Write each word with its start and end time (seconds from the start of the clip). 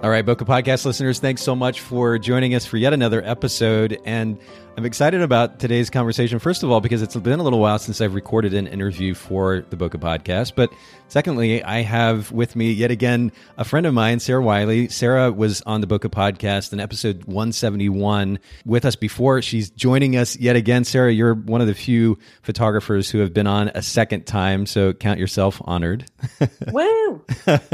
All 0.00 0.10
right, 0.10 0.24
Bokeh 0.24 0.46
Podcast 0.46 0.84
listeners, 0.84 1.18
thanks 1.18 1.42
so 1.42 1.56
much 1.56 1.80
for 1.80 2.20
joining 2.20 2.54
us 2.54 2.64
for 2.64 2.76
yet 2.76 2.92
another 2.92 3.20
episode. 3.24 4.00
And 4.04 4.38
I'm 4.78 4.86
excited 4.86 5.22
about 5.22 5.58
today's 5.58 5.90
conversation, 5.90 6.38
first 6.38 6.62
of 6.62 6.70
all, 6.70 6.80
because 6.80 7.02
it's 7.02 7.16
been 7.16 7.40
a 7.40 7.42
little 7.42 7.58
while 7.58 7.80
since 7.80 8.00
I've 8.00 8.14
recorded 8.14 8.54
an 8.54 8.68
interview 8.68 9.12
for 9.12 9.64
the 9.70 9.76
Bokeh 9.76 9.98
Podcast. 9.98 10.52
But 10.54 10.72
secondly, 11.08 11.64
I 11.64 11.82
have 11.82 12.30
with 12.30 12.54
me 12.54 12.70
yet 12.70 12.92
again 12.92 13.32
a 13.56 13.64
friend 13.64 13.86
of 13.86 13.94
mine, 13.94 14.20
Sarah 14.20 14.40
Wiley. 14.40 14.88
Sarah 14.88 15.32
was 15.32 15.62
on 15.62 15.80
the 15.80 15.88
Bokeh 15.88 16.12
Podcast 16.12 16.72
in 16.72 16.78
episode 16.78 17.24
171 17.24 18.38
with 18.64 18.84
us 18.84 18.94
before. 18.94 19.42
She's 19.42 19.68
joining 19.68 20.16
us 20.16 20.36
yet 20.36 20.54
again. 20.54 20.84
Sarah, 20.84 21.12
you're 21.12 21.34
one 21.34 21.60
of 21.60 21.66
the 21.66 21.74
few 21.74 22.16
photographers 22.42 23.10
who 23.10 23.18
have 23.18 23.34
been 23.34 23.48
on 23.48 23.72
a 23.74 23.82
second 23.82 24.26
time, 24.28 24.64
so 24.64 24.92
count 24.92 25.18
yourself 25.18 25.60
honored. 25.64 26.04
Woo! 26.70 27.24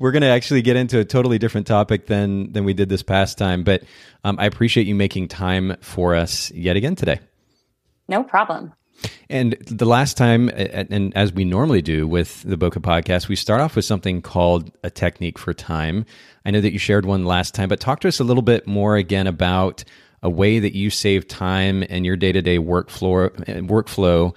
We're 0.00 0.12
going 0.12 0.22
to 0.22 0.28
actually 0.28 0.62
get 0.62 0.76
into 0.76 0.98
a 1.00 1.04
totally 1.04 1.36
different 1.36 1.66
topic 1.66 2.06
than 2.06 2.50
than 2.52 2.64
we 2.64 2.72
did 2.72 2.88
this 2.88 3.02
past 3.02 3.36
time, 3.36 3.62
but 3.62 3.82
um, 4.26 4.38
I 4.40 4.46
appreciate 4.46 4.88
you 4.88 4.96
making 4.96 5.28
time 5.28 5.76
for 5.80 6.16
us 6.16 6.45
yet 6.54 6.76
again 6.76 6.96
today. 6.96 7.20
No 8.08 8.22
problem. 8.22 8.72
And 9.28 9.56
the 9.66 9.84
last 9.84 10.16
time, 10.16 10.48
and 10.48 11.14
as 11.16 11.32
we 11.32 11.44
normally 11.44 11.82
do 11.82 12.06
with 12.06 12.42
the 12.44 12.56
Bokeh 12.56 12.80
podcast, 12.80 13.28
we 13.28 13.36
start 13.36 13.60
off 13.60 13.76
with 13.76 13.84
something 13.84 14.22
called 14.22 14.70
a 14.84 14.90
technique 14.90 15.38
for 15.38 15.52
time. 15.52 16.06
I 16.44 16.50
know 16.50 16.60
that 16.60 16.72
you 16.72 16.78
shared 16.78 17.04
one 17.04 17.24
last 17.24 17.54
time, 17.54 17.68
but 17.68 17.80
talk 17.80 18.00
to 18.00 18.08
us 18.08 18.20
a 18.20 18.24
little 18.24 18.42
bit 18.42 18.66
more 18.66 18.96
again 18.96 19.26
about 19.26 19.84
a 20.22 20.30
way 20.30 20.58
that 20.58 20.74
you 20.74 20.88
save 20.90 21.28
time 21.28 21.82
in 21.82 22.04
your 22.04 22.16
day 22.16 22.32
to 22.32 22.40
day 22.40 22.58
workflow 22.58 23.30
workflow 23.68 24.34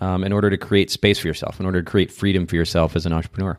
um, 0.00 0.24
in 0.24 0.32
order 0.32 0.50
to 0.50 0.56
create 0.56 0.90
space 0.90 1.18
for 1.18 1.28
yourself, 1.28 1.60
in 1.60 1.66
order 1.66 1.82
to 1.82 1.88
create 1.88 2.10
freedom 2.10 2.46
for 2.46 2.56
yourself 2.56 2.96
as 2.96 3.06
an 3.06 3.12
entrepreneur. 3.12 3.58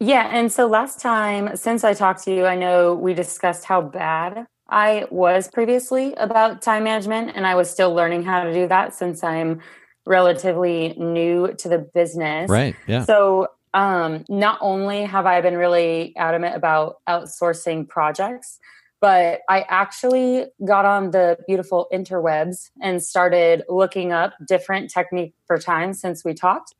Yeah. 0.00 0.28
And 0.32 0.50
so 0.50 0.66
last 0.66 1.00
time, 1.00 1.56
since 1.56 1.84
I 1.84 1.94
talked 1.94 2.24
to 2.24 2.34
you, 2.34 2.46
I 2.46 2.56
know 2.56 2.94
we 2.94 3.14
discussed 3.14 3.64
how 3.64 3.80
bad 3.82 4.46
I 4.72 5.04
was 5.10 5.48
previously 5.48 6.14
about 6.14 6.62
time 6.62 6.84
management, 6.84 7.32
and 7.36 7.46
I 7.46 7.54
was 7.54 7.70
still 7.70 7.94
learning 7.94 8.24
how 8.24 8.42
to 8.42 8.52
do 8.52 8.66
that 8.68 8.94
since 8.94 9.22
I'm 9.22 9.60
relatively 10.06 10.94
new 10.98 11.52
to 11.58 11.68
the 11.68 11.78
business. 11.78 12.50
Right. 12.50 12.74
Yeah. 12.86 13.04
So, 13.04 13.48
um, 13.74 14.24
not 14.28 14.58
only 14.60 15.04
have 15.04 15.26
I 15.26 15.40
been 15.40 15.56
really 15.56 16.14
adamant 16.16 16.56
about 16.56 16.96
outsourcing 17.08 17.88
projects, 17.88 18.58
but 19.00 19.40
I 19.48 19.64
actually 19.68 20.46
got 20.64 20.84
on 20.84 21.10
the 21.10 21.36
beautiful 21.46 21.88
interwebs 21.92 22.70
and 22.80 23.02
started 23.02 23.64
looking 23.68 24.12
up 24.12 24.32
different 24.46 24.90
technique 24.90 25.34
for 25.46 25.58
time 25.58 25.92
since 25.92 26.24
we 26.24 26.34
talked. 26.34 26.74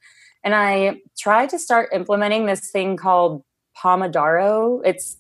And 0.45 0.55
I 0.55 1.01
tried 1.19 1.51
to 1.51 1.59
start 1.59 1.91
implementing 1.93 2.47
this 2.47 2.71
thing 2.71 2.97
called 2.97 3.43
Pomodoro. 3.77 4.81
It's 4.85 5.17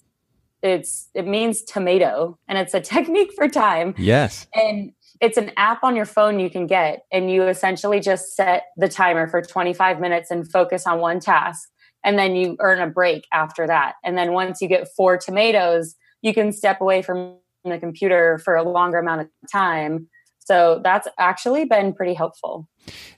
it's 0.62 1.08
it 1.14 1.26
means 1.26 1.62
tomato 1.62 2.38
and 2.48 2.58
it's 2.58 2.74
a 2.74 2.80
technique 2.80 3.32
for 3.34 3.48
time. 3.48 3.94
Yes. 3.98 4.46
And 4.54 4.92
it's 5.20 5.36
an 5.36 5.52
app 5.56 5.84
on 5.84 5.94
your 5.94 6.04
phone 6.04 6.40
you 6.40 6.50
can 6.50 6.66
get 6.66 7.02
and 7.12 7.30
you 7.30 7.46
essentially 7.46 8.00
just 8.00 8.34
set 8.34 8.64
the 8.76 8.88
timer 8.88 9.28
for 9.28 9.40
25 9.42 10.00
minutes 10.00 10.30
and 10.30 10.50
focus 10.50 10.86
on 10.86 11.00
one 11.00 11.20
task 11.20 11.68
and 12.04 12.18
then 12.18 12.34
you 12.34 12.56
earn 12.60 12.80
a 12.80 12.88
break 12.88 13.26
after 13.32 13.66
that. 13.66 13.94
And 14.04 14.18
then 14.18 14.32
once 14.32 14.60
you 14.60 14.68
get 14.68 14.88
four 14.96 15.16
tomatoes, 15.16 15.94
you 16.22 16.34
can 16.34 16.52
step 16.52 16.80
away 16.80 17.02
from 17.02 17.36
the 17.64 17.78
computer 17.78 18.40
for 18.44 18.56
a 18.56 18.68
longer 18.68 18.98
amount 18.98 19.20
of 19.20 19.28
time 19.50 20.08
so 20.44 20.80
that's 20.82 21.08
actually 21.18 21.64
been 21.64 21.92
pretty 21.92 22.14
helpful. 22.14 22.68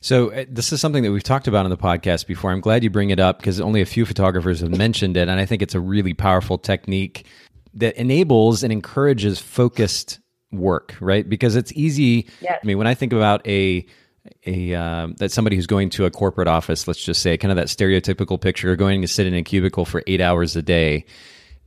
So 0.03 0.31
uh, 0.33 0.45
this 0.49 0.73
is 0.73 0.81
something 0.81 1.03
that 1.03 1.13
we've 1.13 1.23
talked 1.23 1.49
about 1.49 1.65
on 1.65 1.71
the 1.71 1.77
podcast 1.77 2.27
before. 2.27 2.51
I'm 2.51 2.61
glad 2.61 2.85
you 2.85 2.91
bring 2.91 3.11
it 3.11 3.21
up 3.21 3.39
because 3.39 3.61
only 3.61 3.81
a 3.81 3.87
few 3.87 4.05
photographers 4.05 4.61
have 4.61 4.77
mentioned 4.77 5.17
it, 5.17 5.29
and 5.29 5.41
I 5.41 5.47
think 5.47 5.63
it's 5.63 5.75
a 5.75 5.81
really 5.81 6.13
powerful 6.13 6.59
technique 6.59 7.27
that 7.75 7.97
enables 7.97 8.63
and 8.63 8.73
encourages 8.73 9.41
focused 9.41 10.21
work. 10.53 10.95
Right? 11.01 11.29
Because 11.29 11.57
it's 11.57 11.73
easy. 11.73 12.29
Yes. 12.41 12.61
I 12.63 12.67
mean, 12.67 12.79
when 12.79 12.87
I 12.87 12.95
think 12.95 13.13
about 13.13 13.47
a 13.47 13.87
a 14.47 14.75
uh, 14.75 15.09
that 15.19 15.33
somebody 15.33 15.57
who's 15.57 15.67
going 15.67 15.91
to 15.91 16.05
a 16.05 16.11
corporate 16.11 16.49
office, 16.49 16.87
let's 16.87 17.03
just 17.03 17.23
say, 17.23 17.37
kind 17.39 17.51
of 17.51 17.57
that 17.57 17.69
stereotypical 17.69 18.41
picture, 18.41 18.77
going 18.77 19.03
to 19.03 19.09
sit 19.09 19.27
in 19.27 19.35
a 19.35 19.43
cubicle 19.43 19.85
for 19.85 20.03
eight 20.07 20.21
hours 20.21 20.57
a 20.57 20.63
day 20.63 21.05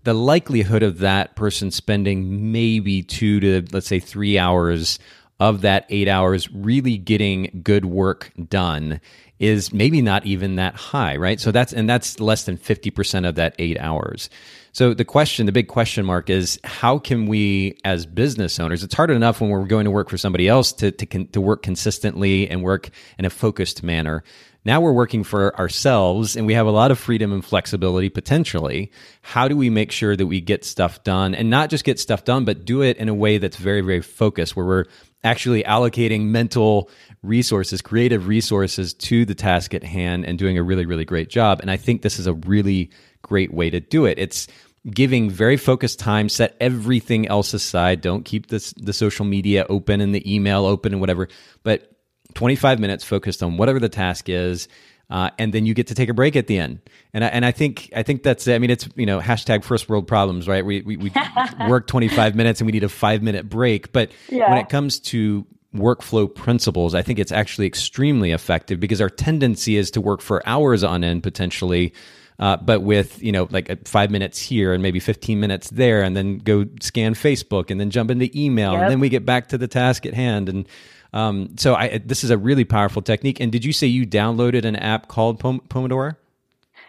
the 0.03 0.13
likelihood 0.13 0.84
of 0.84 1.00
that 1.00 1.35
person 1.35 1.69
spending 1.69 2.50
maybe 2.53 3.03
two 3.03 3.41
to 3.41 3.66
let's 3.74 3.88
say 3.88 4.00
three 4.00 4.38
hours 4.38 5.00
of 5.39 5.61
that 5.61 5.85
eight 5.89 6.07
hours 6.07 6.51
really 6.51 6.97
getting 6.97 7.61
good 7.63 7.85
work 7.85 8.31
done 8.49 8.99
is 9.39 9.71
maybe 9.71 10.01
not 10.01 10.25
even 10.25 10.55
that 10.55 10.75
high, 10.75 11.15
right? 11.15 11.39
So 11.39 11.51
that's, 11.51 11.71
and 11.73 11.87
that's 11.87 12.19
less 12.19 12.45
than 12.45 12.57
50% 12.57 13.27
of 13.27 13.35
that 13.35 13.55
eight 13.59 13.79
hours. 13.79 14.29
So 14.71 14.93
the 14.93 15.05
question, 15.05 15.45
the 15.45 15.51
big 15.51 15.67
question 15.67 16.05
mark 16.05 16.29
is 16.29 16.59
how 16.63 16.97
can 16.97 17.27
we 17.27 17.77
as 17.83 18.05
business 18.05 18.59
owners, 18.59 18.83
it's 18.83 18.95
hard 18.95 19.11
enough 19.11 19.41
when 19.41 19.49
we're 19.49 19.65
going 19.65 19.85
to 19.85 19.91
work 19.91 20.09
for 20.09 20.17
somebody 20.17 20.47
else 20.47 20.71
to, 20.73 20.91
to, 20.91 21.23
to 21.25 21.41
work 21.41 21.61
consistently 21.63 22.49
and 22.49 22.63
work 22.63 22.89
in 23.17 23.25
a 23.25 23.29
focused 23.29 23.83
manner. 23.83 24.23
Now 24.65 24.81
we're 24.81 24.91
working 24.91 25.23
for 25.23 25.57
ourselves 25.57 26.35
and 26.35 26.45
we 26.45 26.53
have 26.53 26.67
a 26.67 26.71
lot 26.71 26.91
of 26.91 26.99
freedom 26.99 27.31
and 27.31 27.43
flexibility 27.43 28.09
potentially. 28.09 28.91
How 29.21 29.47
do 29.47 29.55
we 29.55 29.69
make 29.69 29.91
sure 29.91 30.15
that 30.15 30.27
we 30.27 30.41
get 30.41 30.65
stuff 30.65 31.03
done 31.03 31.33
and 31.33 31.49
not 31.49 31.69
just 31.69 31.85
get 31.85 31.99
stuff 31.99 32.25
done, 32.25 32.43
but 32.43 32.65
do 32.65 32.81
it 32.81 32.97
in 32.97 33.07
a 33.07 33.13
way 33.13 33.37
that's 33.37 33.55
very, 33.55 33.81
very 33.81 34.01
focused 34.01 34.57
where 34.57 34.65
we're 34.65 34.85
actually 35.23 35.63
allocating 35.63 36.25
mental 36.25 36.89
resources, 37.23 37.81
creative 37.81 38.28
resources 38.28 38.94
to 38.94 39.25
the 39.25 39.35
task 39.35 39.73
at 39.73 39.83
hand 39.83 40.25
and 40.25 40.38
doing 40.38 40.57
a 40.57 40.63
really, 40.63 40.85
really 40.85 41.05
great 41.05 41.29
job. 41.29 41.59
And 41.61 41.72
I 41.72 41.78
think 41.78 42.01
this 42.01 42.19
is 42.19 42.28
a 42.28 42.33
really 42.33 42.91
great 43.22 43.53
way 43.53 43.69
to 43.69 43.79
do 43.79 44.06
it. 44.06 44.19
It's 44.19 44.47
giving 44.89 45.29
very 45.29 45.57
focused 45.57 46.00
time, 46.00 46.29
set 46.29 46.56
everything 46.61 47.27
else 47.27 47.53
aside. 47.53 48.01
Don't 48.01 48.23
keep 48.23 48.47
this, 48.47 48.73
the 48.77 48.94
social 48.94 49.25
media 49.25 49.66
open 49.69 50.01
and 50.01 50.16
the 50.16 50.33
email 50.33 50.66
open 50.66 50.94
and 50.94 51.01
whatever, 51.01 51.27
but 51.63 51.91
25 52.35 52.79
minutes 52.79 53.03
focused 53.03 53.44
on 53.44 53.57
whatever 53.57 53.79
the 53.79 53.89
task 53.89 54.29
is. 54.29 54.67
Uh, 55.09 55.29
and 55.40 55.53
then 55.53 55.66
you 55.66 55.73
get 55.73 55.88
to 55.88 55.95
take 55.95 56.09
a 56.09 56.13
break 56.13 56.35
at 56.35 56.47
the 56.47 56.57
end. 56.57 56.79
And 57.13 57.23
I, 57.23 57.28
and 57.28 57.45
I 57.45 57.51
think 57.51 57.90
I 57.95 58.03
think 58.03 58.23
that's 58.23 58.47
I 58.47 58.57
mean 58.57 58.69
it's 58.69 58.90
you 58.95 59.06
know 59.06 59.19
hashtag 59.19 59.63
first 59.63 59.88
world 59.88 60.07
problems 60.07 60.47
right. 60.47 60.66
We 60.66 60.81
we, 60.81 60.97
we 60.97 61.12
work 61.69 61.88
25 61.88 62.35
minutes 62.35 62.59
and 62.59 62.66
we 62.66 62.73
need 62.73 62.84
a 62.84 62.90
five 62.90 63.23
minute 63.23 63.47
break. 63.47 63.94
But 63.94 64.12
yeah. 64.29 64.50
when 64.50 64.59
it 64.59 64.69
comes 64.69 65.00
to 65.00 65.45
workflow 65.73 66.34
principles, 66.34 66.94
I 66.94 67.01
think 67.03 67.19
it's 67.19 67.31
actually 67.31 67.68
extremely 67.68 68.31
effective 68.31 68.79
because 68.79 69.00
our 69.00 69.09
tendency 69.09 69.78
is 69.78 69.91
to 69.91 70.01
work 70.01 70.22
for 70.22 70.47
hours 70.47 70.84
on 70.84 71.03
end 71.03 71.24
potentially. 71.24 71.94
Uh, 72.39 72.56
but 72.57 72.84
with 72.84 73.24
you 73.24 73.31
know 73.31 73.47
like 73.50 73.88
five 73.88 74.12
minutes 74.12 74.39
here 74.39 74.72
and 74.72 74.84
maybe 74.84 75.00
15 75.00 75.39
minutes 75.39 75.72
there 75.72 76.03
and 76.03 76.16
then 76.16 76.38
go 76.38 76.68
scan 76.79 77.16
facebook 77.16 77.72
and 77.72 77.79
then 77.79 77.89
jump 77.89 78.12
into 78.12 78.29
email 78.39 78.74
yep. 78.74 78.84
and 78.84 78.91
then 78.91 79.00
we 79.00 79.09
get 79.09 79.25
back 79.25 79.47
to 79.47 79.57
the 79.57 79.68
task 79.68 80.06
at 80.06 80.13
hand 80.13 80.47
and 80.47 80.68
um, 81.13 81.57
so 81.57 81.75
I, 81.75 82.00
this 82.00 82.23
is 82.23 82.29
a 82.29 82.38
really 82.38 82.66
powerful 82.66 83.01
technique. 83.01 83.40
And 83.40 83.51
did 83.51 83.66
you 83.66 83.73
say 83.73 83.88
you 83.88 84.06
downloaded 84.06 84.66
an 84.66 84.75
app 84.75 85.07
called 85.07 85.40
Pom- 85.40 85.62
Pomodoro? 85.69 86.15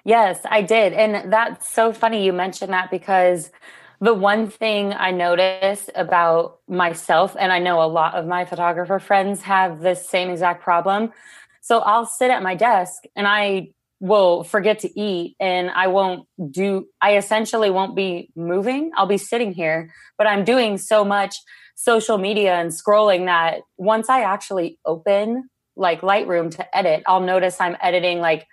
Yes, 0.04 0.40
I 0.48 0.62
did. 0.62 0.92
And 0.92 1.32
that's 1.32 1.68
so 1.68 1.92
funny 1.92 2.24
you 2.24 2.32
mentioned 2.32 2.72
that 2.72 2.90
because 2.90 3.50
the 4.00 4.14
one 4.14 4.48
thing 4.48 4.92
I 4.92 5.10
notice 5.10 5.90
about 5.94 6.60
myself, 6.68 7.36
and 7.38 7.52
I 7.52 7.58
know 7.58 7.82
a 7.82 7.86
lot 7.86 8.14
of 8.14 8.26
my 8.26 8.44
photographer 8.44 8.98
friends 8.98 9.42
have 9.42 9.80
this 9.80 10.08
same 10.08 10.30
exact 10.30 10.62
problem. 10.62 11.12
So 11.60 11.80
I'll 11.80 12.06
sit 12.06 12.30
at 12.30 12.42
my 12.42 12.54
desk 12.54 13.02
and 13.16 13.26
I 13.26 13.72
will 14.00 14.44
forget 14.44 14.78
to 14.80 15.00
eat 15.00 15.34
and 15.40 15.70
I 15.70 15.88
won't 15.88 16.26
do, 16.50 16.86
I 17.00 17.16
essentially 17.16 17.70
won't 17.70 17.96
be 17.96 18.30
moving. 18.36 18.92
I'll 18.96 19.06
be 19.06 19.18
sitting 19.18 19.52
here, 19.52 19.92
but 20.16 20.28
I'm 20.28 20.44
doing 20.44 20.78
so 20.78 21.04
much 21.04 21.36
social 21.78 22.18
media 22.18 22.56
and 22.56 22.72
scrolling 22.72 23.26
that 23.26 23.60
once 23.76 24.08
I 24.10 24.22
actually 24.22 24.80
open 24.84 25.48
like 25.76 26.00
Lightroom 26.00 26.50
to 26.56 26.76
edit, 26.76 27.04
I'll 27.06 27.20
notice 27.20 27.60
I'm 27.60 27.76
editing 27.80 28.18
like 28.18 28.48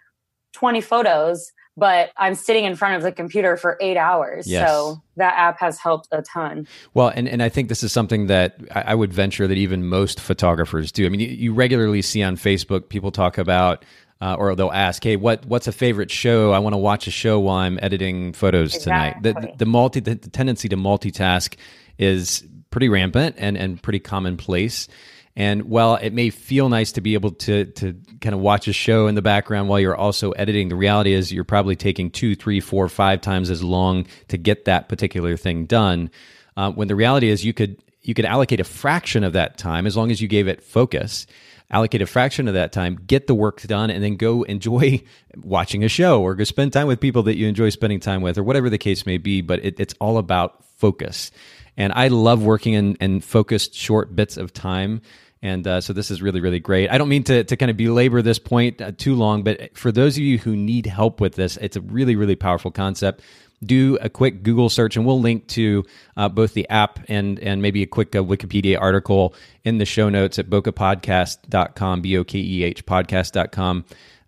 20 0.53 0.79
photos, 0.81 1.51
but 1.75 2.11
I'm 2.17 2.35
sitting 2.35 2.65
in 2.65 2.75
front 2.75 2.97
of 2.97 3.01
the 3.01 3.11
computer 3.11 3.57
for 3.57 3.79
eight 3.81 3.97
hours. 3.97 4.45
Yes. 4.45 4.69
So 4.69 5.01
that 5.15 5.33
app 5.39 5.59
has 5.59 5.79
helped 5.79 6.07
a 6.11 6.21
ton. 6.21 6.67
Well, 6.93 7.11
and, 7.15 7.27
and 7.27 7.41
I 7.41 7.49
think 7.49 7.67
this 7.67 7.81
is 7.81 7.91
something 7.91 8.27
that 8.27 8.57
I, 8.71 8.93
would 8.93 9.11
venture 9.11 9.47
that 9.47 9.57
even 9.57 9.87
most 9.87 10.19
photographers 10.19 10.91
do. 10.91 11.07
I 11.07 11.09
mean, 11.09 11.19
you, 11.19 11.27
you 11.29 11.51
regularly 11.51 12.03
see 12.03 12.21
on 12.21 12.37
Facebook 12.37 12.89
people 12.89 13.11
talk 13.11 13.39
about 13.39 13.85
uh, 14.21 14.35
or 14.35 14.55
they'll 14.55 14.71
ask, 14.71 15.03
"Hey, 15.03 15.17
what 15.17 15.45
what's 15.45 15.67
a 15.67 15.73
favorite 15.73 16.09
show? 16.09 16.53
I 16.53 16.59
want 16.59 16.73
to 16.73 16.77
watch 16.77 17.05
a 17.05 17.11
show 17.11 17.37
while 17.37 17.57
I'm 17.57 17.77
editing 17.81 18.31
photos 18.31 18.73
exactly. 18.73 19.33
tonight." 19.33 19.51
The, 19.57 19.57
the 19.57 19.65
multi 19.65 19.99
the 19.99 20.15
tendency 20.15 20.69
to 20.69 20.77
multitask 20.77 21.55
is 21.97 22.45
pretty 22.75 22.89
rampant 22.89 23.37
and 23.39 23.57
and 23.57 23.81
pretty 23.81 23.99
commonplace. 23.99 24.89
And 25.37 25.63
while 25.63 25.95
it 25.95 26.11
may 26.11 26.29
feel 26.29 26.67
nice 26.67 26.91
to 26.93 27.01
be 27.01 27.13
able 27.13 27.31
to 27.31 27.63
to 27.63 27.95
kind 28.19 28.35
of 28.35 28.41
watch 28.41 28.67
a 28.67 28.73
show 28.73 29.07
in 29.07 29.15
the 29.15 29.21
background 29.21 29.69
while 29.69 29.79
you're 29.79 29.95
also 29.95 30.31
editing, 30.31 30.67
the 30.67 30.75
reality 30.75 31.13
is 31.13 31.31
you're 31.31 31.45
probably 31.45 31.77
taking 31.77 32.11
two, 32.11 32.35
three, 32.35 32.59
four, 32.59 32.89
five 32.89 33.21
times 33.21 33.49
as 33.49 33.63
long 33.63 34.07
to 34.27 34.37
get 34.37 34.65
that 34.65 34.89
particular 34.89 35.37
thing 35.37 35.65
done. 35.65 36.11
Uh, 36.57 36.69
when 36.71 36.89
the 36.89 36.97
reality 36.97 37.29
is 37.29 37.45
you 37.45 37.53
could 37.53 37.81
you 38.01 38.13
could 38.13 38.25
allocate 38.25 38.59
a 38.59 38.65
fraction 38.65 39.23
of 39.23 39.31
that 39.31 39.57
time 39.57 39.87
as 39.87 39.95
long 39.95 40.11
as 40.11 40.21
you 40.21 40.27
gave 40.27 40.49
it 40.49 40.61
focus 40.61 41.25
allocate 41.71 42.01
a 42.01 42.05
fraction 42.05 42.47
of 42.47 42.53
that 42.53 42.71
time, 42.71 42.95
get 43.07 43.25
the 43.25 43.33
work 43.33 43.61
done, 43.63 43.89
and 43.89 44.03
then 44.03 44.17
go 44.17 44.43
enjoy 44.55 45.01
watching 45.37 45.83
a 45.83 45.89
show 45.89 46.21
or 46.21 46.35
go 46.35 46.43
spend 46.43 46.73
time 46.73 46.87
with 46.87 46.99
people 46.99 47.23
that 47.23 47.37
you 47.37 47.47
enjoy 47.47 47.69
spending 47.69 47.99
time 47.99 48.21
with 48.21 48.37
or 48.37 48.43
whatever 48.43 48.69
the 48.69 48.77
case 48.77 49.05
may 49.05 49.17
be. 49.17 49.41
But 49.41 49.63
it, 49.63 49.79
it's 49.79 49.95
all 49.99 50.17
about 50.17 50.63
focus. 50.77 51.31
And 51.77 51.91
I 51.93 52.07
love 52.07 52.43
working 52.43 52.73
in, 52.73 52.95
in 52.95 53.21
focused 53.21 53.75
short 53.75 54.15
bits 54.15 54.37
of 54.37 54.53
time. 54.53 55.01
And 55.41 55.67
uh, 55.67 55.81
so 55.81 55.93
this 55.93 56.09
is 56.09 56.21
really, 56.21 56.41
really 56.41 56.59
great. 56.59 56.89
I 56.89 56.97
don't 56.97 57.09
mean 57.09 57.23
to, 57.25 57.43
to 57.43 57.57
kind 57.57 57.69
of 57.69 57.77
belabor 57.77 58.21
this 58.21 58.39
point 58.39 58.81
uh, 58.81 58.93
too 58.97 59.15
long, 59.15 59.43
but 59.43 59.77
for 59.77 59.91
those 59.91 60.17
of 60.17 60.23
you 60.23 60.39
who 60.39 60.55
need 60.55 60.85
help 60.85 61.21
with 61.21 61.35
this, 61.35 61.57
it's 61.57 61.75
a 61.75 61.81
really, 61.81 62.15
really 62.15 62.35
powerful 62.35 62.71
concept 62.71 63.21
do 63.63 63.97
a 64.01 64.09
quick 64.09 64.43
Google 64.43 64.69
search, 64.69 64.95
and 64.95 65.05
we'll 65.05 65.19
link 65.19 65.47
to 65.47 65.83
uh, 66.17 66.29
both 66.29 66.53
the 66.53 66.67
app 66.69 66.99
and 67.07 67.39
and 67.39 67.61
maybe 67.61 67.81
a 67.83 67.87
quick 67.87 68.15
uh, 68.15 68.19
Wikipedia 68.19 68.79
article 68.79 69.33
in 69.63 69.77
the 69.77 69.85
show 69.85 70.09
notes 70.09 70.39
at 70.39 70.49
bokehpodcast.com, 70.49 72.01
B 72.01 72.17
O 72.17 72.23
K 72.23 72.39
E 72.39 72.63
H 72.63 72.85
podcast.com. 72.85 73.85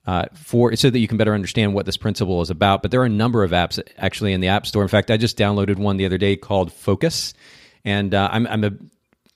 Uh, 0.07 0.25
for 0.33 0.74
so 0.74 0.89
that 0.89 1.00
you 1.00 1.07
can 1.07 1.18
better 1.18 1.33
understand 1.33 1.74
what 1.74 1.86
this 1.86 1.98
principle 1.98 2.42
is 2.42 2.50
about. 2.50 2.81
But 2.81 2.92
there 2.92 3.01
are 3.01 3.06
a 3.06 3.09
number 3.09 3.44
of 3.44 3.51
apps 3.51 3.77
actually 3.98 4.31
in 4.31 4.39
the 4.39 4.48
App 4.48 4.65
Store. 4.65 4.81
In 4.81 4.88
fact, 4.88 5.12
I 5.12 5.18
just 5.18 5.38
downloaded 5.38 5.75
one 5.75 5.98
the 5.98 6.06
other 6.06 6.18
day 6.18 6.38
called 6.38 6.71
Focus, 6.71 7.33
and 7.83 8.15
uh, 8.15 8.30
I'm, 8.31 8.48
I'm 8.48 8.63
a 8.63 8.71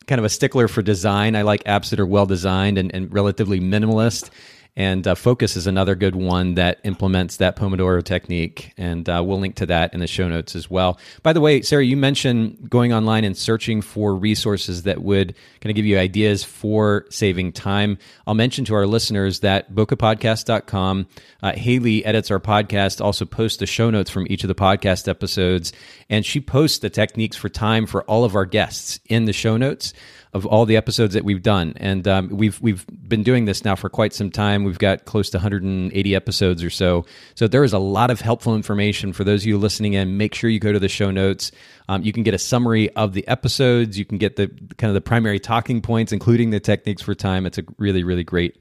kind 0.07 0.17
of 0.17 0.23
a 0.23 0.29
stickler 0.29 0.69
for 0.69 0.81
design. 0.81 1.35
I 1.35 1.41
like 1.41 1.65
apps 1.65 1.89
that 1.89 1.99
are 1.99 2.05
well 2.05 2.25
designed 2.25 2.77
and, 2.77 2.93
and 2.95 3.13
relatively 3.13 3.59
minimalist. 3.59 4.29
And 4.77 5.05
uh, 5.05 5.15
Focus 5.15 5.57
is 5.57 5.67
another 5.67 5.95
good 5.95 6.15
one 6.15 6.55
that 6.55 6.79
implements 6.85 7.37
that 7.37 7.57
Pomodoro 7.57 8.01
technique. 8.01 8.73
And 8.77 9.07
uh, 9.09 9.21
we'll 9.25 9.39
link 9.39 9.55
to 9.55 9.65
that 9.65 9.93
in 9.93 9.99
the 9.99 10.07
show 10.07 10.29
notes 10.29 10.55
as 10.55 10.69
well. 10.69 10.97
By 11.23 11.33
the 11.33 11.41
way, 11.41 11.61
Sarah, 11.61 11.83
you 11.83 11.97
mentioned 11.97 12.69
going 12.69 12.93
online 12.93 13.25
and 13.25 13.35
searching 13.35 13.81
for 13.81 14.15
resources 14.15 14.83
that 14.83 15.03
would 15.03 15.35
kind 15.59 15.71
of 15.71 15.75
give 15.75 15.85
you 15.85 15.97
ideas 15.99 16.45
for 16.45 17.05
saving 17.09 17.51
time. 17.51 17.97
I'll 18.25 18.33
mention 18.33 18.63
to 18.65 18.75
our 18.75 18.87
listeners 18.87 19.41
that 19.41 19.73
bokehpodcast.com, 19.73 21.07
uh, 21.43 21.51
Haley 21.53 22.05
edits 22.05 22.31
our 22.31 22.39
podcast, 22.39 23.03
also 23.03 23.25
posts 23.25 23.57
the 23.57 23.65
show 23.65 23.89
notes 23.89 24.09
from 24.09 24.25
each 24.29 24.45
of 24.45 24.47
the 24.47 24.55
podcast 24.55 25.09
episodes. 25.09 25.73
And 26.09 26.25
she 26.25 26.39
posts 26.39 26.79
the 26.79 26.89
techniques 26.89 27.35
for 27.35 27.49
time 27.49 27.85
for 27.85 28.03
all 28.03 28.23
of 28.23 28.35
our 28.35 28.45
guests 28.45 29.01
in 29.07 29.25
the 29.25 29.33
show 29.33 29.57
notes 29.57 29.93
of 30.33 30.45
all 30.45 30.65
the 30.65 30.77
episodes 30.77 31.13
that 31.13 31.25
we've 31.25 31.43
done, 31.43 31.73
and 31.77 32.07
um, 32.07 32.29
we've 32.29 32.59
we've 32.61 32.85
been 33.07 33.23
doing 33.23 33.45
this 33.45 33.65
now 33.65 33.75
for 33.75 33.89
quite 33.89 34.13
some 34.13 34.31
time. 34.31 34.63
We've 34.63 34.79
got 34.79 35.05
close 35.05 35.29
to 35.31 35.37
180 35.37 36.15
episodes 36.15 36.63
or 36.63 36.69
so, 36.69 37.05
so 37.35 37.47
there 37.47 37.63
is 37.63 37.73
a 37.73 37.79
lot 37.79 38.11
of 38.11 38.21
helpful 38.21 38.55
information 38.55 39.13
for 39.13 39.23
those 39.23 39.43
of 39.43 39.47
you 39.47 39.57
listening 39.57 39.93
in. 39.93 40.17
Make 40.17 40.33
sure 40.33 40.49
you 40.49 40.59
go 40.59 40.71
to 40.71 40.79
the 40.79 40.89
show 40.89 41.11
notes. 41.11 41.51
Um, 41.89 42.03
you 42.03 42.13
can 42.13 42.23
get 42.23 42.33
a 42.33 42.37
summary 42.39 42.89
of 42.95 43.13
the 43.13 43.27
episodes. 43.27 43.99
You 43.99 44.05
can 44.05 44.17
get 44.17 44.37
the 44.37 44.47
kind 44.77 44.89
of 44.89 44.93
the 44.93 45.01
primary 45.01 45.39
talking 45.39 45.81
points, 45.81 46.11
including 46.11 46.51
the 46.51 46.59
techniques 46.59 47.01
for 47.01 47.13
time. 47.13 47.45
It's 47.45 47.57
a 47.57 47.63
really 47.77 48.03
really 48.03 48.23
great 48.23 48.57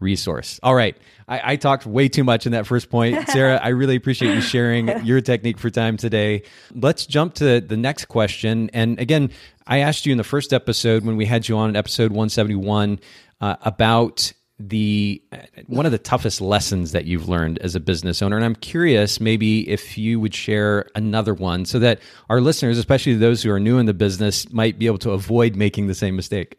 resource. 0.00 0.60
All 0.62 0.74
right. 0.74 0.96
I, 1.28 1.52
I, 1.52 1.56
talked 1.56 1.86
way 1.86 2.08
too 2.08 2.24
much 2.24 2.46
in 2.46 2.52
that 2.52 2.66
first 2.66 2.90
point. 2.90 3.28
Sarah, 3.30 3.58
I 3.62 3.68
really 3.68 3.96
appreciate 3.96 4.34
you 4.34 4.40
sharing 4.40 4.88
your 5.06 5.20
technique 5.20 5.58
for 5.58 5.70
time 5.70 5.96
today. 5.96 6.42
Let's 6.74 7.06
jump 7.06 7.34
to 7.34 7.60
the 7.60 7.76
next 7.76 8.06
question. 8.06 8.70
And 8.72 9.00
again, 9.00 9.30
I 9.66 9.78
asked 9.78 10.04
you 10.04 10.12
in 10.12 10.18
the 10.18 10.24
first 10.24 10.52
episode 10.52 11.04
when 11.04 11.16
we 11.16 11.26
had 11.26 11.48
you 11.48 11.56
on 11.56 11.70
in 11.70 11.76
episode 11.76 12.10
171 12.10 13.00
uh, 13.40 13.56
about 13.62 14.32
the 14.60 15.20
one 15.66 15.84
of 15.84 15.90
the 15.90 15.98
toughest 15.98 16.40
lessons 16.40 16.92
that 16.92 17.06
you've 17.06 17.28
learned 17.28 17.58
as 17.58 17.74
a 17.74 17.80
business 17.80 18.22
owner 18.22 18.36
and 18.36 18.44
i'm 18.44 18.54
curious 18.54 19.20
maybe 19.20 19.68
if 19.68 19.98
you 19.98 20.20
would 20.20 20.32
share 20.32 20.88
another 20.94 21.34
one 21.34 21.64
so 21.64 21.80
that 21.80 22.00
our 22.30 22.40
listeners 22.40 22.78
especially 22.78 23.14
those 23.14 23.42
who 23.42 23.50
are 23.50 23.58
new 23.58 23.78
in 23.78 23.86
the 23.86 23.92
business 23.92 24.50
might 24.52 24.78
be 24.78 24.86
able 24.86 24.96
to 24.96 25.10
avoid 25.10 25.56
making 25.56 25.88
the 25.88 25.94
same 25.94 26.14
mistake 26.14 26.56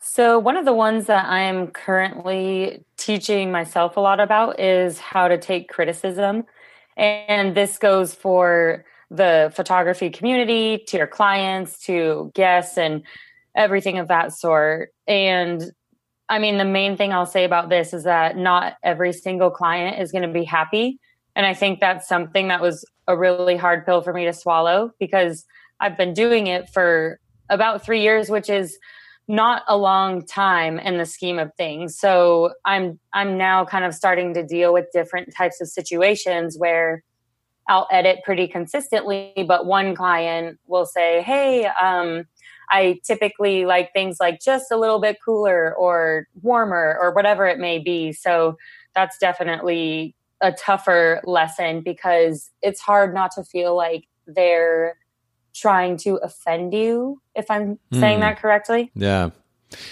so, 0.00 0.38
one 0.38 0.56
of 0.56 0.64
the 0.64 0.72
ones 0.72 1.06
that 1.06 1.26
I'm 1.26 1.68
currently 1.68 2.84
teaching 2.96 3.50
myself 3.50 3.96
a 3.96 4.00
lot 4.00 4.20
about 4.20 4.60
is 4.60 4.98
how 4.98 5.28
to 5.28 5.36
take 5.38 5.68
criticism. 5.68 6.44
And 6.96 7.56
this 7.56 7.78
goes 7.78 8.14
for 8.14 8.84
the 9.10 9.52
photography 9.54 10.10
community, 10.10 10.84
to 10.88 10.96
your 10.96 11.06
clients, 11.06 11.78
to 11.86 12.30
guests, 12.34 12.78
and 12.78 13.02
everything 13.56 13.98
of 13.98 14.08
that 14.08 14.32
sort. 14.32 14.92
And 15.06 15.62
I 16.28 16.38
mean, 16.38 16.58
the 16.58 16.64
main 16.64 16.96
thing 16.96 17.12
I'll 17.12 17.26
say 17.26 17.44
about 17.44 17.68
this 17.68 17.92
is 17.92 18.04
that 18.04 18.36
not 18.36 18.74
every 18.82 19.12
single 19.12 19.50
client 19.50 20.00
is 20.00 20.12
going 20.12 20.26
to 20.26 20.32
be 20.32 20.44
happy. 20.44 21.00
And 21.34 21.46
I 21.46 21.54
think 21.54 21.80
that's 21.80 22.06
something 22.08 22.48
that 22.48 22.60
was 22.60 22.84
a 23.06 23.16
really 23.16 23.56
hard 23.56 23.86
pill 23.86 24.02
for 24.02 24.12
me 24.12 24.26
to 24.26 24.32
swallow 24.32 24.92
because 25.00 25.46
I've 25.80 25.96
been 25.96 26.12
doing 26.12 26.46
it 26.46 26.68
for 26.68 27.18
about 27.48 27.84
three 27.84 28.02
years, 28.02 28.28
which 28.28 28.50
is 28.50 28.78
not 29.28 29.62
a 29.68 29.76
long 29.76 30.24
time 30.24 30.78
in 30.78 30.96
the 30.96 31.04
scheme 31.04 31.38
of 31.38 31.52
things. 31.56 31.98
So 31.98 32.54
i'm 32.64 32.98
i'm 33.12 33.36
now 33.36 33.64
kind 33.64 33.84
of 33.84 33.94
starting 33.94 34.34
to 34.34 34.42
deal 34.42 34.72
with 34.72 34.86
different 34.92 35.34
types 35.36 35.60
of 35.60 35.68
situations 35.68 36.56
where 36.58 37.02
i'll 37.68 37.86
edit 37.90 38.20
pretty 38.24 38.48
consistently 38.48 39.32
but 39.46 39.66
one 39.66 39.94
client 39.94 40.58
will 40.66 40.86
say 40.86 41.22
hey 41.22 41.66
um, 41.66 42.24
i 42.70 42.98
typically 43.04 43.64
like 43.66 43.92
things 43.92 44.16
like 44.18 44.40
just 44.40 44.72
a 44.72 44.76
little 44.76 44.98
bit 45.00 45.18
cooler 45.24 45.74
or 45.76 46.26
warmer 46.42 46.96
or 47.00 47.12
whatever 47.12 47.46
it 47.46 47.58
may 47.58 47.78
be. 47.78 48.12
So 48.12 48.56
that's 48.94 49.18
definitely 49.18 50.14
a 50.40 50.52
tougher 50.52 51.20
lesson 51.24 51.82
because 51.82 52.50
it's 52.62 52.80
hard 52.80 53.14
not 53.14 53.32
to 53.32 53.44
feel 53.44 53.76
like 53.76 54.04
they're 54.26 54.96
trying 55.58 55.96
to 55.96 56.16
offend 56.16 56.72
you 56.72 57.20
if 57.34 57.50
i'm 57.50 57.78
mm. 57.92 58.00
saying 58.00 58.16
hmm. 58.16 58.22
that 58.22 58.38
correctly 58.38 58.90
yeah 58.94 59.30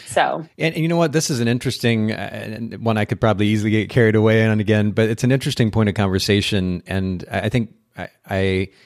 so 0.07 0.47
and, 0.59 0.75
and, 0.75 0.83
you 0.83 0.89
know 0.89 0.97
what 0.97 1.13
this 1.13 1.29
is 1.29 1.41
an 1.41 1.49
interesting 1.49 2.13
uh, 2.13 2.59
one 2.79 2.97
i 2.97 3.05
could 3.05 3.21
probably 3.21 3.47
easily 3.47 3.71
get 3.71 3.91
carried 3.91 4.17
away 4.17 4.47
on 4.47 4.61
again 4.61 4.91
but 4.91 5.09
it's 5.09 5.25
an 5.25 5.33
interesting 5.33 5.71
point 5.71 5.89
of 5.89 5.95
conversation 5.95 6.83
and 6.87 7.25
i 7.31 7.49
think 7.49 7.75
I, 7.97 8.09
I, 8.29 8.37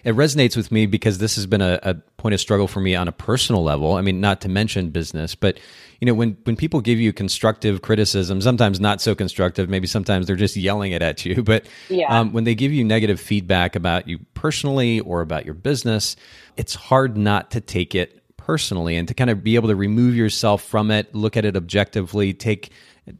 it 0.05 0.15
resonates 0.15 0.57
with 0.57 0.71
me 0.71 0.87
because 0.87 1.19
this 1.19 1.37
has 1.37 1.47
been 1.47 1.61
a, 1.61 1.79
a, 1.83 1.95
point 2.17 2.35
of 2.35 2.41
struggle 2.41 2.69
for 2.69 2.81
me 2.81 2.95
on 2.95 3.09
a 3.09 3.13
personal 3.13 3.63
level. 3.63 3.95
I 3.95 4.03
mean, 4.03 4.21
not 4.21 4.43
to 4.43 4.49
mention 4.49 4.91
business, 4.91 5.35
but 5.35 5.59
you 6.01 6.07
know, 6.07 6.15
when 6.15 6.37
when 6.45 6.55
people 6.55 6.81
give 6.81 6.99
you 6.99 7.13
constructive 7.13 7.83
criticism, 7.83 8.41
sometimes 8.41 8.79
not 8.79 9.01
so 9.01 9.15
constructive, 9.15 9.69
maybe 9.69 9.87
sometimes 9.87 10.27
they're 10.27 10.37
just 10.37 10.57
yelling 10.57 10.93
it 10.93 11.03
at 11.03 11.25
you. 11.25 11.43
But 11.51 11.67
yeah. 11.89 12.21
um, 12.21 12.33
when 12.33 12.45
they 12.45 12.55
give 12.55 12.73
you 12.73 12.85
negative 12.85 13.19
feedback 13.19 13.75
about 13.75 14.07
you 14.07 14.21
personally 14.35 15.01
or 15.01 15.21
about 15.21 15.45
your 15.45 15.55
business, 15.55 16.15
it's 16.57 16.75
hard 16.75 17.17
not 17.17 17.51
to 17.53 17.61
take 17.61 17.95
it 17.95 18.23
personally 18.37 18.97
and 18.97 19.09
to 19.09 19.15
kind 19.15 19.31
of 19.31 19.43
be 19.43 19.57
able 19.57 19.69
to 19.69 19.77
remove 19.77 20.15
yourself 20.15 20.63
from 20.63 20.91
it, 20.91 21.15
look 21.15 21.37
at 21.37 21.45
it 21.45 21.57
objectively, 21.57 22.35
take 22.35 22.71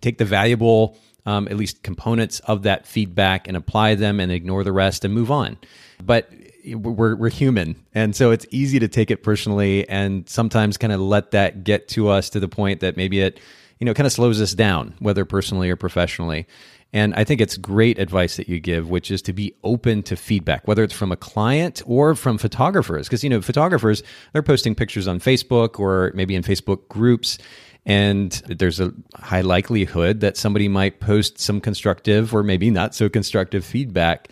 take 0.01 0.19
the 0.19 0.25
valuable 0.25 0.97
um, 1.27 1.49
at 1.49 1.57
least 1.57 1.83
components 1.83 2.41
of 2.41 2.63
that 2.63 2.87
feedback 2.87 3.49
and 3.49 3.57
apply 3.57 3.95
them 3.95 4.21
and 4.21 4.33
ignore 4.33 4.65
the 4.65 4.73
rest 4.73 5.05
and 5.05 5.15
move 5.15 5.31
on. 5.31 5.59
But 6.03 6.31
we're 6.75 7.17
we're 7.17 7.31
human, 7.31 7.77
and 7.95 8.15
so 8.15 8.31
it's 8.31 8.47
easy 8.51 8.79
to 8.79 8.89
take 8.89 9.11
it 9.11 9.23
personally, 9.23 9.89
and 9.89 10.29
sometimes 10.29 10.77
kind 10.77 10.93
of 10.93 11.01
let 11.01 11.31
that 11.31 11.65
get 11.65 11.89
to 11.89 12.09
us 12.09 12.31
to 12.31 12.41
the 12.41 12.49
point 12.49 12.81
that 12.81 12.97
maybe 12.97 13.21
it, 13.21 13.41
you 13.79 13.85
know, 13.85 13.95
kind 13.95 14.07
of 14.07 14.13
slows 14.13 14.41
us 14.41 14.53
down, 14.53 14.95
whether 14.99 15.25
personally 15.25 15.71
or 15.71 15.77
professionally. 15.77 16.47
And 16.93 17.15
I 17.15 17.23
think 17.23 17.41
it's 17.41 17.57
great 17.57 17.99
advice 17.99 18.37
that 18.37 18.49
you 18.49 18.59
give, 18.59 18.91
which 18.91 19.11
is 19.11 19.23
to 19.23 19.33
be 19.33 19.55
open 19.63 20.03
to 20.05 20.17
feedback, 20.17 20.67
whether 20.67 20.83
it's 20.83 20.95
from 20.95 21.13
a 21.13 21.17
client 21.17 21.83
or 21.87 22.17
from 22.17 22.37
photographers. 22.37 23.07
Because, 23.07 23.23
you 23.23 23.31
know, 23.31 23.41
photographers, 23.41 24.03
they're 24.33 24.43
posting 24.43 24.75
pictures 24.75 25.07
on 25.07 25.21
Facebook 25.21 25.79
or 25.79 26.11
maybe 26.15 26.35
in 26.35 26.43
Facebook 26.43 26.89
groups. 26.89 27.39
And 27.87 28.31
there's 28.47 28.81
a 28.81 28.93
high 29.15 29.41
likelihood 29.41 30.21
that 30.21 30.37
somebody 30.37 30.69
might 30.69 31.01
post 31.01 31.39
some 31.39 31.61
constructive 31.61 32.35
or 32.35 32.43
maybe 32.43 32.71
not 32.71 32.95
so 32.95 33.09
constructive 33.09 33.65
feedback. 33.65 34.29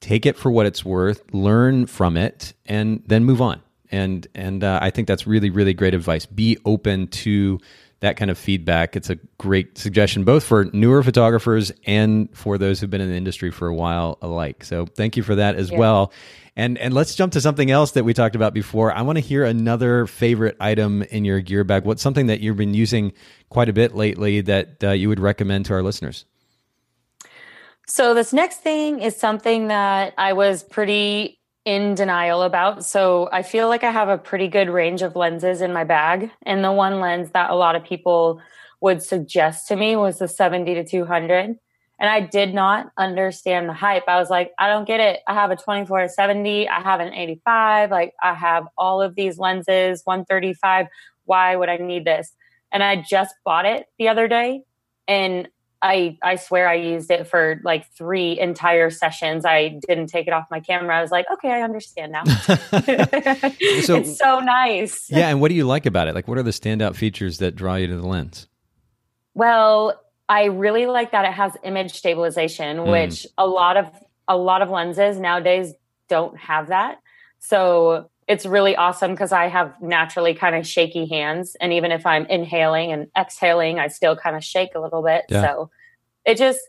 Take 0.00 0.26
it 0.26 0.36
for 0.36 0.50
what 0.50 0.66
it's 0.66 0.84
worth, 0.84 1.22
learn 1.32 1.86
from 1.86 2.16
it, 2.16 2.54
and 2.66 3.02
then 3.06 3.24
move 3.24 3.40
on. 3.40 3.62
And 3.90 4.26
and 4.34 4.62
uh, 4.62 4.78
I 4.82 4.90
think 4.90 5.08
that's 5.08 5.26
really 5.26 5.50
really 5.50 5.72
great 5.72 5.94
advice. 5.94 6.26
Be 6.26 6.58
open 6.64 7.08
to 7.08 7.58
that 8.00 8.16
kind 8.16 8.30
of 8.30 8.38
feedback. 8.38 8.94
It's 8.94 9.10
a 9.10 9.16
great 9.38 9.76
suggestion, 9.76 10.24
both 10.24 10.44
for 10.44 10.66
newer 10.72 11.02
photographers 11.02 11.72
and 11.86 12.28
for 12.36 12.58
those 12.58 12.80
who've 12.80 12.90
been 12.90 13.00
in 13.00 13.08
the 13.10 13.16
industry 13.16 13.50
for 13.50 13.66
a 13.66 13.74
while 13.74 14.18
alike. 14.22 14.64
So 14.64 14.86
thank 14.86 15.16
you 15.16 15.22
for 15.22 15.34
that 15.34 15.56
as 15.56 15.70
yeah. 15.70 15.78
well. 15.78 16.12
And 16.54 16.76
and 16.78 16.92
let's 16.92 17.14
jump 17.14 17.32
to 17.34 17.40
something 17.40 17.70
else 17.70 17.92
that 17.92 18.04
we 18.04 18.14
talked 18.14 18.34
about 18.34 18.52
before. 18.52 18.92
I 18.92 19.02
want 19.02 19.16
to 19.16 19.20
hear 19.20 19.44
another 19.44 20.06
favorite 20.06 20.56
item 20.60 21.02
in 21.02 21.24
your 21.24 21.40
gear 21.40 21.62
bag. 21.62 21.84
What's 21.84 22.02
something 22.02 22.26
that 22.26 22.40
you've 22.40 22.56
been 22.56 22.74
using 22.74 23.12
quite 23.48 23.68
a 23.68 23.72
bit 23.72 23.94
lately 23.94 24.40
that 24.40 24.82
uh, 24.82 24.90
you 24.90 25.08
would 25.08 25.20
recommend 25.20 25.66
to 25.66 25.74
our 25.74 25.82
listeners? 25.82 26.24
So, 27.86 28.12
this 28.12 28.32
next 28.32 28.56
thing 28.56 29.00
is 29.00 29.16
something 29.16 29.68
that 29.68 30.14
I 30.18 30.34
was 30.34 30.62
pretty 30.62 31.37
in 31.68 31.94
denial 31.94 32.42
about. 32.42 32.82
So, 32.82 33.28
I 33.30 33.42
feel 33.42 33.68
like 33.68 33.84
I 33.84 33.90
have 33.90 34.08
a 34.08 34.16
pretty 34.16 34.48
good 34.48 34.70
range 34.70 35.02
of 35.02 35.14
lenses 35.14 35.60
in 35.60 35.74
my 35.74 35.84
bag. 35.84 36.30
And 36.46 36.64
the 36.64 36.72
one 36.72 36.98
lens 36.98 37.30
that 37.32 37.50
a 37.50 37.54
lot 37.54 37.76
of 37.76 37.84
people 37.84 38.40
would 38.80 39.02
suggest 39.02 39.68
to 39.68 39.76
me 39.76 39.94
was 39.94 40.18
the 40.18 40.28
70 40.28 40.72
to 40.76 40.84
200. 40.84 41.58
And 42.00 42.08
I 42.08 42.20
did 42.20 42.54
not 42.54 42.90
understand 42.96 43.68
the 43.68 43.74
hype. 43.74 44.04
I 44.08 44.18
was 44.18 44.30
like, 44.30 44.52
I 44.58 44.68
don't 44.68 44.86
get 44.86 45.00
it. 45.00 45.20
I 45.26 45.34
have 45.34 45.50
a 45.50 45.56
24 45.56 46.02
to 46.02 46.08
70. 46.08 46.70
I 46.70 46.80
have 46.80 47.00
an 47.00 47.12
85. 47.12 47.90
Like, 47.90 48.14
I 48.22 48.32
have 48.32 48.66
all 48.78 49.02
of 49.02 49.14
these 49.14 49.38
lenses, 49.38 50.00
135. 50.04 50.86
Why 51.26 51.54
would 51.54 51.68
I 51.68 51.76
need 51.76 52.06
this? 52.06 52.32
And 52.72 52.82
I 52.82 52.96
just 52.96 53.34
bought 53.44 53.66
it 53.66 53.88
the 53.98 54.08
other 54.08 54.26
day. 54.26 54.62
And 55.06 55.48
I 55.80 56.18
I 56.22 56.36
swear 56.36 56.68
I 56.68 56.74
used 56.74 57.10
it 57.10 57.28
for 57.28 57.60
like 57.64 57.88
three 57.92 58.38
entire 58.38 58.90
sessions. 58.90 59.44
I 59.44 59.78
didn't 59.86 60.08
take 60.08 60.26
it 60.26 60.32
off 60.32 60.46
my 60.50 60.60
camera. 60.60 60.98
I 60.98 61.02
was 61.02 61.10
like, 61.10 61.26
okay, 61.34 61.50
I 61.50 61.62
understand 61.62 62.12
now. 62.12 62.24
so, 62.24 62.58
it's 62.80 64.18
so 64.18 64.40
nice. 64.40 65.08
Yeah, 65.08 65.28
and 65.28 65.40
what 65.40 65.48
do 65.48 65.54
you 65.54 65.64
like 65.64 65.86
about 65.86 66.08
it? 66.08 66.14
Like, 66.14 66.26
what 66.26 66.38
are 66.38 66.42
the 66.42 66.50
standout 66.50 66.96
features 66.96 67.38
that 67.38 67.54
draw 67.54 67.76
you 67.76 67.86
to 67.88 67.96
the 67.96 68.06
lens? 68.06 68.48
Well, 69.34 70.00
I 70.28 70.46
really 70.46 70.86
like 70.86 71.12
that 71.12 71.24
it 71.24 71.32
has 71.32 71.52
image 71.62 71.92
stabilization, 71.92 72.78
mm. 72.78 72.90
which 72.90 73.26
a 73.36 73.46
lot 73.46 73.76
of 73.76 73.88
a 74.26 74.36
lot 74.36 74.62
of 74.62 74.70
lenses 74.70 75.18
nowadays 75.18 75.72
don't 76.08 76.36
have 76.36 76.68
that. 76.68 76.98
So 77.38 78.10
it's 78.28 78.44
really 78.44 78.76
awesome 78.76 79.12
because 79.12 79.32
I 79.32 79.48
have 79.48 79.74
naturally 79.80 80.34
kind 80.34 80.54
of 80.54 80.66
shaky 80.66 81.06
hands. 81.06 81.56
And 81.60 81.72
even 81.72 81.90
if 81.90 82.04
I'm 82.04 82.26
inhaling 82.26 82.92
and 82.92 83.08
exhaling, 83.16 83.78
I 83.78 83.88
still 83.88 84.16
kind 84.16 84.36
of 84.36 84.44
shake 84.44 84.74
a 84.74 84.80
little 84.80 85.02
bit. 85.02 85.24
Yeah. 85.30 85.40
So 85.40 85.70
it 86.26 86.36
just, 86.36 86.60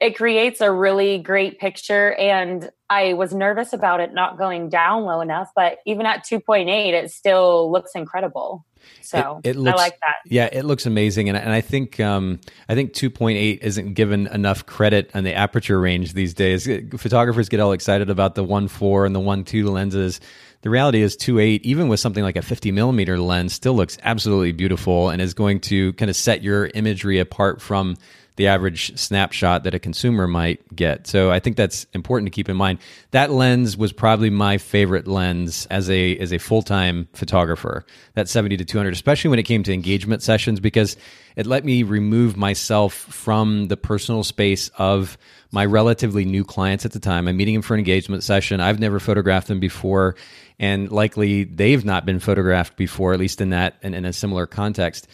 it 0.00 0.16
creates 0.16 0.62
a 0.62 0.72
really 0.72 1.18
great 1.18 1.60
picture. 1.60 2.14
And 2.14 2.70
I 2.88 3.12
was 3.12 3.34
nervous 3.34 3.74
about 3.74 4.00
it 4.00 4.14
not 4.14 4.38
going 4.38 4.70
down 4.70 5.04
low 5.04 5.20
enough, 5.20 5.50
but 5.54 5.78
even 5.84 6.06
at 6.06 6.24
2.8, 6.24 6.66
it 6.94 7.10
still 7.10 7.70
looks 7.70 7.92
incredible. 7.94 8.64
So 9.00 9.40
it, 9.44 9.50
it 9.50 9.56
looks, 9.56 9.78
I 9.78 9.82
like 9.82 10.00
that. 10.00 10.16
Yeah, 10.24 10.48
it 10.50 10.64
looks 10.64 10.86
amazing, 10.86 11.28
and, 11.28 11.38
and 11.38 11.50
I 11.50 11.60
think 11.60 12.00
um, 12.00 12.40
I 12.68 12.74
think 12.74 12.94
2.8 12.94 13.58
isn't 13.60 13.94
given 13.94 14.26
enough 14.26 14.66
credit 14.66 15.10
on 15.14 15.22
the 15.22 15.34
aperture 15.34 15.78
range 15.78 16.14
these 16.14 16.34
days. 16.34 16.66
Photographers 16.96 17.48
get 17.48 17.60
all 17.60 17.70
excited 17.70 18.10
about 18.10 18.34
the 18.34 18.44
1.4 18.44 19.06
and 19.06 19.14
the 19.14 19.20
1.2 19.20 19.68
lenses. 19.70 20.20
The 20.62 20.70
reality 20.70 21.02
is 21.02 21.16
2.8, 21.16 21.60
even 21.62 21.88
with 21.88 22.00
something 22.00 22.22
like 22.22 22.36
a 22.36 22.42
50 22.42 22.70
millimeter 22.70 23.18
lens, 23.18 23.52
still 23.52 23.74
looks 23.74 23.98
absolutely 24.02 24.52
beautiful 24.52 25.10
and 25.10 25.20
is 25.20 25.34
going 25.34 25.60
to 25.60 25.92
kind 25.94 26.08
of 26.08 26.16
set 26.16 26.42
your 26.42 26.66
imagery 26.66 27.18
apart 27.18 27.60
from 27.60 27.96
the 28.36 28.46
average 28.46 28.96
snapshot 28.98 29.64
that 29.64 29.74
a 29.74 29.78
consumer 29.78 30.26
might 30.26 30.74
get. 30.74 31.06
So 31.06 31.30
I 31.30 31.38
think 31.38 31.56
that's 31.56 31.86
important 31.92 32.26
to 32.26 32.30
keep 32.30 32.48
in 32.48 32.56
mind. 32.56 32.78
That 33.10 33.30
lens 33.30 33.76
was 33.76 33.92
probably 33.92 34.30
my 34.30 34.56
favorite 34.56 35.06
lens 35.06 35.66
as 35.66 35.90
a 35.90 36.16
as 36.16 36.32
a 36.32 36.38
full-time 36.38 37.08
photographer. 37.12 37.84
That 38.14 38.28
70 38.28 38.56
to 38.58 38.64
200, 38.64 38.92
especially 38.94 39.30
when 39.30 39.38
it 39.38 39.42
came 39.42 39.62
to 39.64 39.72
engagement 39.72 40.22
sessions 40.22 40.60
because 40.60 40.96
it 41.36 41.46
let 41.46 41.64
me 41.64 41.82
remove 41.82 42.36
myself 42.36 42.94
from 42.94 43.68
the 43.68 43.76
personal 43.76 44.24
space 44.24 44.70
of 44.78 45.18
my 45.50 45.66
relatively 45.66 46.24
new 46.24 46.44
clients 46.44 46.86
at 46.86 46.92
the 46.92 47.00
time. 47.00 47.28
I'm 47.28 47.36
meeting 47.36 47.54
them 47.54 47.62
for 47.62 47.74
an 47.74 47.80
engagement 47.80 48.22
session. 48.22 48.60
I've 48.60 48.80
never 48.80 48.98
photographed 48.98 49.48
them 49.48 49.60
before 49.60 50.14
and 50.58 50.90
likely 50.90 51.44
they've 51.44 51.84
not 51.84 52.06
been 52.06 52.20
photographed 52.20 52.76
before 52.76 53.12
at 53.12 53.20
least 53.20 53.40
in 53.40 53.50
that 53.50 53.76
in, 53.82 53.94
in 53.94 54.04
a 54.04 54.12
similar 54.12 54.46
context. 54.46 55.08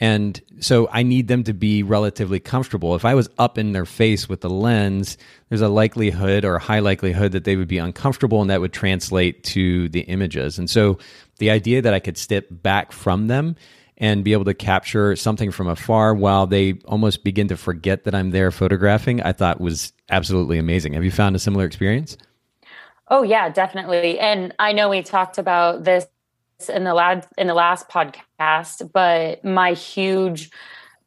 And 0.00 0.40
so 0.58 0.88
I 0.90 1.02
need 1.04 1.28
them 1.28 1.44
to 1.44 1.54
be 1.54 1.82
relatively 1.82 2.40
comfortable. 2.40 2.96
If 2.96 3.04
I 3.04 3.14
was 3.14 3.28
up 3.38 3.58
in 3.58 3.72
their 3.72 3.84
face 3.84 4.28
with 4.28 4.40
the 4.40 4.50
lens, 4.50 5.16
there's 5.48 5.60
a 5.60 5.68
likelihood 5.68 6.44
or 6.44 6.56
a 6.56 6.60
high 6.60 6.80
likelihood 6.80 7.32
that 7.32 7.44
they 7.44 7.56
would 7.56 7.68
be 7.68 7.78
uncomfortable 7.78 8.40
and 8.40 8.50
that 8.50 8.60
would 8.60 8.72
translate 8.72 9.44
to 9.44 9.88
the 9.90 10.00
images. 10.00 10.58
And 10.58 10.68
so 10.68 10.98
the 11.38 11.50
idea 11.50 11.80
that 11.82 11.94
I 11.94 12.00
could 12.00 12.18
step 12.18 12.46
back 12.50 12.90
from 12.90 13.28
them 13.28 13.54
and 13.96 14.24
be 14.24 14.32
able 14.32 14.44
to 14.46 14.54
capture 14.54 15.14
something 15.14 15.52
from 15.52 15.68
afar 15.68 16.14
while 16.14 16.48
they 16.48 16.74
almost 16.86 17.22
begin 17.22 17.46
to 17.48 17.56
forget 17.56 18.04
that 18.04 18.14
I'm 18.14 18.30
there 18.30 18.50
photographing, 18.50 19.22
I 19.22 19.32
thought 19.32 19.60
was 19.60 19.92
absolutely 20.10 20.58
amazing. 20.58 20.94
Have 20.94 21.04
you 21.04 21.12
found 21.12 21.36
a 21.36 21.38
similar 21.38 21.64
experience? 21.64 22.16
Oh 23.08 23.22
yeah, 23.22 23.48
definitely. 23.48 24.18
And 24.18 24.54
I 24.58 24.72
know 24.72 24.88
we 24.88 25.02
talked 25.02 25.38
about 25.38 25.84
this 25.84 26.06
in 26.68 26.84
the 26.84 26.94
lad 26.94 27.26
in 27.36 27.46
the 27.46 27.54
last 27.54 27.88
podcast, 27.88 28.90
but 28.92 29.44
my 29.44 29.72
huge 29.72 30.50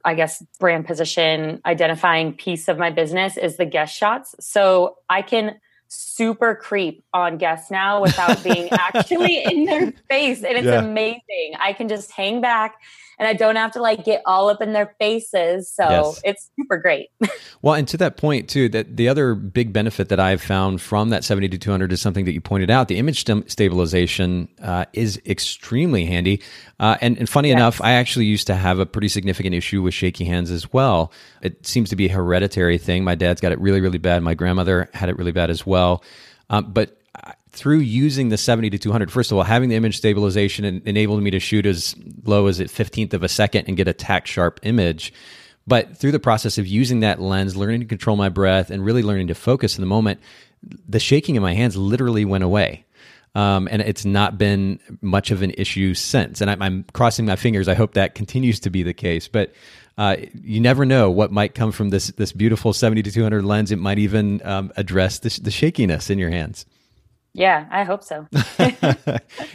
I 0.06 0.14
guess 0.14 0.44
brand 0.60 0.86
position 0.86 1.62
identifying 1.66 2.34
piece 2.34 2.68
of 2.68 2.78
my 2.78 2.92
business 2.92 3.36
is 3.36 3.58
the 3.58 3.66
guest 3.66 3.96
shots. 3.96 4.36
So 4.40 4.98
I 5.10 5.22
can 5.22 5.60
super 5.90 6.56
creep 6.56 7.04
on 7.14 7.38
guests 7.38 7.72
now 7.72 8.02
without 8.02 8.44
being 8.44 8.70
actually 8.72 9.44
in 9.44 9.66
their 9.66 9.92
face 10.10 10.44
and 10.44 10.58
it's 10.58 10.66
yeah. 10.66 10.80
amazing. 10.80 11.54
I 11.60 11.74
can 11.74 11.88
just 11.88 12.12
hang 12.12 12.42
back 12.42 12.76
and 13.20 13.28
I 13.28 13.34
don't 13.34 13.56
have 13.56 13.72
to 13.72 13.82
like 13.82 14.06
get 14.06 14.22
all 14.26 14.50
up 14.50 14.62
in 14.62 14.74
their 14.74 14.96
faces. 15.00 15.70
So 15.70 15.88
yes. 15.90 16.22
it's 16.24 16.52
super 16.60 16.78
great. 16.78 17.10
well, 17.62 17.74
and 17.74 17.88
to 17.88 17.98
that 17.98 18.18
point 18.18 18.48
too, 18.48 18.70
that 18.70 18.96
the 18.96 19.10
other 19.10 19.34
big 19.34 19.74
benefit 19.74 20.10
that 20.10 20.20
I've 20.20 20.42
found 20.42 20.82
from 20.82 21.10
that 21.10 21.24
70 21.24 21.50
to 21.50 21.58
200 21.58 21.92
is 21.92 22.02
something 22.02 22.26
that 22.26 22.34
you 22.34 22.42
pointed 22.42 22.70
out. 22.70 22.88
The 22.88 22.98
image 22.98 23.26
st- 23.26 23.50
stabilization 23.50 24.48
uh, 24.62 24.86
is 24.94 25.20
extremely 25.26 26.06
handy. 26.06 26.42
Uh, 26.80 26.98
and, 27.02 27.18
and, 27.18 27.28
funny 27.28 27.50
yes. 27.50 27.58
enough, 27.58 27.82
I 27.82 27.94
actually 27.94 28.26
used 28.26 28.48
to 28.48 28.56
have 28.56 28.78
a 28.78 28.86
pretty 28.86 29.08
significant 29.08 29.56
issue 29.56 29.82
with 29.82 29.96
shaky 29.96 30.26
hands 30.26 30.52
as 30.52 30.72
well. 30.72 31.12
It 31.42 31.66
seems 31.66 31.90
to 31.90 31.96
be 31.96 32.06
a 32.06 32.12
hereditary 32.12 32.78
thing. 32.78 33.04
My 33.04 33.16
dad's 33.16 33.42
got 33.42 33.52
it 33.52 33.60
really, 33.60 33.82
really 33.82 33.98
bad. 33.98 34.22
My 34.22 34.36
grandmother 34.36 34.90
had 34.94 35.10
it 35.10 35.18
really 35.18 35.32
bad 35.32 35.50
as 35.50 35.66
well. 35.66 36.04
Um, 36.50 36.72
but 36.72 37.02
through 37.58 37.80
using 37.80 38.30
the 38.30 38.38
70 38.38 38.70
to 38.72 38.78
200, 38.78 39.12
first 39.12 39.32
of 39.32 39.38
all, 39.38 39.44
having 39.44 39.70
the 39.70 39.76
image 39.76 39.98
stabilization 39.98 40.64
enabled 40.86 41.22
me 41.22 41.32
to 41.32 41.40
shoot 41.40 41.66
as 41.66 41.96
low 42.24 42.48
as 42.48 42.60
a 42.60 42.66
15th 42.66 43.14
of 43.14 43.24
a 43.24 43.28
second 43.28 43.66
and 43.68 43.76
get 43.76 43.88
a 43.88 43.94
tack 43.94 44.28
sharp 44.28 44.60
image. 44.64 45.12
But 45.66 45.98
through 45.98 46.14
the 46.14 46.20
process 46.20 46.58
of 46.58 46.68
using 46.68 47.02
that 47.02 47.20
lens, 47.20 47.58
learning 47.58 47.82
to 47.82 47.86
control 47.86 48.16
my 48.16 48.30
breath, 48.30 48.70
and 48.70 48.86
really 48.86 49.04
learning 49.04 49.28
to 49.28 49.36
focus 49.36 49.78
in 49.78 49.82
the 49.82 49.88
moment, 49.88 50.22
the 50.88 51.00
shaking 51.00 51.36
in 51.36 51.42
my 51.42 51.54
hands 51.54 51.76
literally 51.76 52.26
went 52.26 52.44
away. 52.44 52.86
Um, 53.36 53.68
and 53.70 53.82
it's 53.82 54.06
not 54.06 54.38
been 54.38 54.80
much 55.02 55.30
of 55.32 55.42
an 55.42 55.52
issue 55.58 55.94
since. 55.94 56.42
And 56.42 56.50
I, 56.50 56.66
am 56.66 56.86
crossing 56.94 57.26
my 57.26 57.36
fingers. 57.36 57.68
I 57.68 57.76
hope 57.76 57.94
that 57.94 58.16
continues 58.16 58.60
to 58.62 58.70
be 58.70 58.82
the 58.82 58.94
case. 58.94 59.28
But 59.28 59.54
uh, 59.98 60.18
you 60.34 60.60
never 60.62 60.86
know 60.86 61.12
what 61.12 61.32
might 61.32 61.54
come 61.54 61.72
from 61.72 61.90
this 61.90 62.08
this 62.12 62.32
beautiful 62.32 62.72
70 62.72 63.04
to 63.04 63.12
200 63.12 63.44
lens. 63.44 63.72
It 63.72 63.78
might 63.78 64.00
even 64.00 64.42
um, 64.46 64.72
address 64.78 65.20
the 65.20 65.52
shakiness 65.52 66.10
in 66.10 66.18
your 66.18 66.30
hands. 66.30 66.66
Yeah, 67.38 67.68
I 67.70 67.84
hope 67.84 68.04
so. 68.04 68.26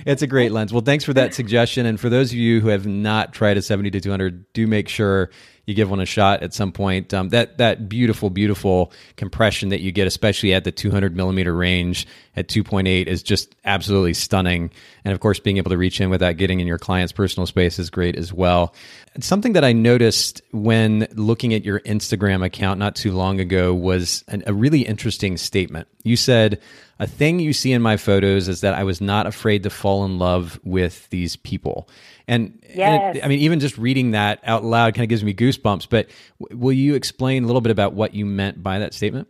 it's 0.07 0.23
a 0.23 0.29
great 0.29 0.53
lens. 0.53 0.73
Well, 0.73 0.83
thanks 0.83 1.03
for 1.03 1.13
that 1.15 1.35
suggestion. 1.35 1.85
And 1.85 1.99
for 1.99 2.09
those 2.09 2.31
of 2.31 2.37
you 2.39 2.61
who 2.61 2.69
have 2.69 2.87
not 2.87 3.33
tried 3.33 3.57
a 3.57 3.63
70 3.63 3.91
to 3.91 4.01
200, 4.01 4.53
do 4.53 4.69
make 4.69 4.89
sure 4.89 5.31
you 5.67 5.75
give 5.75 5.91
one 5.91 6.01
a 6.01 6.07
shot 6.07 6.43
at 6.43 6.55
some 6.55 6.71
point. 6.71 7.13
Um, 7.15 7.31
that 7.31 7.59
that 7.59 7.89
beautiful, 7.89 8.31
beautiful 8.31 8.93
compression 9.17 9.69
that 9.71 9.81
you 9.81 9.93
get, 9.93 10.07
especially 10.07 10.55
at 10.55 10.65
the 10.65 10.73
200 10.73 11.17
millimeter 11.17 11.55
range 11.55 12.07
at 12.37 12.49
2.8, 12.49 13.07
is 13.07 13.23
just 13.23 13.55
absolutely 13.65 14.15
stunning. 14.15 14.71
And 15.05 15.13
of 15.13 15.21
course, 15.21 15.39
being 15.39 15.57
able 15.57 15.71
to 15.71 15.79
reach 15.79 16.01
in 16.01 16.11
without 16.11 16.37
getting 16.37 16.61
in 16.61 16.67
your 16.67 16.79
client's 16.79 17.13
personal 17.13 17.47
space 17.47 17.79
is 17.79 17.91
great 17.91 18.17
as 18.17 18.33
well. 18.33 18.75
Something 19.21 19.53
that 19.53 19.65
I 19.65 19.73
noticed 19.73 20.41
when 20.53 21.07
looking 21.15 21.53
at 21.55 21.65
your 21.65 21.81
Instagram 21.81 22.45
account 22.45 22.79
not 22.79 22.97
too 22.97 23.13
long 23.13 23.41
ago 23.41 23.75
was 23.75 24.25
an, 24.29 24.43
a 24.47 24.55
really 24.55 24.83
interesting 24.83 25.37
statement. 25.37 25.87
You 26.03 26.17
said, 26.17 26.61
a 26.99 27.07
thing 27.07 27.41
you 27.41 27.53
see 27.53 27.73
in 27.73 27.83
my 27.83 27.97
photos 27.97 28.49
is 28.49 28.61
that 28.61 28.75
I 28.75 28.85
was 28.85 29.01
not 29.01 29.27
afraid 29.27 29.63
to 29.65 29.71
fall 29.71 30.05
in 30.05 30.19
love 30.19 30.61
with 30.63 31.09
these 31.11 31.37
people. 31.37 31.89
And, 32.29 32.63
yes. 32.63 32.79
and 32.79 33.17
it, 33.17 33.25
I 33.25 33.29
mean, 33.29 33.41
even 33.41 33.61
just 33.61 33.77
reading 33.79 34.13
that 34.13 34.41
out 34.45 34.65
loud 34.65 34.95
kind 34.95 35.05
of 35.05 35.09
gives 35.09 35.25
me 35.25 35.35
goosebumps. 35.35 35.89
But 35.89 36.09
w- 36.41 36.59
will 36.59 36.73
you 36.73 36.95
explain 36.95 37.45
a 37.45 37.47
little 37.47 37.61
bit 37.61 37.73
about 37.73 37.95
what 37.95 38.15
you 38.15 38.25
meant 38.25 38.63
by 38.63 38.79
that 38.79 38.95
statement? 38.95 39.29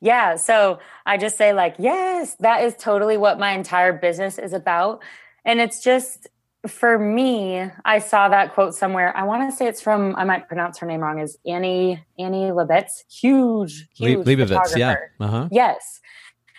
Yeah. 0.00 0.36
So 0.36 0.78
I 1.04 1.16
just 1.16 1.36
say, 1.36 1.52
like, 1.52 1.74
yes, 1.78 2.36
that 2.36 2.62
is 2.62 2.74
totally 2.76 3.16
what 3.16 3.38
my 3.38 3.52
entire 3.52 3.92
business 3.92 4.38
is 4.38 4.52
about. 4.52 5.02
And 5.44 5.60
it's 5.60 5.82
just, 5.82 6.28
for 6.66 6.98
me, 6.98 7.68
I 7.84 7.98
saw 7.98 8.28
that 8.28 8.54
quote 8.54 8.74
somewhere. 8.74 9.14
I 9.16 9.24
want 9.24 9.50
to 9.50 9.56
say 9.56 9.66
it's 9.66 9.80
from, 9.80 10.14
I 10.16 10.24
might 10.24 10.46
pronounce 10.46 10.78
her 10.78 10.86
name 10.86 11.00
wrong, 11.00 11.18
is 11.18 11.36
Annie, 11.46 12.02
Annie 12.18 12.50
Lebetz. 12.52 13.04
Huge, 13.10 13.88
huge. 13.94 14.24
Leibovitz, 14.24 14.76
yeah. 14.76 14.96
Uh-huh. 15.20 15.48
Yes 15.50 16.00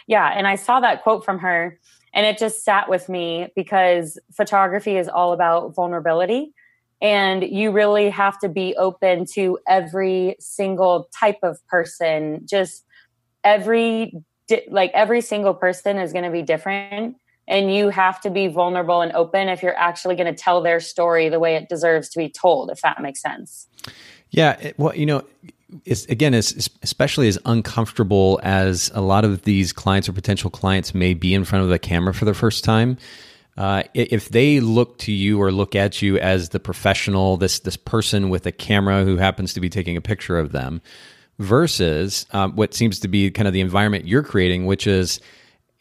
yeah 0.09 0.27
and 0.35 0.45
i 0.45 0.55
saw 0.55 0.81
that 0.81 1.01
quote 1.01 1.23
from 1.23 1.39
her 1.39 1.79
and 2.13 2.25
it 2.25 2.37
just 2.37 2.65
sat 2.65 2.89
with 2.89 3.07
me 3.07 3.47
because 3.55 4.19
photography 4.35 4.97
is 4.97 5.07
all 5.07 5.31
about 5.31 5.73
vulnerability 5.73 6.53
and 7.01 7.43
you 7.43 7.71
really 7.71 8.09
have 8.09 8.37
to 8.39 8.49
be 8.49 8.75
open 8.75 9.25
to 9.33 9.57
every 9.67 10.35
single 10.39 11.07
type 11.17 11.39
of 11.43 11.57
person. 11.67 12.41
Just 12.45 12.85
every 13.43 14.13
like 14.69 14.91
every 14.93 15.21
single 15.21 15.53
person 15.53 15.97
is 15.97 16.11
going 16.11 16.25
to 16.25 16.31
be 16.31 16.41
different 16.41 17.15
and 17.47 17.73
you 17.73 17.89
have 17.89 18.19
to 18.21 18.31
be 18.31 18.47
vulnerable 18.47 19.01
and 19.01 19.11
open 19.13 19.47
if 19.47 19.61
you're 19.61 19.77
actually 19.77 20.15
going 20.15 20.33
to 20.33 20.39
tell 20.39 20.61
their 20.61 20.79
story 20.79 21.29
the 21.29 21.39
way 21.39 21.55
it 21.55 21.69
deserves 21.69 22.09
to 22.09 22.17
be 22.17 22.29
told 22.29 22.71
if 22.71 22.81
that 22.81 22.99
makes 23.01 23.21
sense. 23.21 23.67
Yeah 24.31 24.71
well 24.77 24.95
you 24.95 25.05
know 25.05 25.23
is 25.85 26.05
again, 26.05 26.33
especially 26.33 27.27
as 27.27 27.37
uncomfortable 27.45 28.39
as 28.43 28.91
a 28.93 29.01
lot 29.01 29.25
of 29.25 29.43
these 29.43 29.73
clients 29.73 30.09
or 30.09 30.13
potential 30.13 30.49
clients 30.49 30.93
may 30.93 31.13
be 31.13 31.33
in 31.33 31.43
front 31.43 31.63
of 31.63 31.69
the 31.69 31.79
camera 31.79 32.13
for 32.13 32.25
the 32.25 32.33
first 32.33 32.63
time. 32.63 32.97
Uh, 33.57 33.83
if 33.93 34.29
they 34.29 34.61
look 34.61 34.97
to 34.99 35.11
you 35.11 35.41
or 35.41 35.51
look 35.51 35.75
at 35.75 36.01
you 36.01 36.17
as 36.17 36.49
the 36.49 36.59
professional, 36.59 37.35
this 37.37 37.59
this 37.59 37.75
person 37.75 38.29
with 38.29 38.45
a 38.45 38.51
camera 38.51 39.03
who 39.03 39.17
happens 39.17 39.53
to 39.53 39.59
be 39.59 39.69
taking 39.69 39.97
a 39.97 40.01
picture 40.01 40.39
of 40.39 40.51
them, 40.51 40.81
versus 41.39 42.25
um, 42.31 42.55
what 42.55 42.73
seems 42.73 42.99
to 42.99 43.07
be 43.07 43.31
kind 43.31 43.47
of 43.47 43.53
the 43.53 43.61
environment 43.61 44.07
you're 44.07 44.23
creating, 44.23 44.65
which 44.65 44.85
is 44.85 45.19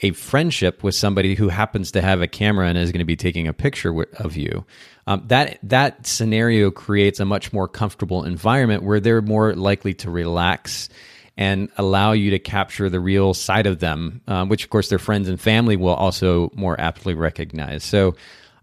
a 0.01 0.13
friendship 0.13 0.85
with 0.85 0.95
somebody 0.95 1.35
who 1.35 1.49
happens 1.49 1.91
to 1.93 2.01
have 2.01 2.23
a 2.23 2.29
camera 2.29 2.69
and 2.69 2.79
is 2.79 2.93
going 2.93 3.01
to 3.01 3.05
be 3.05 3.17
taking 3.17 3.49
a 3.49 3.53
picture 3.53 4.07
of 4.19 4.37
you. 4.37 4.65
Um, 5.07 5.25
that 5.27 5.59
that 5.65 6.07
scenario 6.07 6.71
creates 6.71 7.19
a 7.19 7.25
much 7.25 7.53
more 7.53 7.67
comfortable 7.67 8.25
environment 8.25 8.83
where 8.83 9.01
they're 9.01 9.23
more 9.23 9.55
likely 9.55 9.95
to 9.95 10.11
relax 10.11 10.89
and 11.37 11.69
allow 11.77 12.13
you 12.13 12.31
to 12.31 12.39
capture 12.39 12.91
the 12.91 13.01
real 13.01 13.33
side 13.33 13.67
of 13.67 13.79
them, 13.79 14.21
um, 14.29 14.49
which 14.49 14.65
of 14.65 14.71
course 14.71 14.89
their 14.89 14.99
friends 14.99 15.29
and 15.29 15.41
family 15.41 15.77
will 15.77 15.95
also 15.95 16.51
more 16.55 16.81
aptly 16.81 17.15
recognize. 17.15 17.85
So. 17.85 18.15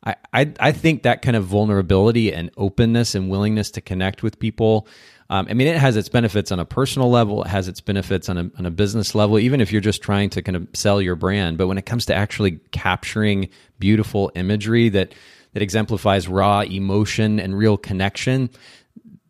I, 0.08 0.16
I, 0.32 0.54
I 0.60 0.72
think 0.72 1.02
that 1.02 1.24
kind 1.24 1.36
of 1.36 1.46
vulnerability 1.46 2.32
and 2.32 2.52
openness 2.58 3.16
and 3.16 3.28
willingness 3.28 3.72
to 3.72 3.82
connect 3.82 4.22
with 4.22 4.38
people 4.38 4.88
um, 5.30 5.48
I 5.50 5.54
mean, 5.54 5.68
it 5.68 5.78
has 5.78 5.98
its 5.98 6.10
benefits 6.10 6.52
on 6.52 6.60
a 6.60 6.66
personal 6.66 7.10
level. 7.10 7.44
It 7.44 7.48
has 7.48 7.68
its 7.68 7.82
benefits 7.82 8.30
on 8.30 8.38
a, 8.38 8.52
on 8.58 8.66
a 8.66 8.72
business 8.72 9.16
level, 9.16 9.40
even 9.40 9.60
if 9.60 9.72
you're 9.72 9.82
just 9.82 10.02
trying 10.02 10.30
to 10.32 10.42
kind 10.42 10.56
of 10.56 10.68
sell 10.74 11.02
your 11.02 11.16
brand. 11.16 11.58
But 11.58 11.68
when 11.68 11.78
it 11.78 11.86
comes 11.86 12.06
to 12.08 12.16
actually 12.16 12.60
capturing 12.72 13.50
beautiful 13.80 14.32
imagery 14.36 14.90
that 14.90 15.14
that 15.54 15.64
exemplifies 15.64 16.28
raw 16.28 16.62
emotion 16.62 17.40
and 17.40 17.58
real 17.58 17.78
connection, 17.78 18.50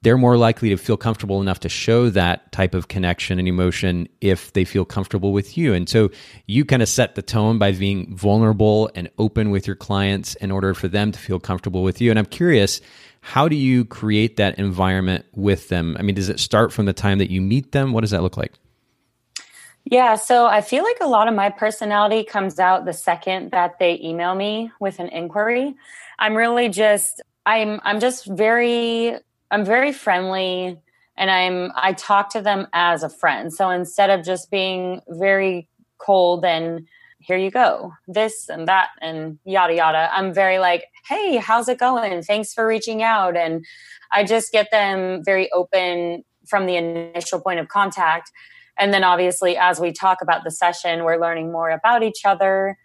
they're 0.01 0.17
more 0.17 0.37
likely 0.37 0.69
to 0.69 0.77
feel 0.77 0.97
comfortable 0.97 1.41
enough 1.41 1.59
to 1.61 1.69
show 1.69 2.09
that 2.09 2.51
type 2.51 2.73
of 2.73 2.87
connection 2.87 3.39
and 3.39 3.47
emotion 3.47 4.07
if 4.21 4.53
they 4.53 4.65
feel 4.65 4.85
comfortable 4.85 5.33
with 5.33 5.57
you. 5.57 5.73
And 5.73 5.87
so 5.87 6.09
you 6.45 6.65
kind 6.65 6.81
of 6.81 6.89
set 6.89 7.15
the 7.15 7.21
tone 7.21 7.57
by 7.57 7.71
being 7.71 8.15
vulnerable 8.15 8.91
and 8.95 9.09
open 9.17 9.49
with 9.49 9.65
your 9.65 9.75
clients 9.75 10.35
in 10.35 10.51
order 10.51 10.73
for 10.73 10.87
them 10.87 11.11
to 11.11 11.19
feel 11.19 11.39
comfortable 11.39 11.83
with 11.83 12.01
you. 12.01 12.09
And 12.09 12.19
I'm 12.19 12.25
curious 12.25 12.81
how 13.25 13.47
do 13.47 13.55
you 13.55 13.85
create 13.85 14.37
that 14.37 14.59
environment 14.59 15.25
with 15.33 15.69
them? 15.69 15.97
I 15.97 16.03
mean, 16.03 16.13
does 16.13 16.29
it 16.29 16.39
start 16.39 16.71
from 16.71 16.85
the 16.85 16.93
time 16.93 17.17
that 17.17 17.31
you 17.31 17.41
meet 17.41 17.71
them? 17.71 17.91
What 17.91 18.01
does 18.01 18.11
that 18.11 18.21
look 18.21 18.37
like? 18.37 18.53
Yeah, 19.83 20.15
so 20.15 20.45
I 20.45 20.61
feel 20.61 20.83
like 20.83 20.97
a 21.01 21.07
lot 21.07 21.27
of 21.27 21.33
my 21.33 21.49
personality 21.49 22.23
comes 22.23 22.59
out 22.59 22.85
the 22.85 22.93
second 22.93 23.49
that 23.49 23.79
they 23.79 23.99
email 23.99 24.35
me 24.35 24.71
with 24.79 24.99
an 24.99 25.09
inquiry. 25.09 25.73
I'm 26.19 26.35
really 26.35 26.69
just 26.69 27.19
I'm 27.47 27.81
I'm 27.83 27.99
just 27.99 28.27
very 28.27 29.15
I'm 29.49 29.65
very 29.65 29.91
friendly 29.91 30.79
and 31.17 31.31
I'm 31.31 31.71
I 31.75 31.93
talk 31.93 32.29
to 32.33 32.41
them 32.41 32.67
as 32.73 33.01
a 33.01 33.09
friend. 33.09 33.51
So 33.51 33.71
instead 33.71 34.11
of 34.11 34.23
just 34.23 34.51
being 34.51 35.01
very 35.07 35.67
cold 35.97 36.45
and 36.45 36.87
here 37.17 37.37
you 37.37 37.49
go, 37.49 37.91
this 38.07 38.49
and 38.49 38.67
that 38.67 38.89
and 39.01 39.39
yada 39.45 39.73
yada, 39.73 40.09
I'm 40.13 40.31
very 40.31 40.59
like, 40.59 40.85
hey, 41.07 41.37
how's 41.37 41.67
it 41.67 41.79
going? 41.79 42.21
Thanks 42.23 42.53
for 42.53 42.65
reaching 42.65 43.03
out. 43.03 43.37
And 43.37 43.65
I 44.11 44.23
just 44.23 44.51
get 44.51 44.71
them 44.71 45.23
very 45.23 45.51
open 45.51 46.23
from 46.47 46.65
the 46.65 46.75
initial 46.75 47.39
point 47.39 47.59
of 47.59 47.67
contact. 47.67 48.31
And 48.77 48.93
then 48.93 49.03
obviously, 49.03 49.55
as 49.57 49.79
we 49.79 49.91
talk 49.91 50.21
about 50.21 50.43
the 50.43 50.51
session, 50.51 51.03
we're 51.03 51.19
learning 51.19 51.51
more 51.51 51.69
about 51.69 52.03
each 52.03 52.25
other. 52.25 52.77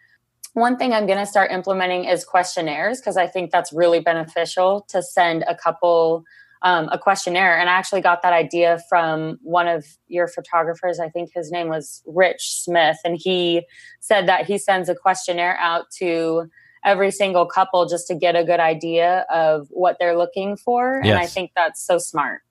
One 0.53 0.77
thing 0.77 0.93
I'm 0.93 1.07
going 1.07 1.19
to 1.19 1.27
start 1.27 1.51
implementing 1.51 2.05
is 2.05 2.25
questionnaires 2.25 3.01
because 3.01 3.17
I 3.17 3.27
think 3.27 3.51
that's 3.51 3.73
really 3.73 4.01
beneficial 4.01 4.85
to 4.89 5.03
send 5.03 5.45
a 5.49 5.55
couple 5.55 6.25
um, 6.63 6.89
a 6.93 6.99
questionnaire. 6.99 7.59
And 7.59 7.71
I 7.71 7.73
actually 7.73 8.03
got 8.03 8.23
that 8.23 8.35
idea 8.35 8.81
from 8.89 9.39
one 9.43 9.67
of 9.67 9.87
your 10.09 10.29
photographers. 10.29 11.01
I 11.01 11.09
think 11.09 11.31
his 11.35 11.51
name 11.51 11.69
was 11.69 12.03
Rich 12.07 12.63
Smith. 12.63 12.99
And 13.05 13.17
he 13.19 13.63
said 14.01 14.29
that 14.29 14.45
he 14.45 14.59
sends 14.59 14.89
a 14.89 14.95
questionnaire 14.95 15.57
out 15.59 15.91
to 15.99 16.51
every 16.85 17.11
single 17.11 17.47
couple 17.47 17.87
just 17.87 18.07
to 18.09 18.15
get 18.15 18.37
a 18.37 18.45
good 18.45 18.61
idea 18.61 19.27
of 19.31 19.69
what 19.71 19.97
they're 19.99 20.17
looking 20.17 20.57
for. 20.57 21.01
Yes. 21.05 21.13
And 21.13 21.19
I 21.21 21.27
think 21.27 21.53
that's 21.55 21.85
so 21.85 21.99
smart. 21.99 22.43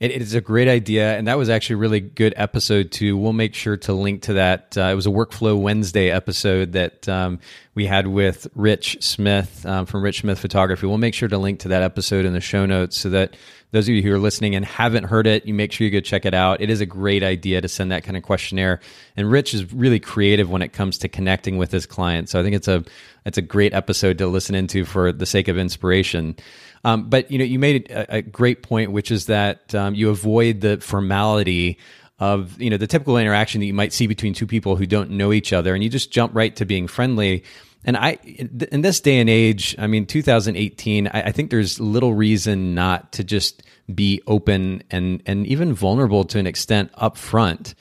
It 0.00 0.10
is 0.10 0.34
a 0.34 0.40
great 0.40 0.66
idea, 0.66 1.16
and 1.16 1.28
that 1.28 1.38
was 1.38 1.48
actually 1.48 1.74
a 1.74 1.78
really 1.78 2.00
good 2.00 2.34
episode 2.36 2.90
too. 2.90 3.16
We'll 3.16 3.32
make 3.32 3.54
sure 3.54 3.76
to 3.76 3.92
link 3.92 4.22
to 4.22 4.32
that. 4.34 4.76
Uh, 4.76 4.82
it 4.82 4.94
was 4.94 5.06
a 5.06 5.10
Workflow 5.10 5.60
Wednesday 5.60 6.10
episode 6.10 6.72
that 6.72 7.08
um, 7.08 7.38
we 7.74 7.86
had 7.86 8.08
with 8.08 8.48
Rich 8.54 9.02
Smith 9.02 9.64
um, 9.66 9.86
from 9.86 10.02
Rich 10.02 10.20
Smith 10.20 10.38
Photography. 10.38 10.86
We'll 10.86 10.98
make 10.98 11.14
sure 11.14 11.28
to 11.28 11.38
link 11.38 11.60
to 11.60 11.68
that 11.68 11.82
episode 11.82 12.24
in 12.24 12.32
the 12.32 12.40
show 12.40 12.66
notes 12.66 12.96
so 12.96 13.10
that 13.10 13.36
those 13.72 13.88
of 13.88 13.94
you 13.94 14.02
who 14.02 14.12
are 14.12 14.18
listening 14.18 14.54
and 14.54 14.64
haven't 14.64 15.04
heard 15.04 15.26
it, 15.26 15.46
you 15.46 15.54
make 15.54 15.70
sure 15.70 15.84
you 15.84 15.90
go 15.92 16.00
check 16.00 16.24
it 16.24 16.34
out. 16.34 16.60
It 16.60 16.70
is 16.70 16.80
a 16.80 16.86
great 16.86 17.22
idea 17.22 17.60
to 17.60 17.68
send 17.68 17.92
that 17.92 18.02
kind 18.02 18.16
of 18.16 18.22
questionnaire. 18.22 18.80
And 19.16 19.30
Rich 19.30 19.54
is 19.54 19.72
really 19.72 20.00
creative 20.00 20.50
when 20.50 20.62
it 20.62 20.72
comes 20.72 20.98
to 20.98 21.08
connecting 21.08 21.56
with 21.56 21.70
his 21.70 21.86
clients. 21.86 22.32
So 22.32 22.40
I 22.40 22.42
think 22.42 22.56
it's 22.56 22.68
a 22.68 22.84
it's 23.24 23.38
a 23.38 23.42
great 23.42 23.74
episode 23.74 24.18
to 24.18 24.26
listen 24.26 24.54
into 24.54 24.84
for 24.84 25.12
the 25.12 25.26
sake 25.26 25.48
of 25.48 25.58
inspiration. 25.58 26.36
Um, 26.84 27.08
but 27.08 27.30
you 27.30 27.38
know, 27.38 27.44
you 27.44 27.58
made 27.58 27.90
a, 27.90 28.16
a, 28.16 28.22
great 28.22 28.62
point, 28.62 28.92
which 28.92 29.10
is 29.10 29.26
that 29.26 29.74
um, 29.74 29.94
you 29.94 30.08
avoid 30.10 30.60
the 30.60 30.78
formality 30.78 31.78
of 32.18 32.60
you 32.60 32.70
know 32.70 32.76
the 32.76 32.86
typical 32.86 33.16
interaction 33.16 33.60
that 33.60 33.66
you 33.66 33.74
might 33.74 33.92
see 33.92 34.06
between 34.06 34.34
two 34.34 34.46
people 34.46 34.76
who 34.76 34.86
don't 34.86 35.10
know 35.10 35.32
each 35.32 35.52
other, 35.52 35.74
and 35.74 35.84
you 35.84 35.90
just 35.90 36.10
jump 36.10 36.34
right 36.34 36.54
to 36.56 36.64
being 36.64 36.86
friendly. 36.86 37.44
And 37.84 37.96
I, 37.96 38.18
in 38.24 38.82
this 38.82 39.00
day 39.00 39.18
and 39.18 39.30
age, 39.30 39.74
I 39.78 39.86
mean, 39.86 40.04
2018, 40.04 41.06
I, 41.08 41.10
I 41.12 41.32
think 41.32 41.50
there's 41.50 41.80
little 41.80 42.12
reason 42.12 42.74
not 42.74 43.12
to 43.12 43.24
just 43.24 43.62
be 43.94 44.22
open 44.26 44.82
and 44.90 45.22
and 45.26 45.46
even 45.46 45.74
vulnerable 45.74 46.24
to 46.24 46.38
an 46.38 46.46
extent 46.46 46.90
up 46.94 47.16
front 47.16 47.74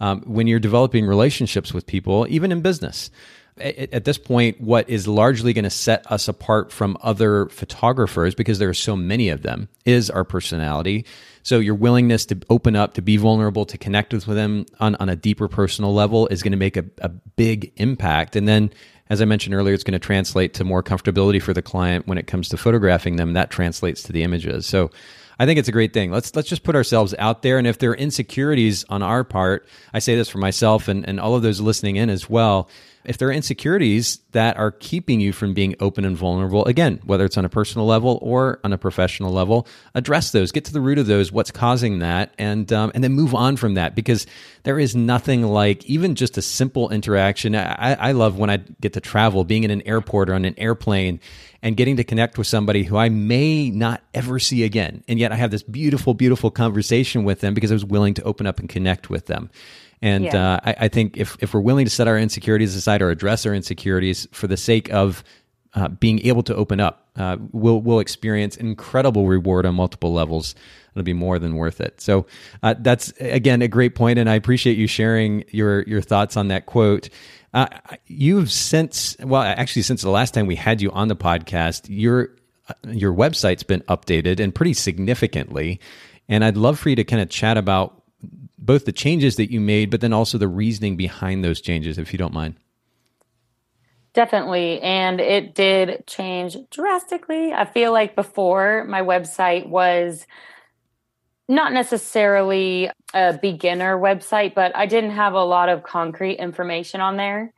um, 0.00 0.22
when 0.22 0.46
you're 0.46 0.60
developing 0.60 1.06
relationships 1.06 1.74
with 1.74 1.86
people, 1.86 2.26
even 2.28 2.52
in 2.52 2.60
business 2.62 3.10
at 3.58 4.04
this 4.04 4.18
point, 4.18 4.60
what 4.60 4.88
is 4.90 5.08
largely 5.08 5.52
going 5.52 5.64
to 5.64 5.70
set 5.70 6.10
us 6.10 6.28
apart 6.28 6.72
from 6.72 6.98
other 7.00 7.46
photographers, 7.46 8.34
because 8.34 8.58
there 8.58 8.68
are 8.68 8.74
so 8.74 8.96
many 8.96 9.30
of 9.30 9.42
them, 9.42 9.68
is 9.84 10.10
our 10.10 10.24
personality. 10.24 11.06
So 11.42 11.58
your 11.58 11.74
willingness 11.74 12.26
to 12.26 12.38
open 12.50 12.76
up, 12.76 12.94
to 12.94 13.02
be 13.02 13.16
vulnerable, 13.16 13.64
to 13.66 13.78
connect 13.78 14.12
with 14.12 14.24
them 14.24 14.66
on, 14.80 14.94
on 14.96 15.08
a 15.08 15.16
deeper 15.16 15.48
personal 15.48 15.94
level 15.94 16.26
is 16.28 16.42
going 16.42 16.52
to 16.52 16.58
make 16.58 16.76
a, 16.76 16.84
a 16.98 17.08
big 17.08 17.72
impact. 17.76 18.36
And 18.36 18.46
then, 18.46 18.72
as 19.08 19.22
I 19.22 19.24
mentioned 19.24 19.54
earlier, 19.54 19.72
it's 19.72 19.84
going 19.84 19.92
to 19.92 19.98
translate 19.98 20.54
to 20.54 20.64
more 20.64 20.82
comfortability 20.82 21.40
for 21.40 21.54
the 21.54 21.62
client 21.62 22.06
when 22.06 22.18
it 22.18 22.26
comes 22.26 22.48
to 22.50 22.56
photographing 22.56 23.16
them. 23.16 23.34
That 23.34 23.50
translates 23.50 24.02
to 24.04 24.12
the 24.12 24.22
images. 24.22 24.66
So 24.66 24.90
I 25.38 25.46
think 25.46 25.58
it's 25.58 25.68
a 25.68 25.72
great 25.72 25.92
thing. 25.92 26.10
Let's 26.10 26.34
let's 26.34 26.48
just 26.48 26.62
put 26.62 26.74
ourselves 26.74 27.14
out 27.18 27.42
there, 27.42 27.58
and 27.58 27.66
if 27.66 27.78
there 27.78 27.90
are 27.90 27.96
insecurities 27.96 28.84
on 28.88 29.02
our 29.02 29.22
part, 29.22 29.68
I 29.92 29.98
say 29.98 30.16
this 30.16 30.30
for 30.30 30.38
myself 30.38 30.88
and, 30.88 31.06
and 31.06 31.20
all 31.20 31.34
of 31.34 31.42
those 31.42 31.60
listening 31.60 31.96
in 31.96 32.10
as 32.10 32.28
well 32.28 32.68
if 33.06 33.18
there 33.18 33.28
are 33.28 33.32
insecurities 33.32 34.18
that 34.36 34.58
are 34.58 34.70
keeping 34.70 35.18
you 35.18 35.32
from 35.32 35.54
being 35.54 35.74
open 35.80 36.04
and 36.04 36.14
vulnerable, 36.14 36.62
again, 36.66 37.00
whether 37.06 37.24
it's 37.24 37.38
on 37.38 37.46
a 37.46 37.48
personal 37.48 37.86
level 37.86 38.18
or 38.20 38.60
on 38.64 38.70
a 38.70 38.76
professional 38.76 39.32
level, 39.32 39.66
address 39.94 40.30
those, 40.30 40.52
get 40.52 40.66
to 40.66 40.74
the 40.74 40.80
root 40.82 40.98
of 40.98 41.06
those, 41.06 41.32
what's 41.32 41.50
causing 41.50 42.00
that, 42.00 42.34
and 42.36 42.70
um, 42.70 42.92
and 42.94 43.02
then 43.02 43.14
move 43.14 43.34
on 43.34 43.56
from 43.56 43.72
that 43.74 43.94
because 43.94 44.26
there 44.64 44.78
is 44.78 44.94
nothing 44.94 45.40
like 45.40 45.86
even 45.86 46.14
just 46.14 46.36
a 46.36 46.42
simple 46.42 46.90
interaction. 46.90 47.56
I, 47.56 47.94
I 47.94 48.12
love 48.12 48.36
when 48.36 48.50
I 48.50 48.58
get 48.58 48.92
to 48.92 49.00
travel, 49.00 49.42
being 49.42 49.64
in 49.64 49.70
an 49.70 49.80
airport 49.86 50.28
or 50.28 50.34
on 50.34 50.44
an 50.44 50.54
airplane, 50.58 51.18
and 51.62 51.74
getting 51.74 51.96
to 51.96 52.04
connect 52.04 52.36
with 52.36 52.46
somebody 52.46 52.82
who 52.82 52.98
I 52.98 53.08
may 53.08 53.70
not 53.70 54.02
ever 54.12 54.38
see 54.38 54.64
again, 54.64 55.02
and 55.08 55.18
yet 55.18 55.32
I 55.32 55.36
have 55.36 55.50
this 55.50 55.62
beautiful, 55.62 56.12
beautiful 56.12 56.50
conversation 56.50 57.24
with 57.24 57.40
them 57.40 57.54
because 57.54 57.70
I 57.70 57.74
was 57.74 57.86
willing 57.86 58.12
to 58.12 58.22
open 58.24 58.46
up 58.46 58.58
and 58.58 58.68
connect 58.68 59.08
with 59.08 59.24
them. 59.28 59.48
And 60.02 60.24
yeah. 60.24 60.52
uh, 60.54 60.60
I, 60.62 60.76
I, 60.80 60.88
think 60.88 61.16
if, 61.16 61.36
if 61.40 61.54
we're 61.54 61.60
willing 61.60 61.86
to 61.86 61.90
set 61.90 62.06
our 62.06 62.18
insecurities 62.18 62.74
aside 62.74 63.00
or 63.00 63.10
address 63.10 63.46
our 63.46 63.54
insecurities 63.54 64.25
for 64.32 64.46
the 64.46 64.56
sake 64.56 64.92
of 64.92 65.22
uh, 65.74 65.88
being 65.88 66.24
able 66.26 66.42
to 66.42 66.54
open 66.54 66.80
up, 66.80 67.08
uh, 67.16 67.36
we'll, 67.52 67.80
we'll 67.80 68.00
experience 68.00 68.56
incredible 68.56 69.26
reward 69.26 69.66
on 69.66 69.74
multiple 69.74 70.12
levels. 70.12 70.54
It'll 70.92 71.04
be 71.04 71.12
more 71.12 71.38
than 71.38 71.56
worth 71.56 71.80
it. 71.80 72.00
So 72.00 72.26
uh, 72.62 72.74
that's, 72.78 73.12
again, 73.20 73.60
a 73.60 73.68
great 73.68 73.94
point, 73.94 74.18
And 74.18 74.30
I 74.30 74.34
appreciate 74.34 74.78
you 74.78 74.86
sharing 74.86 75.44
your, 75.50 75.82
your 75.82 76.00
thoughts 76.00 76.36
on 76.36 76.48
that 76.48 76.64
quote. 76.66 77.10
Uh, 77.52 77.66
you've 78.06 78.50
since, 78.50 79.16
well, 79.20 79.42
actually, 79.42 79.82
since 79.82 80.02
the 80.02 80.10
last 80.10 80.32
time 80.32 80.46
we 80.46 80.56
had 80.56 80.80
you 80.80 80.90
on 80.92 81.08
the 81.08 81.16
podcast, 81.16 81.86
your, 81.88 82.30
uh, 82.68 82.74
your 82.88 83.12
website's 83.12 83.62
been 83.62 83.82
updated 83.82 84.40
and 84.40 84.54
pretty 84.54 84.74
significantly. 84.74 85.80
And 86.28 86.44
I'd 86.44 86.56
love 86.56 86.78
for 86.78 86.88
you 86.88 86.96
to 86.96 87.04
kind 87.04 87.22
of 87.22 87.28
chat 87.28 87.56
about 87.56 88.02
both 88.58 88.84
the 88.84 88.92
changes 88.92 89.36
that 89.36 89.50
you 89.50 89.60
made, 89.60 89.90
but 89.90 90.00
then 90.00 90.12
also 90.12 90.38
the 90.38 90.48
reasoning 90.48 90.96
behind 90.96 91.44
those 91.44 91.60
changes, 91.60 91.98
if 91.98 92.12
you 92.12 92.18
don't 92.18 92.34
mind. 92.34 92.56
Definitely. 94.16 94.80
And 94.80 95.20
it 95.20 95.54
did 95.54 96.06
change 96.06 96.56
drastically. 96.70 97.52
I 97.52 97.66
feel 97.66 97.92
like 97.92 98.16
before 98.16 98.86
my 98.88 99.02
website 99.02 99.68
was 99.68 100.26
not 101.48 101.74
necessarily 101.74 102.90
a 103.12 103.38
beginner 103.38 103.98
website, 103.98 104.54
but 104.54 104.74
I 104.74 104.86
didn't 104.86 105.10
have 105.10 105.34
a 105.34 105.44
lot 105.44 105.68
of 105.68 105.82
concrete 105.82 106.36
information 106.36 107.02
on 107.02 107.18
there. 107.18 107.52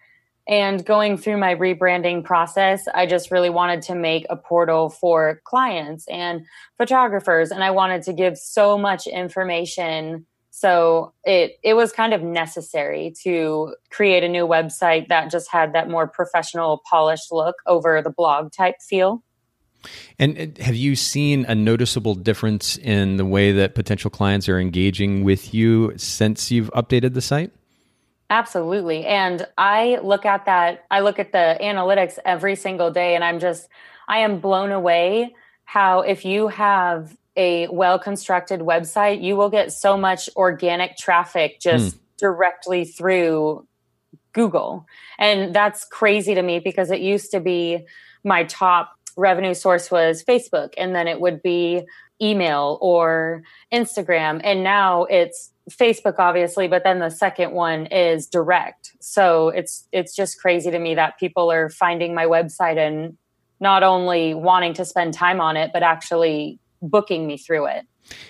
And 0.49 0.85
going 0.85 1.17
through 1.17 1.37
my 1.37 1.55
rebranding 1.55 2.25
process, 2.25 2.89
I 2.93 3.07
just 3.07 3.31
really 3.31 3.51
wanted 3.51 3.83
to 3.83 3.95
make 3.95 4.27
a 4.29 4.35
portal 4.35 4.91
for 4.91 5.41
clients 5.45 6.09
and 6.09 6.45
photographers. 6.77 7.53
And 7.53 7.63
I 7.63 7.71
wanted 7.71 8.03
to 8.03 8.13
give 8.13 8.37
so 8.37 8.77
much 8.77 9.07
information. 9.07 10.27
So 10.59 11.13
it 11.25 11.61
it 11.63 11.75
was 11.75 11.93
kind 11.93 12.13
of 12.13 12.21
necessary 12.21 13.15
to 13.23 13.77
create 13.91 14.25
a 14.25 14.29
new 14.29 14.45
website 14.45 15.07
that 15.07 15.31
just 15.31 15.49
had 15.49 15.73
that 15.75 15.89
more 15.89 16.09
professional, 16.09 16.83
polished 16.91 17.31
look 17.31 17.55
over 17.67 18.03
the 18.03 18.11
blog 18.11 18.51
type 18.51 18.75
feel. 18.81 19.23
And 20.19 20.37
uh, 20.37 20.65
have 20.65 20.75
you 20.75 20.97
seen 20.97 21.45
a 21.45 21.55
noticeable 21.55 22.17
difference 22.17 22.77
in 22.77 23.19
the 23.19 23.25
way 23.25 23.53
that 23.53 23.77
potential 23.77 24.11
clients 24.11 24.49
are 24.49 24.59
engaging 24.59 25.23
with 25.23 25.55
you 25.55 25.93
since 25.97 26.51
you've 26.51 26.73
updated 26.73 27.15
the 27.15 27.23
site? 27.23 27.53
Absolutely. 28.29 29.07
And 29.07 29.47
I 29.57 30.01
look 30.03 30.27
at 30.27 30.45
that, 30.47 30.87
I 30.91 31.01
look 31.01 31.21
at 31.21 31.31
the 31.31 31.57
analytics 31.61 32.19
every 32.25 32.57
single 32.57 32.91
day, 32.91 33.15
and 33.15 33.23
I'm 33.23 33.39
just, 33.39 33.69
I 34.09 34.19
am 34.19 34.41
blown 34.41 34.73
away 34.73 35.37
how 35.65 36.01
if 36.01 36.25
you 36.25 36.49
have 36.49 37.17
a 37.39 37.69
well 37.69 37.99
constructed 37.99 38.61
website, 38.61 39.23
you 39.23 39.37
will 39.37 39.49
get 39.49 39.73
so 39.73 39.97
much 39.97 40.29
organic 40.37 40.97
traffic 40.99 41.61
just 41.61 41.97
mm. 41.97 42.01
directly 42.19 42.85
through 42.85 43.67
Google. 44.33 44.87
And 45.19 45.55
that's 45.55 45.85
crazy 45.85 46.35
to 46.35 46.43
me 46.43 46.59
because 46.59 46.91
it 46.91 47.01
used 47.01 47.31
to 47.31 47.41
be 47.41 47.87
my 48.25 48.45
top 48.45 48.93
revenue 49.17 49.55
source 49.55 49.91
was 49.91 50.23
Facebook, 50.23 50.75
and 50.77 50.95
then 50.95 51.09
it 51.09 51.21
would 51.21 51.43
be 51.43 51.83
email 52.21 52.79
or 52.81 53.43
Instagram. 53.73 54.41
And 54.43 54.63
now 54.63 55.05
it's 55.05 55.51
Facebook 55.71 56.17
obviously, 56.19 56.67
but 56.67 56.83
then 56.85 56.99
the 56.99 57.11
second 57.11 57.53
one 57.53 57.87
is 57.87 58.27
direct. 58.27 58.93
So 59.01 59.49
it's 59.49 59.87
it's 59.93 60.15
just 60.15 60.41
crazy 60.41 60.71
to 60.71 60.79
me 60.79 60.95
that 60.97 61.19
people 61.19 61.51
are 61.51 61.69
finding 61.69 62.15
my 62.15 62.25
website 62.27 62.77
and 62.77 63.17
not 63.61 63.83
only 63.83 64.35
wanting 64.35 64.75
to 64.75 64.85
spend 64.85 65.15
time 65.15 65.41
on 65.41 65.57
it, 65.57 65.71
but 65.73 65.83
actually 65.83 66.59
booking 66.83 67.27
me 67.27 67.37
through 67.37 67.67
it. 67.67 67.87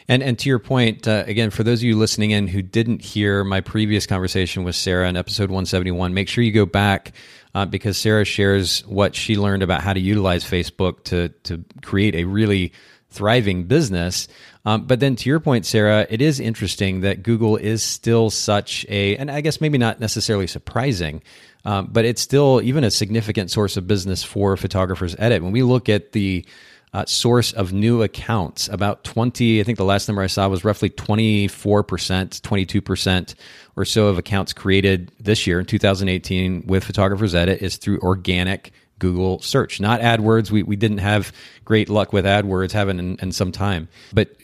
And 0.09 0.23
and 0.23 0.39
to 0.41 0.49
your 0.49 0.59
point, 0.59 1.07
uh, 1.07 1.25
again, 1.27 1.51
for 1.51 1.63
those 1.63 1.81
of 1.81 1.85
you 1.85 1.97
listening 1.97 2.33
in 2.33 2.49
who 2.49 2.63
didn't 2.63 3.01
hear 3.01 3.45
my 3.45 3.61
previous 3.61 4.07
conversation 4.07 4.65
with 4.65 4.75
Sarah 4.75 5.09
in 5.09 5.17
episode 5.17 5.51
171, 5.51 6.15
make 6.15 6.29
sure 6.29 6.43
you 6.43 6.53
go 6.53 6.67
back 6.67 7.13
uh, 7.55 7.65
because 7.65 7.97
Sarah 7.97 8.25
shares 8.25 8.81
what 8.87 9.15
she 9.15 9.37
learned 9.37 9.63
about 9.63 9.83
how 9.83 9.93
to 9.93 10.01
utilize 10.01 10.45
Facebook 10.45 11.05
to 11.05 11.29
to 11.45 11.65
create 11.83 12.15
a 12.15 12.25
really 12.25 12.73
thriving 13.11 13.65
business. 13.65 14.29
Um, 14.65 14.87
but 14.87 15.01
then 15.01 15.17
to 15.17 15.29
your 15.29 15.41
point, 15.41 15.65
Sarah, 15.65 16.07
it 16.11 16.21
is 16.21 16.41
interesting 16.41 17.01
that 17.01 17.23
Google 17.23 17.57
is 17.57 17.83
still 17.83 18.29
such 18.29 18.85
a, 18.89 19.17
and 19.17 19.31
I 19.31 19.41
guess 19.41 19.61
maybe 19.61 19.79
not 19.79 19.99
necessarily 19.99 20.47
surprising, 20.47 21.23
um, 21.65 21.89
but 21.91 22.05
it's 22.05 22.21
still 22.21 22.61
even 22.63 22.85
a 22.85 22.91
significant 22.91 23.51
source 23.51 23.79
of 23.79 23.87
business 23.87 24.23
for 24.23 24.57
photographers 24.57 25.17
edit. 25.19 25.43
When 25.43 25.53
we 25.53 25.63
look 25.63 25.89
at 25.89 26.13
the 26.13 26.45
uh, 26.93 27.05
source 27.07 27.53
of 27.53 27.73
new 27.73 28.03
accounts, 28.03 28.69
about 28.69 29.05
20, 29.05 29.61
I 29.61 29.65
think 29.65 29.79
the 29.79 29.85
last 29.85 30.09
number 30.09 30.23
I 30.23 30.27
saw 30.27 30.49
was 30.49 30.65
roughly 30.65 30.91
24%, 30.91 31.49
22% 31.51 33.35
or 33.77 33.85
so 33.85 34.07
of 34.07 34.19
accounts 34.19 34.53
created 34.53 35.13
this 35.21 35.47
year 35.47 35.61
in 35.61 35.67
2018 35.67 36.65
with 36.67 36.85
Photographers 36.85 37.35
Edit 37.35 37.63
is 37.63 37.77
through 37.77 38.01
organic 38.01 38.73
Google 38.99 39.41
search, 39.41 39.81
not 39.81 40.01
AdWords. 40.01 40.51
We, 40.51 40.63
we 40.63 40.77
didn't 40.77 40.99
have 40.99 41.33
great 41.65 41.89
luck 41.89 42.13
with 42.13 42.25
AdWords, 42.25 42.73
haven't 42.73 42.99
in, 42.99 43.17
in 43.21 43.33
some 43.33 43.53
time, 43.53 43.89
but 44.13 44.35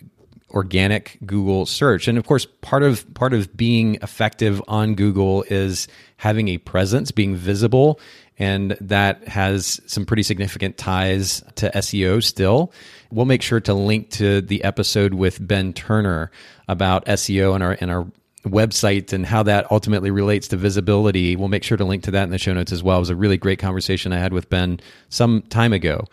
organic 0.51 1.19
Google 1.27 1.67
search. 1.67 2.07
And 2.07 2.17
of 2.17 2.27
course, 2.27 2.47
part 2.63 2.83
of 2.83 3.13
part 3.15 3.35
of 3.35 3.57
being 3.57 3.97
effective 3.97 4.63
on 4.69 4.95
Google 4.95 5.45
is 5.49 5.89
having 6.19 6.49
a 6.49 6.59
presence, 6.59 7.11
being 7.11 7.35
visible, 7.35 7.99
and 8.39 8.77
that 8.81 9.29
has 9.29 9.81
some 9.87 10.05
pretty 10.05 10.23
significant 10.23 10.77
ties 10.77 11.43
to 11.57 11.71
SEO 11.71 12.23
still. 12.23 12.73
We'll 13.11 13.27
make 13.27 13.43
sure 13.43 13.61
to 13.61 13.75
link 13.75 14.11
to 14.13 14.41
the 14.41 14.65
episode 14.65 15.15
with 15.15 15.45
Ben 15.47 15.73
Turner 15.73 16.31
about 16.69 17.07
SEO 17.07 17.55
and 17.55 17.63
our 17.63 17.77
and 17.81 17.91
our 17.91 18.07
website 18.45 19.13
and 19.13 19.25
how 19.25 19.43
that 19.43 19.71
ultimately 19.71 20.11
relates 20.11 20.49
to 20.49 20.57
visibility. 20.57 21.37
We'll 21.37 21.49
make 21.49 21.65
sure 21.65 21.77
to 21.79 21.85
link 21.85 22.03
to 22.05 22.11
that 22.13 22.25
in 22.25 22.31
the 22.31 22.39
show 22.39 22.53
notes 22.53 22.73
as 22.73 22.83
well. 22.83 22.99
It 22.99 23.01
was 23.01 23.11
a 23.11 23.17
really 23.17 23.39
great 23.39 23.59
conversation 23.59 24.13
I 24.13 24.19
had 24.19 24.33
with 24.33 24.51
Ben 24.51 24.81
some 25.09 25.43
time 25.43 25.73
ago. 25.73 26.05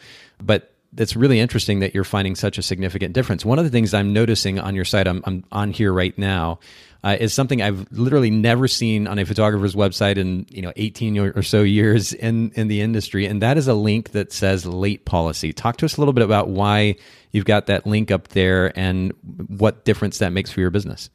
But 0.42 0.72
it's 0.98 1.16
really 1.16 1.40
interesting 1.40 1.80
that 1.80 1.94
you're 1.94 2.04
finding 2.04 2.36
such 2.36 2.58
a 2.58 2.62
significant 2.62 3.14
difference. 3.14 3.46
One 3.46 3.60
of 3.60 3.66
the 3.66 3.72
things 3.72 3.94
I'm 3.94 4.14
noticing 4.14 4.60
on 4.60 4.76
your 4.76 4.86
site, 4.86 5.08
I'm, 5.08 5.22
I'm 5.26 5.44
on 5.52 5.72
here 5.72 5.94
right 5.94 6.18
now, 6.18 6.60
uh, 7.04 7.18
is 7.20 7.34
something 7.34 7.62
I've 7.62 7.92
literally 7.92 8.30
never 8.30 8.68
seen 8.68 9.08
on 9.08 9.20
a 9.20 9.26
photographer's 9.26 9.76
website 9.76 10.18
in 10.18 10.46
you 10.50 10.62
know 10.62 10.72
18 10.76 11.18
or 11.18 11.44
so 11.44 11.62
years 11.62 12.14
in 12.14 12.52
in 12.56 12.68
the 12.68 12.82
industry, 12.82 13.26
and 13.26 13.42
that 13.42 13.58
is 13.58 13.68
a 13.68 13.74
link 13.74 14.12
that 14.12 14.32
says 14.32 14.66
late 14.66 15.06
policy. 15.06 15.54
Talk 15.54 15.78
to 15.78 15.86
us 15.86 15.98
a 15.98 16.02
little 16.02 16.14
bit 16.14 16.24
about 16.24 16.50
why 16.50 16.96
you've 17.32 17.46
got 17.46 17.68
that 17.68 17.86
link 17.86 18.12
up 18.12 18.30
there 18.30 18.78
and 18.78 19.14
what 19.48 19.86
difference 19.86 20.20
that 20.20 20.32
makes 20.32 20.52
for 20.52 20.60
your 20.60 20.70
business 20.70 21.10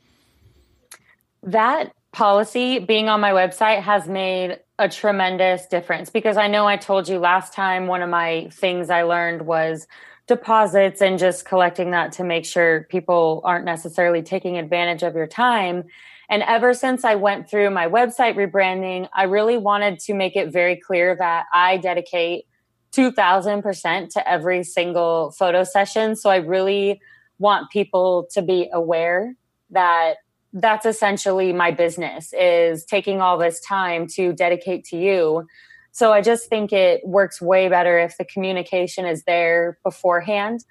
that 1.46 1.92
policy 2.12 2.78
being 2.78 3.08
on 3.08 3.20
my 3.20 3.30
website 3.30 3.80
has 3.82 4.08
made 4.08 4.58
a 4.78 4.88
tremendous 4.88 5.66
difference 5.66 6.10
because 6.10 6.36
I 6.36 6.48
know 6.48 6.66
I 6.66 6.76
told 6.76 7.08
you 7.08 7.18
last 7.18 7.52
time 7.52 7.86
one 7.86 8.02
of 8.02 8.10
my 8.10 8.48
things 8.52 8.90
I 8.90 9.02
learned 9.02 9.42
was 9.42 9.86
deposits 10.26 11.00
and 11.00 11.18
just 11.18 11.44
collecting 11.44 11.92
that 11.92 12.12
to 12.12 12.24
make 12.24 12.44
sure 12.44 12.86
people 12.90 13.40
aren't 13.44 13.64
necessarily 13.64 14.22
taking 14.22 14.58
advantage 14.58 15.02
of 15.02 15.14
your 15.14 15.26
time. 15.26 15.84
And 16.28 16.42
ever 16.42 16.74
since 16.74 17.04
I 17.04 17.14
went 17.14 17.48
through 17.48 17.70
my 17.70 17.86
website 17.86 18.34
rebranding, 18.34 19.08
I 19.14 19.24
really 19.24 19.56
wanted 19.56 20.00
to 20.00 20.14
make 20.14 20.34
it 20.34 20.52
very 20.52 20.76
clear 20.76 21.14
that 21.16 21.46
I 21.52 21.76
dedicate 21.76 22.46
2000% 22.92 24.10
to 24.10 24.28
every 24.28 24.64
single 24.64 25.30
photo 25.30 25.62
session. 25.62 26.16
So 26.16 26.30
I 26.30 26.36
really 26.36 27.00
want 27.38 27.70
people 27.70 28.26
to 28.32 28.42
be 28.42 28.68
aware 28.72 29.34
that 29.70 30.14
that's 30.52 30.86
essentially 30.86 31.52
my 31.52 31.70
business 31.70 32.32
is 32.32 32.84
taking 32.84 33.20
all 33.20 33.36
this 33.38 33.60
time 33.60 34.06
to 34.06 34.32
dedicate 34.32 34.84
to 34.86 34.96
you 34.96 35.46
so 35.96 36.12
i 36.12 36.20
just 36.20 36.50
think 36.50 36.74
it 36.74 37.00
works 37.06 37.40
way 37.40 37.70
better 37.70 37.98
if 37.98 38.18
the 38.18 38.24
communication 38.26 39.06
is 39.06 39.22
there 39.24 39.78
beforehand. 39.82 40.62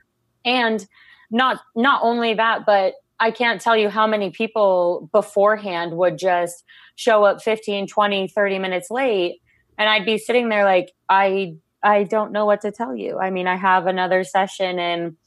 And 0.46 0.86
not 1.32 1.62
not 1.76 2.02
only 2.04 2.36
that 2.36 2.66
but 2.68 2.94
i 3.20 3.32
can't 3.32 3.60
tell 3.60 3.76
you 3.76 3.90
how 3.90 4.06
many 4.06 4.30
people 4.30 5.10
beforehand 5.12 5.98
would 5.98 6.20
just 6.20 6.64
show 6.96 7.24
up 7.24 7.42
15 7.42 7.88
20 7.88 8.28
30 8.28 8.60
minutes 8.60 8.92
late. 8.92 9.42
And 9.80 9.90
i'd 9.90 10.06
be 10.06 10.20
sitting 10.20 10.50
there 10.50 10.64
like 10.64 10.92
i 11.10 11.56
i 11.82 12.04
don't 12.04 12.32
know 12.32 12.46
what 12.46 12.62
to 12.62 12.72
tell 12.72 12.96
you. 12.96 13.18
I 13.18 13.32
mean 13.32 13.48
i 13.48 13.56
have 13.56 13.88
another 13.88 14.24
session 14.24 14.78
in 14.78 15.18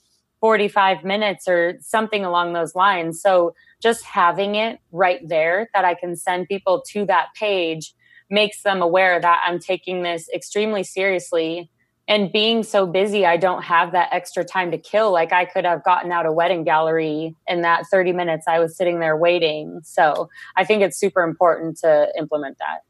45 0.41 1.03
minutes 1.03 1.49
or 1.49 1.77
something 1.81 2.25
along 2.25 2.53
those 2.53 2.77
lines. 2.77 3.21
So 3.21 3.55
just 3.83 4.05
having 4.05 4.55
it 4.55 4.79
right 4.93 5.21
there 5.27 5.69
that 5.75 5.85
I 5.85 5.95
can 5.95 6.15
send 6.15 6.47
people 6.47 6.85
to 6.93 7.05
that 7.07 7.31
page 7.35 7.93
makes 8.31 8.63
them 8.63 8.83
aware 8.83 9.21
that 9.21 9.43
I'm 9.47 9.59
taking 9.59 10.03
this 10.03 10.29
extremely 10.35 10.83
seriously. 10.83 11.71
And 12.07 12.33
being 12.33 12.63
so 12.63 12.87
busy, 12.87 13.27
I 13.27 13.37
don't 13.37 13.63
have 13.63 13.93
that 13.93 14.09
extra 14.13 14.43
time 14.43 14.71
to 14.71 14.79
kill. 14.79 15.13
Like 15.13 15.33
I 15.33 15.45
could 15.45 15.67
have 15.67 15.85
gotten 15.85 16.11
out 16.11 16.25
a 16.25 16.33
wedding 16.33 16.65
gallery 16.65 17.35
in 17.47 17.61
that 17.63 17.87
30 17.91 18.13
minutes 18.13 18.47
I 18.49 18.61
was 18.61 18.75
sitting 18.75 18.99
there 18.99 19.17
waiting. 19.17 19.81
So 19.85 20.31
I 20.57 20.65
think 20.65 20.83
it's 20.83 20.99
super 20.99 21.23
important 21.23 21.79
to 21.81 22.11
implement 22.19 22.57
that. 22.59 22.85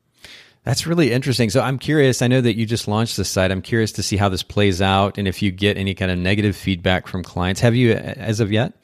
That's 0.62 0.86
really 0.86 1.12
interesting. 1.12 1.50
So 1.50 1.62
I'm 1.62 1.78
curious. 1.78 2.22
I 2.22 2.28
know 2.28 2.40
that 2.40 2.56
you 2.56 2.66
just 2.66 2.86
launched 2.86 3.16
this 3.16 3.30
site. 3.30 3.50
I'm 3.50 3.62
curious 3.62 3.90
to 3.92 4.02
see 4.02 4.16
how 4.16 4.28
this 4.28 4.42
plays 4.42 4.82
out 4.82 5.18
and 5.18 5.26
if 5.26 5.42
you 5.42 5.50
get 5.50 5.76
any 5.76 5.94
kind 5.94 6.10
of 6.10 6.18
negative 6.18 6.54
feedback 6.54 7.06
from 7.06 7.24
clients. 7.24 7.60
Have 7.60 7.74
you 7.74 7.92
as 7.92 8.38
of 8.38 8.52
yet? 8.52 8.74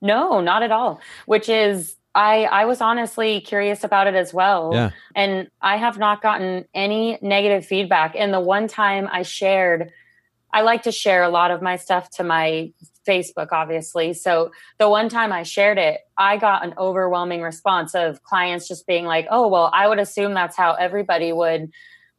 No, 0.00 0.40
not 0.40 0.62
at 0.62 0.72
all. 0.72 1.00
Which 1.26 1.48
is 1.48 1.96
I 2.14 2.44
I 2.44 2.64
was 2.64 2.80
honestly 2.80 3.40
curious 3.40 3.84
about 3.84 4.06
it 4.06 4.14
as 4.14 4.32
well. 4.34 4.70
Yeah. 4.72 4.90
And 5.14 5.48
I 5.60 5.76
have 5.76 5.98
not 5.98 6.22
gotten 6.22 6.66
any 6.74 7.18
negative 7.22 7.66
feedback. 7.66 8.14
And 8.16 8.32
the 8.32 8.40
one 8.40 8.68
time 8.68 9.08
I 9.10 9.22
shared 9.22 9.92
I 10.54 10.60
like 10.60 10.82
to 10.82 10.92
share 10.92 11.22
a 11.22 11.30
lot 11.30 11.50
of 11.50 11.62
my 11.62 11.76
stuff 11.76 12.10
to 12.10 12.24
my 12.24 12.72
Facebook 13.06 13.48
obviously. 13.52 14.12
So 14.12 14.52
the 14.78 14.88
one 14.88 15.08
time 15.08 15.32
I 15.32 15.42
shared 15.42 15.78
it, 15.78 16.00
I 16.18 16.36
got 16.36 16.64
an 16.64 16.74
overwhelming 16.76 17.40
response 17.40 17.94
of 17.94 18.22
clients 18.22 18.68
just 18.68 18.86
being 18.86 19.06
like, 19.06 19.26
"Oh, 19.30 19.48
well, 19.48 19.70
I 19.72 19.88
would 19.88 19.98
assume 19.98 20.34
that's 20.34 20.56
how 20.56 20.74
everybody 20.74 21.32
would 21.32 21.70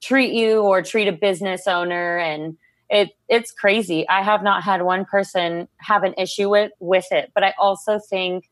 treat 0.02 0.34
you 0.34 0.62
or 0.62 0.82
treat 0.82 1.08
a 1.08 1.14
business 1.14 1.68
owner 1.68 2.18
and 2.18 2.58
it 2.90 3.12
it's 3.30 3.52
crazy. 3.52 4.08
I 4.10 4.22
have 4.22 4.44
not 4.44 4.64
had 4.64 4.82
one 4.82 5.06
person 5.06 5.68
have 5.78 6.04
an 6.04 6.14
issue 6.18 6.50
with 6.50 6.72
with 6.80 7.06
it, 7.12 7.32
but 7.34 7.44
I 7.44 7.54
also 7.58 8.00
think 8.00 8.50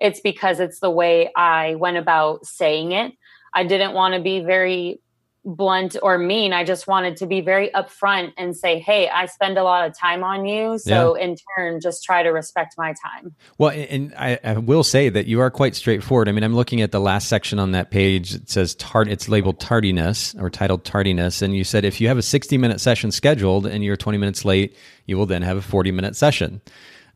it's 0.00 0.20
because 0.20 0.60
it's 0.60 0.80
the 0.80 0.90
way 0.90 1.30
I 1.34 1.74
went 1.76 1.96
about 1.96 2.46
saying 2.46 2.92
it. 2.92 3.12
I 3.52 3.64
didn't 3.64 3.92
want 3.92 4.14
to 4.14 4.20
be 4.20 4.40
very 4.40 5.00
blunt 5.44 5.96
or 6.02 6.16
mean. 6.16 6.52
I 6.52 6.64
just 6.64 6.86
wanted 6.86 7.18
to 7.18 7.26
be 7.26 7.40
very 7.40 7.70
upfront 7.70 8.32
and 8.38 8.56
say, 8.56 8.78
hey, 8.78 9.08
I 9.08 9.26
spend 9.26 9.58
a 9.58 9.62
lot 9.62 9.86
of 9.86 9.96
time 9.96 10.24
on 10.24 10.46
you. 10.46 10.78
So 10.78 11.16
yeah. 11.16 11.24
in 11.24 11.36
turn, 11.56 11.80
just 11.80 12.02
try 12.02 12.22
to 12.22 12.30
respect 12.30 12.74
my 12.78 12.94
time. 12.94 13.34
Well, 13.58 13.70
and 13.70 14.14
I, 14.16 14.38
I, 14.42 14.58
will 14.58 14.84
say 14.84 15.10
that 15.10 15.26
you 15.26 15.40
are 15.40 15.50
quite 15.50 15.74
straightforward. 15.74 16.28
I 16.28 16.32
mean, 16.32 16.44
I'm 16.44 16.54
looking 16.54 16.80
at 16.80 16.92
the 16.92 17.00
last 17.00 17.28
section 17.28 17.58
on 17.58 17.72
that 17.72 17.90
page. 17.90 18.34
It 18.34 18.48
says 18.48 18.74
tard, 18.76 19.08
it's 19.08 19.28
labeled 19.28 19.60
tardiness 19.60 20.34
or 20.38 20.48
titled 20.48 20.84
tardiness. 20.84 21.42
And 21.42 21.54
you 21.54 21.64
said 21.64 21.84
if 21.84 22.00
you 22.00 22.08
have 22.08 22.18
a 22.18 22.22
60 22.22 22.56
minute 22.56 22.80
session 22.80 23.10
scheduled 23.10 23.66
and 23.66 23.84
you're 23.84 23.96
20 23.96 24.16
minutes 24.18 24.44
late, 24.44 24.76
you 25.06 25.18
will 25.18 25.26
then 25.26 25.42
have 25.42 25.58
a 25.58 25.62
40 25.62 25.92
minute 25.92 26.16
session. 26.16 26.62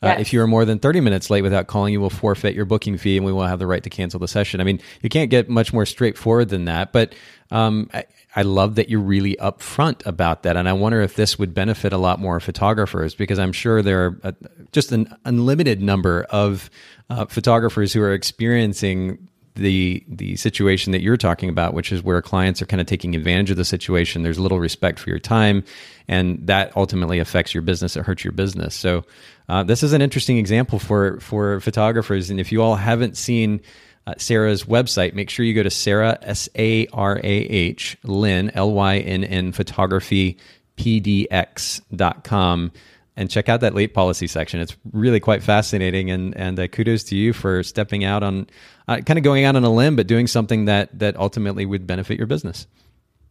Uh, 0.02 0.16
If 0.18 0.32
you 0.32 0.40
are 0.40 0.46
more 0.46 0.64
than 0.64 0.78
30 0.78 1.00
minutes 1.00 1.28
late 1.28 1.42
without 1.42 1.66
calling, 1.66 1.92
you 1.92 2.00
will 2.00 2.11
forfeit 2.11 2.54
your 2.54 2.64
booking 2.64 2.96
fee 2.98 3.16
and 3.16 3.26
we 3.26 3.32
will 3.32 3.46
have 3.46 3.58
the 3.58 3.66
right 3.66 3.82
to 3.82 3.90
cancel 3.90 4.20
the 4.20 4.28
session. 4.28 4.61
I 4.61 4.64
mean, 4.64 4.80
you 5.02 5.08
can't 5.08 5.30
get 5.30 5.48
much 5.48 5.72
more 5.72 5.84
straightforward 5.84 6.50
than 6.50 6.66
that. 6.66 6.92
But 6.92 7.14
um, 7.50 7.90
I, 7.92 8.04
I, 8.37 8.42
love 8.42 8.74
that 8.76 8.90
you're 8.90 9.00
really 9.00 9.34
upfront 9.37 10.04
about 10.06 10.42
that. 10.42 10.56
And 10.56 10.68
I 10.68 10.74
wonder 10.74 11.00
if 11.00 11.16
this 11.16 11.38
would 11.38 11.54
benefit 11.54 11.92
a 11.92 11.98
lot 11.98 12.20
more 12.20 12.38
photographers 12.40 13.14
because 13.14 13.38
I'm 13.38 13.52
sure 13.52 13.82
there 13.82 14.04
are 14.04 14.20
a, 14.22 14.34
just 14.70 14.92
an 14.92 15.14
unlimited 15.24 15.80
number 15.80 16.26
of 16.30 16.70
uh, 17.11 17.24
photographers 17.24 17.92
who 17.92 18.02
are 18.02 18.12
experiencing 18.12 19.28
the 19.58 20.02
the 20.08 20.36
situation 20.36 20.92
that 20.92 21.02
you're 21.02 21.16
talking 21.16 21.48
about, 21.48 21.74
which 21.74 21.92
is 21.92 22.02
where 22.02 22.22
clients 22.22 22.62
are 22.62 22.66
kind 22.66 22.80
of 22.80 22.86
taking 22.86 23.14
advantage 23.14 23.50
of 23.50 23.56
the 23.56 23.64
situation. 23.64 24.22
There's 24.22 24.38
little 24.38 24.60
respect 24.60 24.98
for 24.98 25.10
your 25.10 25.18
time, 25.18 25.64
and 26.08 26.46
that 26.46 26.74
ultimately 26.76 27.18
affects 27.18 27.52
your 27.52 27.62
business. 27.62 27.96
It 27.96 28.04
hurts 28.04 28.24
your 28.24 28.32
business. 28.32 28.74
So, 28.74 29.04
uh, 29.48 29.64
this 29.64 29.82
is 29.82 29.92
an 29.92 30.00
interesting 30.02 30.38
example 30.38 30.78
for 30.78 31.20
for 31.20 31.60
photographers. 31.60 32.30
And 32.30 32.40
if 32.40 32.50
you 32.52 32.62
all 32.62 32.76
haven't 32.76 33.16
seen 33.16 33.60
uh, 34.06 34.14
Sarah's 34.16 34.64
website, 34.64 35.12
make 35.14 35.28
sure 35.28 35.44
you 35.44 35.54
go 35.54 35.62
to 35.62 35.70
Sarah 35.70 36.18
S 36.22 36.48
A 36.56 36.86
R 36.88 37.18
A 37.18 37.22
H 37.22 37.98
Lynn 38.04 38.50
L 38.54 38.72
Y 38.72 38.98
N 38.98 39.24
N 39.24 39.52
photography 39.52 40.38
pdx.com 40.78 42.72
and 43.18 43.28
check 43.28 43.48
out 43.48 43.61
that 43.61 43.74
late 43.74 43.92
policy 43.92 44.28
section. 44.28 44.61
It's 44.61 44.76
really 44.92 45.18
quite 45.18 45.42
fascinating, 45.42 46.09
and 46.11 46.35
and 46.37 46.59
uh, 46.59 46.68
kudos 46.68 47.02
to 47.04 47.16
you 47.16 47.33
for 47.33 47.64
stepping 47.64 48.04
out 48.04 48.22
on, 48.22 48.46
uh, 48.87 49.00
kind 49.04 49.18
of 49.18 49.24
going 49.24 49.44
out 49.44 49.57
on 49.57 49.64
a 49.64 49.70
limb, 49.70 49.96
but 49.96 50.07
doing 50.07 50.28
something 50.28 50.66
that 50.66 50.96
that 50.98 51.16
ultimately 51.16 51.66
would 51.66 51.87
benefit 51.87 52.16
your 52.16 52.28
business. 52.28 52.68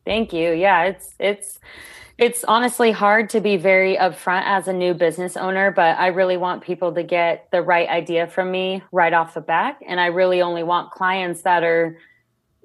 Thank 0.05 0.33
you. 0.33 0.51
Yeah, 0.51 0.83
it's 0.83 1.15
it's 1.19 1.59
it's 2.17 2.43
honestly 2.43 2.91
hard 2.91 3.29
to 3.29 3.39
be 3.39 3.55
very 3.55 3.95
upfront 3.95 4.43
as 4.45 4.67
a 4.67 4.73
new 4.73 4.93
business 4.93 5.37
owner, 5.37 5.71
but 5.71 5.97
I 5.97 6.07
really 6.07 6.35
want 6.35 6.63
people 6.63 6.93
to 6.93 7.03
get 7.03 7.47
the 7.51 7.61
right 7.61 7.87
idea 7.87 8.27
from 8.27 8.51
me 8.51 8.83
right 8.91 9.13
off 9.13 9.35
the 9.35 9.41
bat, 9.41 9.79
and 9.87 10.01
I 10.01 10.07
really 10.07 10.41
only 10.41 10.63
want 10.63 10.91
clients 10.91 11.43
that 11.43 11.63
are 11.63 11.97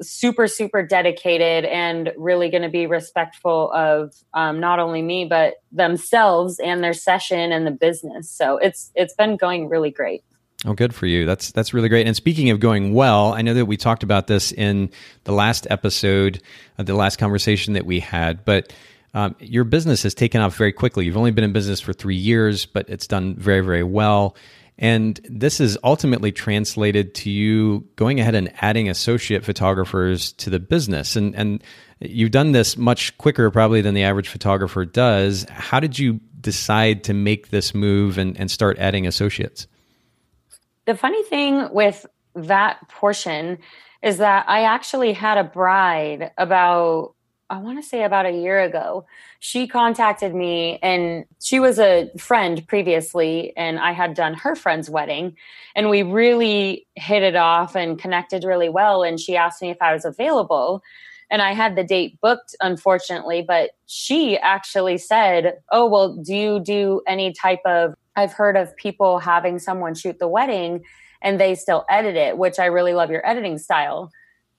super 0.03 0.47
super 0.47 0.85
dedicated 0.85 1.65
and 1.65 2.13
really 2.17 2.49
going 2.51 2.63
to 2.63 2.69
be 2.69 2.87
respectful 2.87 3.71
of 3.73 4.15
um, 4.35 4.61
not 4.61 4.79
only 4.79 5.03
me 5.03 5.25
but 5.25 5.55
themselves 5.71 6.59
and 6.59 6.83
their 6.83 6.95
session 6.95 7.53
and 7.53 7.67
the 7.67 7.71
business 7.71 8.31
so 8.31 8.57
it's 8.59 8.91
it's 8.95 9.15
been 9.15 9.37
going 9.37 9.69
really 9.69 9.91
great 9.91 10.23
Oh, 10.65 10.75
good 10.75 10.95
for 10.95 11.07
you. 11.07 11.27
That's 11.27 11.51
that's 11.51 11.75
really 11.75 11.89
great. 11.89 12.07
And 12.07 12.15
speaking 12.15 12.51
of 12.51 12.61
going 12.61 12.95
well, 12.95 13.33
I 13.33 13.43
know 13.43 13.55
that 13.55 13.67
we 13.67 13.77
talked 13.77 14.05
about 14.05 14.29
this 14.29 14.53
in 14.53 14.91
the 15.25 15.33
last 15.33 15.67
episode, 15.71 16.41
uh, 16.79 16.85
the 16.85 16.95
last 16.95 17.19
conversation 17.19 17.73
that 17.73 17.85
we 17.85 17.99
had. 17.99 18.45
But 18.45 18.73
um, 19.13 19.35
your 19.41 19.65
business 19.65 20.05
has 20.05 20.15
taken 20.15 20.41
off 20.41 20.57
very 20.57 20.73
quickly. 20.73 21.05
You've 21.05 21.17
only 21.17 21.33
been 21.33 21.45
in 21.45 21.53
business 21.53 21.81
for 21.81 21.93
three 21.93 22.17
years, 22.17 22.65
but 22.65 22.89
it's 22.89 23.09
done 23.09 23.35
very 23.35 23.61
very 23.61 23.83
well. 23.83 24.37
And 24.83 25.21
this 25.31 25.61
is 25.61 25.79
ultimately 25.85 26.33
translated 26.33 27.15
to 27.15 27.31
you 27.31 27.87
going 27.95 28.19
ahead 28.19 28.35
and 28.35 28.53
adding 28.61 28.89
associate 28.89 29.45
photographers 29.45 30.33
to 30.33 30.51
the 30.51 30.59
business. 30.59 31.15
And, 31.15 31.37
and 31.37 31.63
you've 32.01 32.33
done 32.33 32.51
this 32.51 32.77
much 32.77 33.17
quicker, 33.17 33.49
probably, 33.53 33.81
than 33.81 33.95
the 33.95 34.03
average 34.03 34.29
photographer 34.29 34.85
does. 34.85 35.47
How 35.49 35.79
did 35.79 36.01
you 36.01 36.19
decide 36.41 37.05
to 37.05 37.15
make 37.15 37.51
this 37.51 37.77
move 37.77 38.19
and, 38.19 38.37
and 38.37 38.51
start 38.51 38.77
adding 38.81 39.07
associates? 39.07 39.69
The 40.87 40.97
funny 40.97 41.23
thing 41.23 41.73
with 41.73 42.05
that 42.35 42.89
portion 42.89 43.59
is 44.03 44.19
that 44.19 44.49
I 44.49 44.65
actually 44.65 45.13
had 45.13 45.39
a 45.39 45.45
bride 45.45 46.33
about 46.37 47.15
I 47.53 47.59
want 47.59 47.83
to 47.83 47.87
say 47.87 48.03
about 48.03 48.25
a 48.25 48.31
year 48.31 48.63
ago, 48.63 49.05
she 49.39 49.69
contacted 49.69 50.35
me 50.35 50.79
and 50.83 51.27
she 51.39 51.61
was 51.61 51.79
a 51.79 52.11
friend 52.17 52.67
previously, 52.67 53.53
and 53.59 53.79
I 53.79 53.93
had 53.93 54.15
done 54.15 54.33
her 54.33 54.57
friend's 54.57 54.89
wedding. 54.89 55.37
And 55.77 55.91
we 55.91 56.03
really 56.03 56.87
hit 56.95 57.23
it 57.23 57.37
off 57.37 57.77
and 57.77 57.99
connected 57.99 58.45
really 58.45 58.71
well. 58.71 59.03
And 59.03 59.21
she 59.21 59.37
asked 59.37 59.61
me 59.61 59.69
if 59.69 59.77
I 59.83 59.93
was 59.93 60.07
available. 60.07 60.83
And 61.31 61.43
I 61.43 61.53
had 61.53 61.77
the 61.77 61.85
date 61.85 62.19
booked, 62.23 62.57
unfortunately, 62.63 63.45
but 63.47 63.73
she 63.85 64.39
actually 64.39 64.97
said, 64.97 65.59
Oh, 65.71 65.87
well, 65.87 66.17
do 66.17 66.35
you 66.35 66.59
do 66.59 67.03
any 67.07 67.35
type 67.35 67.61
of? 67.67 67.95
I've 68.17 68.33
heard 68.33 68.57
of 68.57 68.75
people 68.79 69.19
having 69.19 69.59
someone 69.59 69.95
shoot 69.95 70.19
the 70.19 70.29
wedding 70.29 70.85
and 71.21 71.39
they 71.39 71.55
still 71.55 71.85
edit 71.91 72.17
it, 72.17 72.39
which 72.39 72.59
I 72.59 72.67
really 72.67 72.95
love 72.95 73.11
your 73.11 73.27
editing 73.27 73.59
style. 73.59 74.11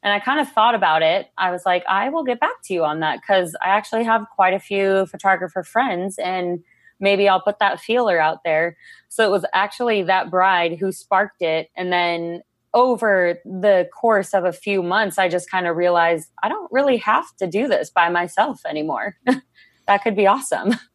And 0.03 0.11
I 0.11 0.19
kind 0.19 0.41
of 0.41 0.49
thought 0.49 0.75
about 0.75 1.01
it. 1.01 1.27
I 1.37 1.49
was 1.49 1.65
like, 1.65 1.83
I 1.87 2.09
will 2.09 2.25
get 2.25 2.39
back 2.39 2.61
to 2.65 2.73
you 2.73 2.83
on 2.83 2.99
that 2.99 3.21
because 3.21 3.55
I 3.63 3.69
actually 3.69 4.03
have 4.03 4.25
quite 4.35 4.53
a 4.53 4.59
few 4.59 5.05
photographer 5.05 5.63
friends 5.63 6.19
and 6.19 6.61
maybe 6.99 7.29
I'll 7.29 7.41
put 7.41 7.59
that 7.59 7.79
feeler 7.79 8.19
out 8.19 8.39
there. 8.43 8.77
So 9.07 9.25
it 9.25 9.31
was 9.31 9.45
actually 9.53 10.03
that 10.03 10.29
bride 10.29 10.77
who 10.77 10.91
sparked 10.91 11.41
it. 11.41 11.69
And 11.77 11.91
then 11.91 12.41
over 12.73 13.39
the 13.45 13.87
course 13.97 14.33
of 14.33 14.43
a 14.43 14.51
few 14.51 14.83
months, 14.83 15.17
I 15.17 15.29
just 15.29 15.49
kind 15.49 15.67
of 15.67 15.77
realized 15.77 16.29
I 16.41 16.49
don't 16.49 16.71
really 16.71 16.97
have 16.97 17.25
to 17.37 17.47
do 17.47 17.67
this 17.67 17.89
by 17.89 18.09
myself 18.09 18.61
anymore. 18.65 19.15
that 19.87 20.03
could 20.03 20.15
be 20.15 20.27
awesome. 20.27 20.75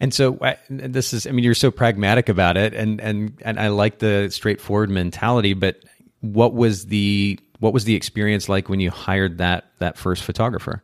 And 0.00 0.12
so 0.12 0.36
uh, 0.38 0.54
this 0.68 1.12
is, 1.12 1.26
I 1.26 1.30
mean, 1.30 1.44
you're 1.44 1.54
so 1.54 1.70
pragmatic 1.70 2.28
about 2.28 2.56
it, 2.56 2.74
and 2.74 3.00
and 3.00 3.40
and 3.44 3.58
I 3.58 3.68
like 3.68 4.00
the 4.00 4.28
straightforward 4.30 4.90
mentality. 4.90 5.54
But 5.54 5.82
what 6.20 6.52
was 6.52 6.86
the 6.86 7.38
what 7.58 7.72
was 7.72 7.84
the 7.84 7.94
experience 7.94 8.48
like 8.48 8.68
when 8.68 8.80
you 8.80 8.90
hired 8.90 9.38
that 9.38 9.64
that 9.78 9.96
first 9.96 10.22
photographer? 10.22 10.82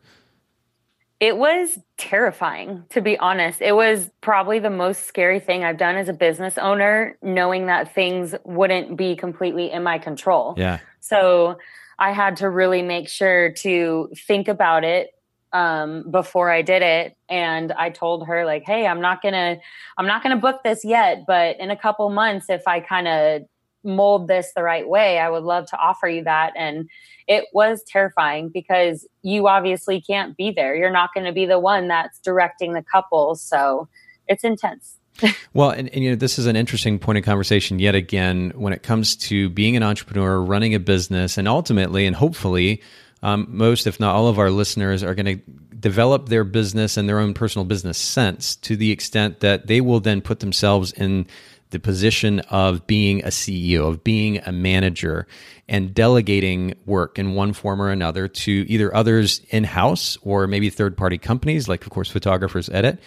It 1.21 1.37
was 1.37 1.79
terrifying, 1.97 2.85
to 2.91 3.01
be 3.01 3.17
honest. 3.19 3.63
It 3.63 3.75
was 3.75 4.11
probably 4.21 4.59
the 4.59 4.71
most 4.71 5.07
scary 5.07 5.41
thing 5.41 5.65
I've 5.65 5.79
done 5.79 5.97
as 5.97 6.09
a 6.09 6.13
business 6.13 6.59
owner, 6.59 7.17
knowing 7.23 7.67
that 7.67 7.95
things 7.95 8.35
wouldn't 8.45 8.97
be 8.97 9.17
completely 9.17 9.71
in 9.71 9.83
my 9.83 9.99
control. 9.99 10.55
Yeah. 10.59 10.81
So 11.01 11.59
I 11.99 12.13
had 12.13 12.37
to 12.39 12.51
really 12.51 12.83
make 12.83 13.09
sure 13.09 13.53
to 13.53 14.11
think 14.27 14.49
about 14.49 14.85
it 14.85 15.11
um, 15.53 16.11
before 16.11 16.51
I 16.51 16.63
did 16.63 16.83
it. 16.83 17.17
And 17.29 17.73
I 17.73 17.91
told 17.91 18.27
her 18.27 18.45
like, 18.45 18.65
Hey, 18.65 18.87
I'm 18.87 19.01
not 19.01 19.23
gonna, 19.23 19.59
I'm 19.97 20.07
not 20.07 20.23
gonna 20.23 20.37
book 20.37 20.63
this 20.65 20.85
yet, 20.85 21.25
but 21.27 21.59
in 21.61 21.71
a 21.71 21.77
couple 21.77 22.11
months, 22.11 22.51
if 22.51 22.67
I 22.67 22.81
kind 22.81 23.09
of 23.09 23.43
mold 23.85 24.29
this 24.29 24.53
the 24.55 24.63
right 24.63 24.89
way, 24.89 25.19
I 25.19 25.29
would 25.29 25.43
love 25.43 25.67
to 25.67 25.77
offer 25.77 26.09
you 26.09 26.25
that. 26.25 26.53
And 26.57 26.89
it 27.27 27.45
was 27.53 27.83
terrifying 27.87 28.51
because 28.51 29.07
you 29.23 29.49
obviously 29.49 30.01
can't 30.01 30.37
be 30.37 30.51
there. 30.51 30.75
You're 30.75 30.91
not 30.91 31.11
going 31.15 31.27
to 31.27 31.33
be 31.33 31.47
the 31.47 31.59
one 31.59 31.89
that's 31.89 32.19
directing 32.21 32.75
the 32.75 32.83
couple. 32.83 33.35
So 33.35 33.89
it's 34.29 34.45
intense. 34.45 34.97
well, 35.55 35.71
and, 35.71 35.89
and, 35.91 36.03
you 36.03 36.11
know, 36.11 36.17
this 36.17 36.39
is 36.39 36.47
an 36.47 36.57
interesting 36.57 36.99
point 36.99 37.19
of 37.19 37.25
conversation 37.25 37.79
yet 37.79 37.95
again 37.95 38.53
when 38.57 38.73
it 38.73 38.83
comes 38.83 39.17
to 39.17 39.49
being 39.51 39.77
an 39.77 39.83
entrepreneur, 39.83 40.41
running 40.41 40.75
a 40.75 40.81
business, 40.81 41.39
and 41.39 41.47
ultimately 41.47 42.07
and 42.07 42.17
hopefully, 42.17 42.83
um, 43.23 43.47
most, 43.49 43.87
if 43.87 44.01
not 44.01 44.15
all 44.15 44.29
of 44.29 44.39
our 44.39 44.51
listeners 44.51 45.03
are 45.03 45.15
going 45.15 45.39
to 45.39 45.43
develop 45.79 46.29
their 46.29 46.45
business 46.45 46.97
and 46.97 47.09
their 47.09 47.19
own 47.19 47.35
personal 47.35 47.65
business 47.65 47.99
sense 47.99 48.57
to 48.57 48.77
the 48.77 48.91
extent 48.91 49.41
that 49.41 49.67
they 49.67 49.81
will 49.81 50.01
then 50.01 50.21
put 50.21 50.41
themselves 50.41 50.93
in 50.93 51.27
the 51.75 51.81
position 51.81 52.39
of 52.51 52.87
being 52.87 53.23
a 53.25 53.29
CEO, 53.29 53.89
of 53.89 54.05
being 54.05 54.39
a 54.47 54.53
manager, 54.53 55.27
and 55.69 55.93
delegating 55.93 56.75
work 56.87 57.19
in 57.19 57.35
one 57.35 57.53
form 57.53 57.83
or 57.83 57.91
another 57.91 58.29
to 58.29 58.65
either 58.69 58.95
others 58.95 59.41
in 59.51 59.65
house 59.65 60.17
or 60.23 60.47
maybe 60.47 60.71
third 60.71 60.97
party 60.97 61.19
companies, 61.19 61.69
like, 61.69 61.85
of 61.85 61.91
course, 61.91 62.09
photographers 62.09 62.69
edit. 62.71 63.01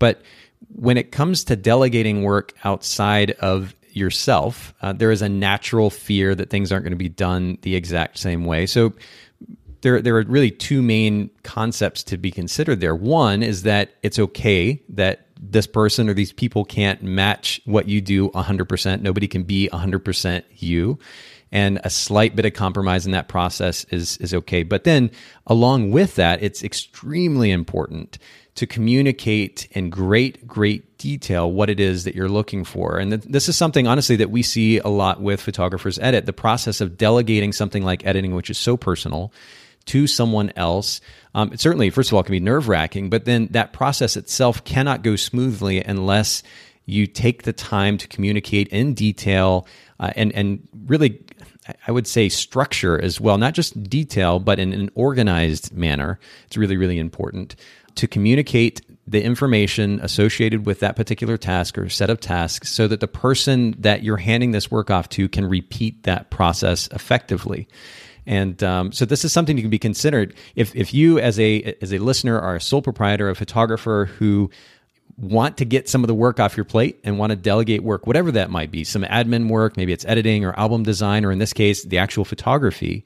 But 0.00 0.20
when 0.74 0.96
it 0.96 1.12
comes 1.12 1.44
to 1.44 1.54
delegating 1.54 2.24
work 2.24 2.54
outside 2.64 3.30
of 3.38 3.76
yourself, 3.92 4.74
uh, 4.82 4.92
there 4.92 5.12
is 5.12 5.22
a 5.22 5.28
natural 5.28 5.88
fear 5.88 6.34
that 6.34 6.50
things 6.50 6.72
aren't 6.72 6.84
going 6.84 6.90
to 6.90 6.96
be 6.96 7.08
done 7.08 7.56
the 7.62 7.76
exact 7.76 8.18
same 8.18 8.44
way. 8.44 8.66
So, 8.66 8.94
there, 9.82 10.02
there 10.02 10.16
are 10.16 10.24
really 10.24 10.50
two 10.50 10.82
main 10.82 11.30
concepts 11.44 12.02
to 12.04 12.16
be 12.16 12.32
considered 12.32 12.80
there. 12.80 12.96
One 12.96 13.44
is 13.44 13.62
that 13.62 13.92
it's 14.02 14.18
okay 14.18 14.82
that 14.88 15.27
this 15.40 15.66
person 15.66 16.08
or 16.08 16.14
these 16.14 16.32
people 16.32 16.64
can't 16.64 17.02
match 17.02 17.60
what 17.64 17.88
you 17.88 18.00
do 18.00 18.30
100%. 18.30 19.00
Nobody 19.00 19.28
can 19.28 19.44
be 19.44 19.68
100% 19.72 20.42
you. 20.56 20.98
And 21.50 21.80
a 21.82 21.90
slight 21.90 22.36
bit 22.36 22.44
of 22.44 22.52
compromise 22.52 23.06
in 23.06 23.12
that 23.12 23.28
process 23.28 23.84
is, 23.84 24.18
is 24.18 24.34
okay. 24.34 24.62
But 24.62 24.84
then, 24.84 25.10
along 25.46 25.92
with 25.92 26.16
that, 26.16 26.42
it's 26.42 26.62
extremely 26.62 27.50
important 27.50 28.18
to 28.56 28.66
communicate 28.66 29.68
in 29.70 29.88
great, 29.88 30.46
great 30.46 30.98
detail 30.98 31.50
what 31.50 31.70
it 31.70 31.80
is 31.80 32.04
that 32.04 32.14
you're 32.14 32.28
looking 32.28 32.64
for. 32.64 32.98
And 32.98 33.12
th- 33.12 33.22
this 33.22 33.48
is 33.48 33.56
something, 33.56 33.86
honestly, 33.86 34.16
that 34.16 34.30
we 34.30 34.42
see 34.42 34.78
a 34.78 34.88
lot 34.88 35.22
with 35.22 35.40
photographers 35.40 35.98
edit 36.00 36.26
the 36.26 36.32
process 36.32 36.80
of 36.80 36.98
delegating 36.98 37.52
something 37.52 37.84
like 37.84 38.04
editing, 38.04 38.34
which 38.34 38.50
is 38.50 38.58
so 38.58 38.76
personal 38.76 39.32
to 39.88 40.06
someone 40.06 40.52
else. 40.56 41.00
Um, 41.34 41.52
it 41.52 41.60
certainly, 41.60 41.90
first 41.90 42.10
of 42.10 42.14
all, 42.14 42.22
can 42.22 42.32
be 42.32 42.40
nerve 42.40 42.68
wracking, 42.68 43.10
but 43.10 43.24
then 43.24 43.48
that 43.50 43.72
process 43.72 44.16
itself 44.16 44.64
cannot 44.64 45.02
go 45.02 45.16
smoothly 45.16 45.82
unless 45.82 46.42
you 46.86 47.06
take 47.06 47.42
the 47.42 47.52
time 47.52 47.98
to 47.98 48.08
communicate 48.08 48.68
in 48.68 48.94
detail 48.94 49.66
uh, 50.00 50.10
and 50.16 50.32
and 50.32 50.66
really 50.86 51.20
I 51.86 51.92
would 51.92 52.06
say 52.06 52.28
structure 52.28 52.98
as 53.00 53.20
well, 53.20 53.36
not 53.36 53.54
just 53.54 53.82
detail, 53.82 54.38
but 54.38 54.58
in 54.58 54.72
an 54.72 54.90
organized 54.94 55.72
manner. 55.72 56.18
It's 56.46 56.56
really, 56.56 56.76
really 56.76 56.98
important 56.98 57.56
to 57.96 58.06
communicate 58.06 58.80
the 59.06 59.22
information 59.22 60.00
associated 60.00 60.66
with 60.66 60.80
that 60.80 60.96
particular 60.96 61.36
task 61.36 61.78
or 61.78 61.88
set 61.88 62.10
of 62.10 62.20
tasks 62.20 62.70
so 62.70 62.86
that 62.88 63.00
the 63.00 63.08
person 63.08 63.74
that 63.78 64.02
you're 64.02 64.18
handing 64.18 64.52
this 64.52 64.70
work 64.70 64.90
off 64.90 65.08
to 65.10 65.28
can 65.28 65.46
repeat 65.46 66.02
that 66.04 66.30
process 66.30 66.88
effectively. 66.88 67.68
And 68.28 68.62
um, 68.62 68.92
so 68.92 69.06
this 69.06 69.24
is 69.24 69.32
something 69.32 69.56
you 69.56 69.62
can 69.62 69.70
be 69.70 69.78
considered 69.78 70.34
if, 70.54 70.76
if 70.76 70.92
you 70.92 71.18
as 71.18 71.40
a 71.40 71.74
as 71.80 71.94
a 71.94 71.98
listener 71.98 72.38
are 72.38 72.56
a 72.56 72.60
sole 72.60 72.82
proprietor, 72.82 73.30
a 73.30 73.34
photographer 73.34 74.04
who 74.18 74.50
want 75.16 75.56
to 75.56 75.64
get 75.64 75.88
some 75.88 76.04
of 76.04 76.08
the 76.08 76.14
work 76.14 76.38
off 76.38 76.54
your 76.54 76.64
plate 76.64 77.00
and 77.04 77.18
want 77.18 77.30
to 77.30 77.36
delegate 77.36 77.82
work, 77.82 78.06
whatever 78.06 78.30
that 78.30 78.50
might 78.50 78.70
be, 78.70 78.84
some 78.84 79.02
admin 79.04 79.48
work, 79.48 79.78
maybe 79.78 79.94
it's 79.94 80.04
editing 80.04 80.44
or 80.44 80.56
album 80.60 80.82
design, 80.82 81.24
or 81.24 81.32
in 81.32 81.38
this 81.38 81.54
case, 81.54 81.82
the 81.84 81.96
actual 81.96 82.24
photography, 82.24 83.02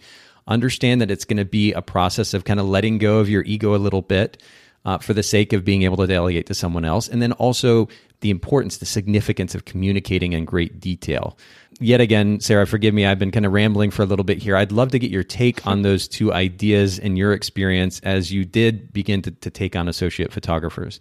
understand 0.48 1.00
that 1.00 1.11
it's 1.11 1.24
going 1.24 1.37
to 1.37 1.44
be 1.44 1.72
a 1.72 1.80
process 1.80 2.35
of 2.35 2.44
kind 2.44 2.58
of 2.58 2.66
letting 2.66 2.98
go 2.98 3.20
of 3.20 3.28
your 3.28 3.44
ego 3.44 3.76
a 3.76 3.78
little 3.78 4.02
bit 4.02 4.42
uh, 4.85 4.98
for 4.98 5.14
the 5.14 5.22
sake 5.22 5.52
of 5.52 5.64
being 5.64 5.82
able 5.82 5.96
to 5.96 6.06
delegate 6.08 6.46
to 6.46 6.54
someone 6.54 6.85
else. 6.85 7.06
And 7.06 7.22
then 7.22 7.30
also 7.32 7.88
the 8.20 8.30
importance, 8.30 8.78
the 8.78 8.87
significance 8.87 9.54
of 9.54 9.64
communicating 9.64 10.32
in 10.32 10.44
great 10.44 10.80
detail. 10.80 11.38
Yet 11.83 12.01
again, 12.01 12.38
Sarah, 12.40 12.66
forgive 12.66 12.95
me, 12.95 13.05
I've 13.05 13.18
been 13.18 13.33
kind 13.33 13.45
of 13.45 13.53
rambling 13.53 13.90
for 13.90 14.03
a 14.03 14.07
little 14.07 14.25
bit 14.25 14.38
here. 14.38 14.57
I'd 14.57 14.71
love 14.71 14.92
to 14.92 14.99
get 14.99 15.11
your 15.11 15.25
take 15.25 15.66
on 15.66 15.83
those 15.83 16.07
two 16.07 16.33
ideas 16.33 16.99
and 16.99 17.18
your 17.18 17.33
experience 17.33 18.01
as 18.05 18.33
you 18.33 18.45
did 18.45 18.92
begin 18.92 19.21
to, 19.23 19.33
to 19.33 19.51
take 19.51 19.75
on 19.75 19.88
associate 19.88 20.33
photographers. 20.33 21.01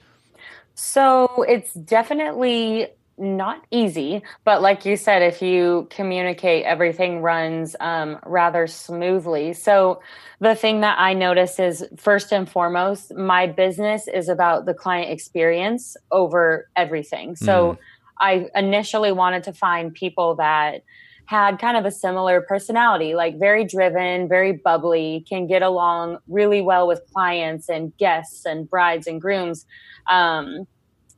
So 0.74 1.44
it's 1.48 1.74
definitely 1.74 2.88
not 3.17 3.63
easy, 3.70 4.24
but 4.44 4.63
like 4.63 4.84
you 4.86 4.96
said, 4.98 5.22
if 5.22 5.41
you 5.41 5.88
communicate, 5.91 6.65
everything 6.65 7.22
runs 7.22 7.76
um, 7.80 8.17
rather 8.26 8.65
smoothly. 8.65 9.54
So 9.54 10.02
the 10.39 10.56
thing 10.56 10.82
that 10.82 10.98
I 10.98 11.13
notice 11.13 11.60
is 11.60 11.86
first 11.98 12.34
and 12.34 12.50
foremost, 12.50 13.13
my 13.13 13.46
business 13.46 14.08
is 14.08 14.28
about 14.28 14.65
the 14.65 14.74
client 14.74 15.12
experience 15.12 15.96
over 16.12 16.67
everything. 16.76 17.36
So 17.36 17.74
mm. 17.74 17.78
I 18.21 18.47
initially 18.55 19.12
wanted 19.12 19.43
to 19.43 19.53
find 19.53 19.93
people 19.93 20.36
that 20.36 20.84
had 21.25 21.60
kind 21.60 21.77
of 21.77 21.86
a 21.86 21.91
similar 21.91 22.41
personality, 22.41 23.15
like 23.15 23.39
very 23.39 23.63
driven, 23.63 24.27
very 24.27 24.51
bubbly, 24.51 25.25
can 25.27 25.47
get 25.47 25.62
along 25.62 26.17
really 26.27 26.62
well 26.62 26.88
with 26.88 27.01
clients 27.13 27.69
and 27.69 27.95
guests 27.97 28.45
and 28.45 28.69
brides 28.69 29.07
and 29.07 29.21
grooms. 29.21 29.65
Um, 30.10 30.67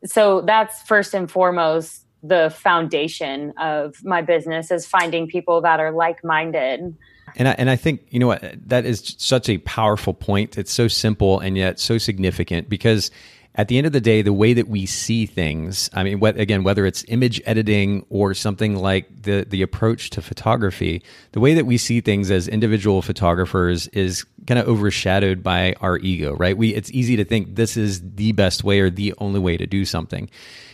so 0.05 0.41
that's 0.41 0.81
first 0.83 1.13
and 1.13 1.29
foremost 1.29 2.05
the 2.21 2.49
foundation 2.55 3.53
of 3.59 3.95
my 4.03 4.21
business 4.21 4.71
is 4.71 4.85
finding 4.85 5.27
people 5.27 5.61
that 5.61 5.79
are 5.79 5.91
like-minded. 5.91 6.95
And 7.35 7.47
I, 7.47 7.51
and 7.57 7.69
I 7.69 7.75
think 7.75 8.05
you 8.09 8.19
know 8.19 8.27
what 8.27 8.43
that 8.67 8.85
is 8.85 9.15
such 9.17 9.49
a 9.49 9.57
powerful 9.59 10.13
point. 10.13 10.57
It's 10.57 10.71
so 10.71 10.87
simple 10.87 11.39
and 11.39 11.57
yet 11.57 11.79
so 11.79 11.97
significant 11.97 12.69
because 12.69 13.11
at 13.55 13.67
the 13.67 13.77
end 13.77 13.85
of 13.85 13.93
the 13.93 14.01
day, 14.01 14.21
the 14.21 14.33
way 14.33 14.53
that 14.53 14.67
we 14.67 14.85
see 14.85 15.25
things, 15.25 15.89
I 15.93 16.03
mean, 16.03 16.23
again, 16.23 16.63
whether 16.63 16.85
it's 16.85 17.05
image 17.07 17.39
editing 17.45 18.05
or 18.09 18.33
something 18.33 18.75
like 18.75 19.23
the, 19.23 19.45
the 19.47 19.61
approach 19.61 20.09
to 20.11 20.21
photography, 20.21 21.03
the 21.33 21.39
way 21.39 21.53
that 21.53 21.65
we 21.65 21.77
see 21.77 22.01
things 22.01 22.31
as 22.31 22.47
individual 22.47 23.01
photographers 23.01 23.87
is 23.89 24.25
kind 24.47 24.60
of 24.60 24.67
overshadowed 24.67 25.43
by 25.43 25.73
our 25.82 25.97
ego, 25.97 26.36
right? 26.36 26.58
We, 26.58 26.73
it's 26.73 26.91
easy 26.91 27.15
to 27.17 27.25
think 27.25 27.56
this 27.56 27.77
is 27.77 28.01
the 28.15 28.32
best 28.32 28.63
way 28.63 28.79
or 28.79 28.89
the 28.89 29.13
only 29.17 29.39
way 29.39 29.58
to 29.58 29.65
do 29.65 29.86
something. 29.86 30.29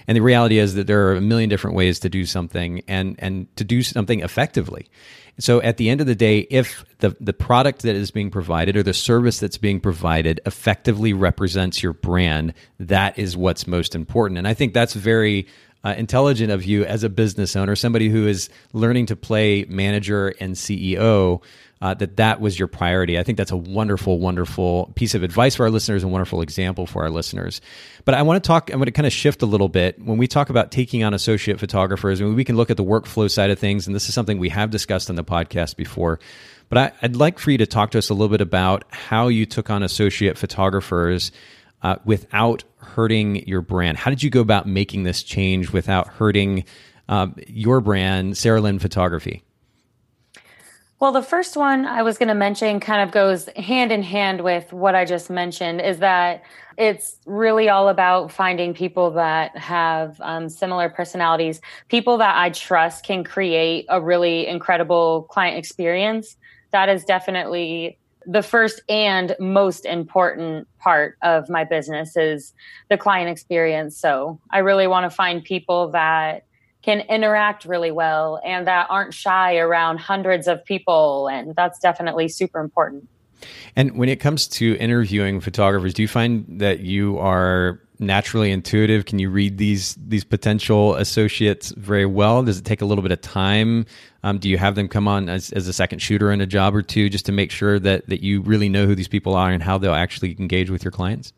And 0.07 0.15
the 0.15 0.21
reality 0.21 0.57
is 0.57 0.73
that 0.75 0.87
there 0.87 1.07
are 1.07 1.15
a 1.15 1.21
million 1.21 1.49
different 1.49 1.75
ways 1.75 1.99
to 1.99 2.09
do 2.09 2.25
something 2.25 2.81
and, 2.87 3.15
and 3.19 3.55
to 3.57 3.63
do 3.63 3.83
something 3.83 4.21
effectively. 4.21 4.87
So 5.39 5.61
at 5.61 5.77
the 5.77 5.89
end 5.89 6.01
of 6.01 6.07
the 6.07 6.15
day, 6.15 6.39
if 6.39 6.83
the, 6.97 7.15
the 7.21 7.31
product 7.31 7.83
that 7.83 7.95
is 7.95 8.11
being 8.11 8.29
provided 8.29 8.75
or 8.75 8.83
the 8.83 8.93
service 8.93 9.39
that's 9.39 9.57
being 9.57 9.79
provided 9.79 10.41
effectively 10.45 11.13
represents 11.13 11.81
your 11.81 11.93
brand, 11.93 12.53
that 12.79 13.17
is 13.17 13.37
what's 13.37 13.65
most 13.65 13.95
important. 13.95 14.37
And 14.37 14.47
I 14.47 14.53
think 14.53 14.73
that's 14.73 14.93
very 14.93 15.47
uh, 15.83 15.95
intelligent 15.97 16.51
of 16.51 16.65
you 16.65 16.83
as 16.83 17.03
a 17.03 17.09
business 17.09 17.55
owner, 17.55 17.75
somebody 17.75 18.09
who 18.09 18.27
is 18.27 18.49
learning 18.73 19.05
to 19.07 19.15
play 19.15 19.65
manager 19.69 20.33
and 20.39 20.55
CEO 20.55 21.41
uh, 21.81 21.93
that 21.93 22.17
that 22.17 22.41
was 22.41 22.59
your 22.59 22.67
priority. 22.67 23.17
I 23.17 23.23
think 23.23 23.37
that's 23.37 23.51
a 23.51 23.57
wonderful, 23.57 24.19
wonderful 24.19 24.91
piece 24.95 25.15
of 25.15 25.23
advice 25.23 25.55
for 25.55 25.63
our 25.63 25.69
listeners, 25.69 26.03
a 26.03 26.07
wonderful 26.07 26.41
example 26.41 26.85
for 26.85 27.03
our 27.03 27.09
listeners. 27.09 27.61
But 28.03 28.15
I 28.15 28.21
want 28.21 28.43
to 28.43 28.47
talk, 28.47 28.69
I'm 28.69 28.79
going 28.79 28.87
to 28.87 28.91
kind 28.91 29.07
of 29.07 29.13
shift 29.13 29.41
a 29.41 29.45
little 29.45 29.69
bit. 29.69 30.01
When 30.03 30.17
we 30.17 30.27
talk 30.27 30.49
about 30.49 30.71
taking 30.71 31.03
on 31.03 31.13
associate 31.13 31.59
photographers, 31.59 32.21
I 32.21 32.25
mean, 32.25 32.35
we 32.35 32.43
can 32.43 32.57
look 32.57 32.69
at 32.69 32.77
the 32.77 32.83
workflow 32.83 33.31
side 33.31 33.49
of 33.49 33.59
things, 33.59 33.87
and 33.87 33.95
this 33.95 34.09
is 34.09 34.13
something 34.13 34.39
we 34.39 34.49
have 34.49 34.71
discussed 34.71 35.09
on 35.09 35.15
the 35.15 35.23
podcast 35.23 35.77
before. 35.77 36.19
But 36.67 36.77
I, 36.77 36.91
would 37.01 37.15
like 37.15 37.39
for 37.39 37.51
you 37.51 37.57
to 37.59 37.65
talk 37.65 37.91
to 37.91 37.97
us 37.97 38.09
a 38.09 38.13
little 38.13 38.29
bit 38.29 38.41
about 38.41 38.83
how 38.89 39.29
you 39.29 39.45
took 39.45 39.69
on 39.69 39.81
associate 39.81 40.37
photographers 40.37 41.31
uh, 41.81 41.95
without 42.03 42.65
hurting 42.77 43.47
your 43.47 43.61
brand. 43.61 43.97
How 43.97 44.09
did 44.09 44.21
you 44.21 44.29
go 44.29 44.41
about 44.41 44.67
making 44.67 45.03
this 45.03 45.23
change 45.23 45.71
without 45.71 46.07
hurting 46.07 46.65
uh, 47.07 47.27
your 47.47 47.79
brand, 47.79 48.37
Sarah 48.37 48.59
Lynn 48.59 48.79
Photography? 48.79 49.43
Well, 50.99 51.13
the 51.13 51.23
first 51.23 51.55
one 51.55 51.85
I 51.85 52.03
was 52.03 52.17
going 52.17 52.27
to 52.27 52.35
mention 52.35 52.81
kind 52.81 53.01
of 53.01 53.11
goes 53.11 53.47
hand 53.55 53.93
in 53.93 54.03
hand 54.03 54.41
with 54.41 54.73
what 54.73 54.95
I 54.95 55.05
just 55.05 55.29
mentioned 55.29 55.79
is 55.79 55.99
that 55.99 56.43
it's 56.77 57.15
really 57.25 57.69
all 57.69 57.87
about 57.87 58.33
finding 58.33 58.73
people 58.73 59.11
that 59.11 59.57
have 59.57 60.19
um, 60.19 60.49
similar 60.49 60.89
personalities, 60.89 61.61
people 61.87 62.17
that 62.17 62.35
I 62.35 62.49
trust 62.49 63.05
can 63.05 63.23
create 63.23 63.85
a 63.87 64.01
really 64.01 64.45
incredible 64.45 65.23
client 65.29 65.57
experience. 65.57 66.35
That 66.71 66.89
is 66.89 67.05
definitely 67.05 67.97
the 68.25 68.43
first 68.43 68.81
and 68.89 69.37
most 69.39 69.85
important 69.85 70.67
part 70.79 71.17
of 71.23 71.49
my 71.49 71.63
business 71.63 72.17
is 72.17 72.53
the 72.89 72.97
client 72.97 73.29
experience. 73.29 73.97
So 73.97 74.41
I 74.51 74.59
really 74.59 74.87
want 74.87 75.09
to 75.09 75.15
find 75.15 75.45
people 75.45 75.91
that 75.91 76.43
can 76.81 77.01
interact 77.01 77.65
really 77.65 77.91
well 77.91 78.39
and 78.45 78.67
that 78.67 78.87
aren't 78.89 79.13
shy 79.13 79.57
around 79.57 79.99
hundreds 79.99 80.47
of 80.47 80.63
people. 80.63 81.27
And 81.27 81.55
that's 81.55 81.79
definitely 81.79 82.29
super 82.29 82.59
important. 82.59 83.07
And 83.75 83.97
when 83.97 84.09
it 84.09 84.17
comes 84.17 84.47
to 84.49 84.75
interviewing 84.77 85.39
photographers, 85.39 85.93
do 85.93 86.01
you 86.01 86.07
find 86.07 86.45
that 86.59 86.79
you 86.81 87.17
are 87.19 87.79
naturally 87.99 88.51
intuitive? 88.51 89.05
Can 89.05 89.19
you 89.19 89.29
read 89.29 89.57
these 89.57 89.95
these 89.95 90.23
potential 90.23 90.95
associates 90.95 91.71
very 91.77 92.05
well? 92.05 92.43
Does 92.43 92.59
it 92.59 92.65
take 92.65 92.81
a 92.81 92.85
little 92.85 93.01
bit 93.01 93.11
of 93.11 93.21
time? 93.21 93.85
Um, 94.23 94.39
do 94.39 94.49
you 94.49 94.57
have 94.57 94.75
them 94.75 94.87
come 94.87 95.07
on 95.07 95.29
as, 95.29 95.51
as 95.53 95.67
a 95.67 95.73
second 95.73 95.99
shooter 95.99 96.31
in 96.31 96.41
a 96.41 96.45
job 96.45 96.75
or 96.75 96.81
two 96.81 97.09
just 97.09 97.25
to 97.27 97.31
make 97.31 97.51
sure 97.51 97.79
that 97.79 98.07
that 98.07 98.23
you 98.23 98.41
really 98.41 98.69
know 98.69 98.85
who 98.85 98.95
these 98.95 99.07
people 99.07 99.35
are 99.35 99.51
and 99.51 99.63
how 99.63 99.77
they'll 99.77 99.93
actually 99.93 100.35
engage 100.39 100.69
with 100.69 100.83
your 100.83 100.91
clients? 100.91 101.33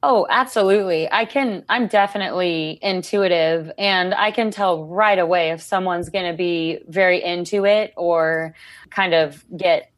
Oh, 0.00 0.28
absolutely. 0.30 1.10
I 1.10 1.24
can, 1.24 1.64
I'm 1.68 1.88
definitely 1.88 2.78
intuitive 2.80 3.72
and 3.76 4.14
I 4.14 4.30
can 4.30 4.52
tell 4.52 4.84
right 4.84 5.18
away 5.18 5.50
if 5.50 5.60
someone's 5.60 6.08
going 6.08 6.30
to 6.30 6.36
be 6.36 6.78
very 6.86 7.22
into 7.22 7.64
it 7.64 7.94
or 7.96 8.54
kind 8.90 9.12
of 9.12 9.44
get 9.56 9.90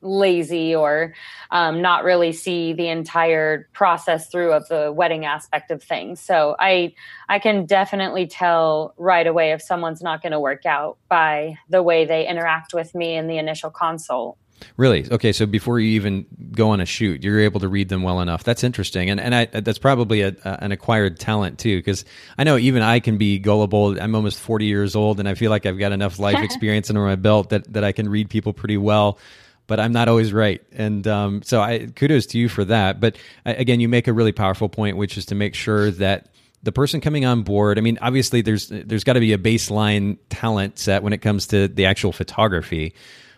lazy 0.00 0.74
or 0.74 1.14
um, 1.52 1.80
not 1.80 2.02
really 2.02 2.32
see 2.32 2.72
the 2.72 2.88
entire 2.88 3.68
process 3.72 4.28
through 4.28 4.52
of 4.52 4.66
the 4.68 4.92
wedding 4.92 5.24
aspect 5.24 5.70
of 5.70 5.82
things. 5.82 6.20
So 6.20 6.56
I, 6.58 6.94
I 7.28 7.38
can 7.38 7.64
definitely 7.64 8.26
tell 8.26 8.92
right 8.98 9.26
away 9.26 9.52
if 9.52 9.62
someone's 9.62 10.02
not 10.02 10.20
going 10.20 10.32
to 10.32 10.40
work 10.40 10.66
out 10.66 10.98
by 11.08 11.58
the 11.68 11.82
way 11.82 12.06
they 12.06 12.26
interact 12.26 12.74
with 12.74 12.92
me 12.92 13.14
in 13.14 13.28
the 13.28 13.38
initial 13.38 13.70
consult. 13.70 14.36
Really? 14.76 15.06
Okay. 15.10 15.32
So 15.32 15.46
before 15.46 15.78
you 15.78 15.90
even 15.90 16.26
go 16.52 16.70
on 16.70 16.80
a 16.80 16.86
shoot, 16.86 17.22
you're 17.22 17.40
able 17.40 17.60
to 17.60 17.68
read 17.68 17.88
them 17.88 18.02
well 18.02 18.20
enough. 18.20 18.44
That's 18.44 18.64
interesting, 18.64 19.10
and 19.10 19.20
and 19.20 19.34
I, 19.34 19.44
that's 19.46 19.78
probably 19.78 20.22
a, 20.22 20.28
a, 20.44 20.64
an 20.64 20.72
acquired 20.72 21.18
talent 21.18 21.58
too. 21.58 21.78
Because 21.78 22.04
I 22.38 22.44
know 22.44 22.56
even 22.56 22.82
I 22.82 23.00
can 23.00 23.18
be 23.18 23.38
gullible. 23.38 24.00
I'm 24.00 24.14
almost 24.14 24.40
40 24.40 24.64
years 24.66 24.96
old, 24.96 25.20
and 25.20 25.28
I 25.28 25.34
feel 25.34 25.50
like 25.50 25.66
I've 25.66 25.78
got 25.78 25.92
enough 25.92 26.18
life 26.18 26.38
experience 26.42 26.90
under 26.90 27.02
my 27.02 27.16
belt 27.16 27.50
that 27.50 27.72
that 27.72 27.84
I 27.84 27.92
can 27.92 28.08
read 28.08 28.30
people 28.30 28.52
pretty 28.52 28.76
well. 28.76 29.18
But 29.66 29.80
I'm 29.80 29.92
not 29.92 30.08
always 30.08 30.32
right, 30.32 30.62
and 30.72 31.06
um, 31.06 31.42
so 31.42 31.60
I 31.60 31.86
kudos 31.94 32.26
to 32.26 32.38
you 32.38 32.48
for 32.48 32.64
that. 32.66 33.00
But 33.00 33.16
again, 33.46 33.80
you 33.80 33.88
make 33.88 34.08
a 34.08 34.12
really 34.12 34.32
powerful 34.32 34.68
point, 34.68 34.96
which 34.96 35.16
is 35.16 35.26
to 35.26 35.34
make 35.34 35.54
sure 35.54 35.90
that 35.92 36.28
the 36.64 36.72
person 36.72 37.02
coming 37.02 37.26
on 37.26 37.42
board 37.42 37.76
i 37.76 37.82
mean 37.82 37.98
obviously 38.00 38.40
there's 38.40 38.68
there's 38.68 39.04
got 39.04 39.12
to 39.12 39.20
be 39.20 39.34
a 39.34 39.38
baseline 39.38 40.16
talent 40.30 40.78
set 40.78 41.02
when 41.02 41.12
it 41.12 41.18
comes 41.18 41.48
to 41.48 41.68
the 41.68 41.84
actual 41.84 42.10
photography 42.10 42.94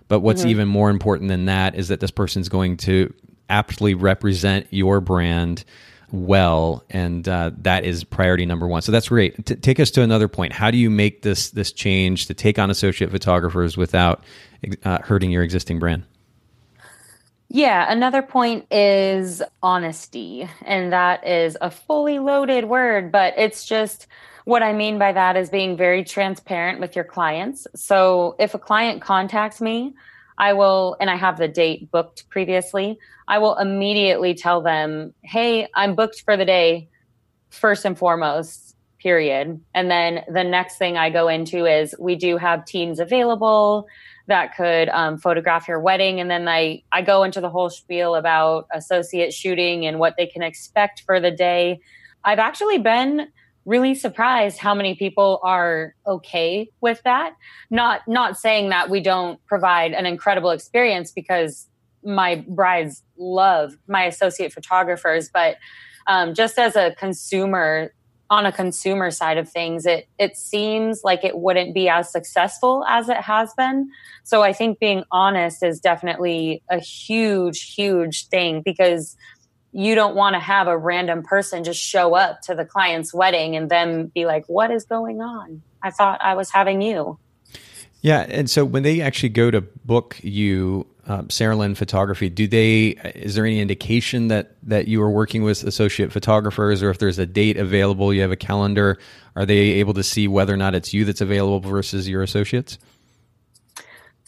but 0.09 0.21
what's 0.21 0.43
mm-hmm. 0.43 0.51
even 0.51 0.69
more 0.69 0.91
important 0.91 1.29
than 1.29 1.47
that 1.47 1.75
is 1.75 1.89
that 1.89 2.01
this 2.01 2.11
person's 2.11 2.49
going 2.49 2.77
to 2.79 3.13
aptly 3.49 3.95
represent 3.95 4.67
your 4.71 5.01
brand 5.01 5.65
well, 6.13 6.85
and 6.89 7.29
uh, 7.29 7.51
that 7.59 7.85
is 7.85 8.05
priority 8.05 8.47
number 8.47 8.67
one. 8.67 8.83
So 8.83 8.93
that's 8.93 9.09
great. 9.09 9.45
T- 9.45 9.57
take 9.57 9.81
us 9.81 9.91
to 9.93 10.03
another 10.03 10.29
point. 10.29 10.53
How 10.53 10.71
do 10.71 10.79
you 10.79 10.89
make 10.89 11.23
this 11.23 11.51
this 11.51 11.73
change 11.73 12.27
to 12.27 12.35
take 12.35 12.59
on 12.59 12.71
associate 12.71 13.11
photographers 13.11 13.77
without 13.77 14.23
uh, 14.85 14.99
hurting 15.03 15.31
your 15.31 15.43
existing 15.43 15.79
brand? 15.79 16.05
Yeah, 17.49 17.91
another 17.91 18.23
point 18.23 18.67
is 18.73 19.43
honesty. 19.63 20.49
And 20.65 20.93
that 20.93 21.27
is 21.27 21.57
a 21.61 21.71
fully 21.71 22.19
loaded 22.19 22.65
word, 22.65 23.13
but 23.13 23.35
it's 23.37 23.65
just 23.65 24.07
what 24.47 24.63
I 24.63 24.73
mean 24.73 24.97
by 24.97 25.11
that 25.11 25.37
is 25.37 25.51
being 25.51 25.77
very 25.77 26.05
transparent 26.05 26.79
with 26.79 26.95
your 26.95 27.05
clients. 27.05 27.67
So 27.75 28.37
if 28.39 28.55
a 28.55 28.61
client 28.61 29.03
contacts 29.03 29.61
me, 29.61 29.93
I 30.39 30.53
will, 30.53 30.97
and 31.01 31.11
I 31.11 31.17
have 31.17 31.37
the 31.37 31.49
date 31.49 31.91
booked 31.91 32.31
previously, 32.31 32.97
I 33.27 33.39
will 33.39 33.57
immediately 33.57 34.35
tell 34.35 34.63
them, 34.63 35.13
hey, 35.23 35.67
I'm 35.75 35.97
booked 35.97 36.23
for 36.25 36.37
the 36.37 36.45
day, 36.45 36.89
first 37.51 37.85
and 37.85 37.99
foremost, 37.99 38.77
period. 39.01 39.61
And 39.75 39.91
then 39.91 40.23
the 40.33 40.45
next 40.45 40.79
thing 40.79 40.97
I 40.97 41.11
go 41.11 41.27
into 41.27 41.67
is 41.67 41.97
we 41.99 42.15
do 42.15 42.37
have 42.37 42.65
teams 42.67 43.01
available 43.01 43.89
that 44.29 44.57
could 44.57 44.89
um, 44.91 45.19
photograph 45.19 45.67
your 45.67 45.81
wedding. 45.81 46.21
And 46.21 46.31
then 46.31 46.47
I, 46.47 46.85
I 46.93 47.03
go 47.03 47.25
into 47.25 47.41
the 47.41 47.51
whole 47.51 47.69
spiel 47.69 48.15
about 48.15 48.69
associate 48.73 49.35
shooting 49.35 49.87
and 49.87 49.99
what 49.99 50.15
they 50.17 50.27
can 50.27 50.45
expect 50.45 51.03
for 51.05 51.19
the 51.19 51.33
day. 51.33 51.81
I've 52.23 52.39
actually 52.39 52.79
been 52.79 53.27
really 53.67 53.95
surprised 53.95 54.59
how 54.59 54.75
many 54.75 54.95
people 54.95 55.41
are 55.43 55.95
okay 56.07 56.71
with 56.81 57.03
that. 57.05 57.35
Not 57.69 58.01
not 58.09 58.39
saying 58.39 58.71
that 58.71 58.89
we 58.89 59.01
don't 59.01 59.45
provide 59.47 59.93
an 59.93 60.07
incredible 60.07 60.51
experience 60.51 61.13
because 61.13 61.69
my 62.07 62.45
brides 62.49 63.03
love 63.19 63.77
my 63.89 64.05
associate 64.05 64.53
photographers 64.53 65.29
but 65.33 65.57
um, 66.07 66.35
just 66.35 66.59
as 66.59 66.77
a 66.77 66.95
consumer 66.95 67.93
on 68.31 68.45
a 68.47 68.53
consumer 68.53 69.11
side 69.11 69.39
of 69.39 69.51
things 69.51 69.87
it 69.87 70.09
it 70.19 70.37
seems 70.37 71.03
like 71.05 71.25
it 71.25 71.39
wouldn't 71.39 71.75
be 71.75 71.89
as 71.89 72.11
successful 72.11 72.85
as 72.89 73.09
it 73.09 73.17
has 73.17 73.53
been. 73.55 73.89
So 74.25 74.43
i 74.43 74.53
think 74.53 74.79
being 74.79 75.03
honest 75.11 75.63
is 75.63 75.81
definitely 75.81 76.63
a 76.71 76.79
huge 76.79 77.75
huge 77.75 78.29
thing 78.29 78.63
because 78.65 79.17
you 79.73 79.95
don't 79.95 80.15
want 80.15 80.35
to 80.35 80.41
have 80.41 80.69
a 80.69 80.77
random 80.77 81.23
person 81.23 81.65
just 81.65 81.81
show 81.81 82.15
up 82.15 82.41
to 82.43 82.55
the 82.55 82.65
client's 82.65 83.13
wedding 83.13 83.57
and 83.57 83.71
then 83.71 84.07
be 84.07 84.25
like, 84.25 84.45
what 84.47 84.71
is 84.71 84.85
going 84.85 85.21
on? 85.21 85.63
I 85.83 85.91
thought 85.91 86.21
I 86.23 86.35
was 86.35 86.51
having 86.51 86.81
you. 86.81 87.19
Yeah. 88.01 88.25
And 88.29 88.49
so 88.49 88.65
when 88.65 88.83
they 88.83 89.01
actually 89.01 89.31
go 89.31 89.51
to 89.51 89.61
book 89.61 90.19
you, 90.23 90.87
um, 91.09 91.29
Sarah 91.31 91.57
Lynn 91.57 91.75
Photography, 91.75 92.29
do 92.29 92.47
they, 92.47 92.89
is 93.15 93.35
there 93.35 93.45
any 93.45 93.61
indication 93.61 94.29
that, 94.29 94.57
that 94.63 94.89
you 94.89 95.03
are 95.03 95.11
working 95.11 95.43
with 95.43 95.63
associate 95.65 96.13
photographers 96.13 96.83
or 96.83 96.91
if 96.91 96.99
there's 96.99 97.19
a 97.19 97.27
date 97.27 97.57
available, 97.57 98.13
you 98.15 98.23
have 98.23 98.33
a 98.33 98.37
calendar, 98.37 98.99
are 99.35 99.47
they 99.47 99.57
able 99.57 99.95
to 99.95 100.03
see 100.03 100.29
whether 100.29 100.55
or 100.55 100.57
not 100.57 100.75
it's 100.75 100.95
you 100.95 101.05
that's 101.05 101.21
available 101.21 101.61
versus 101.61 102.09
your 102.09 102.23
associates? 102.23 102.79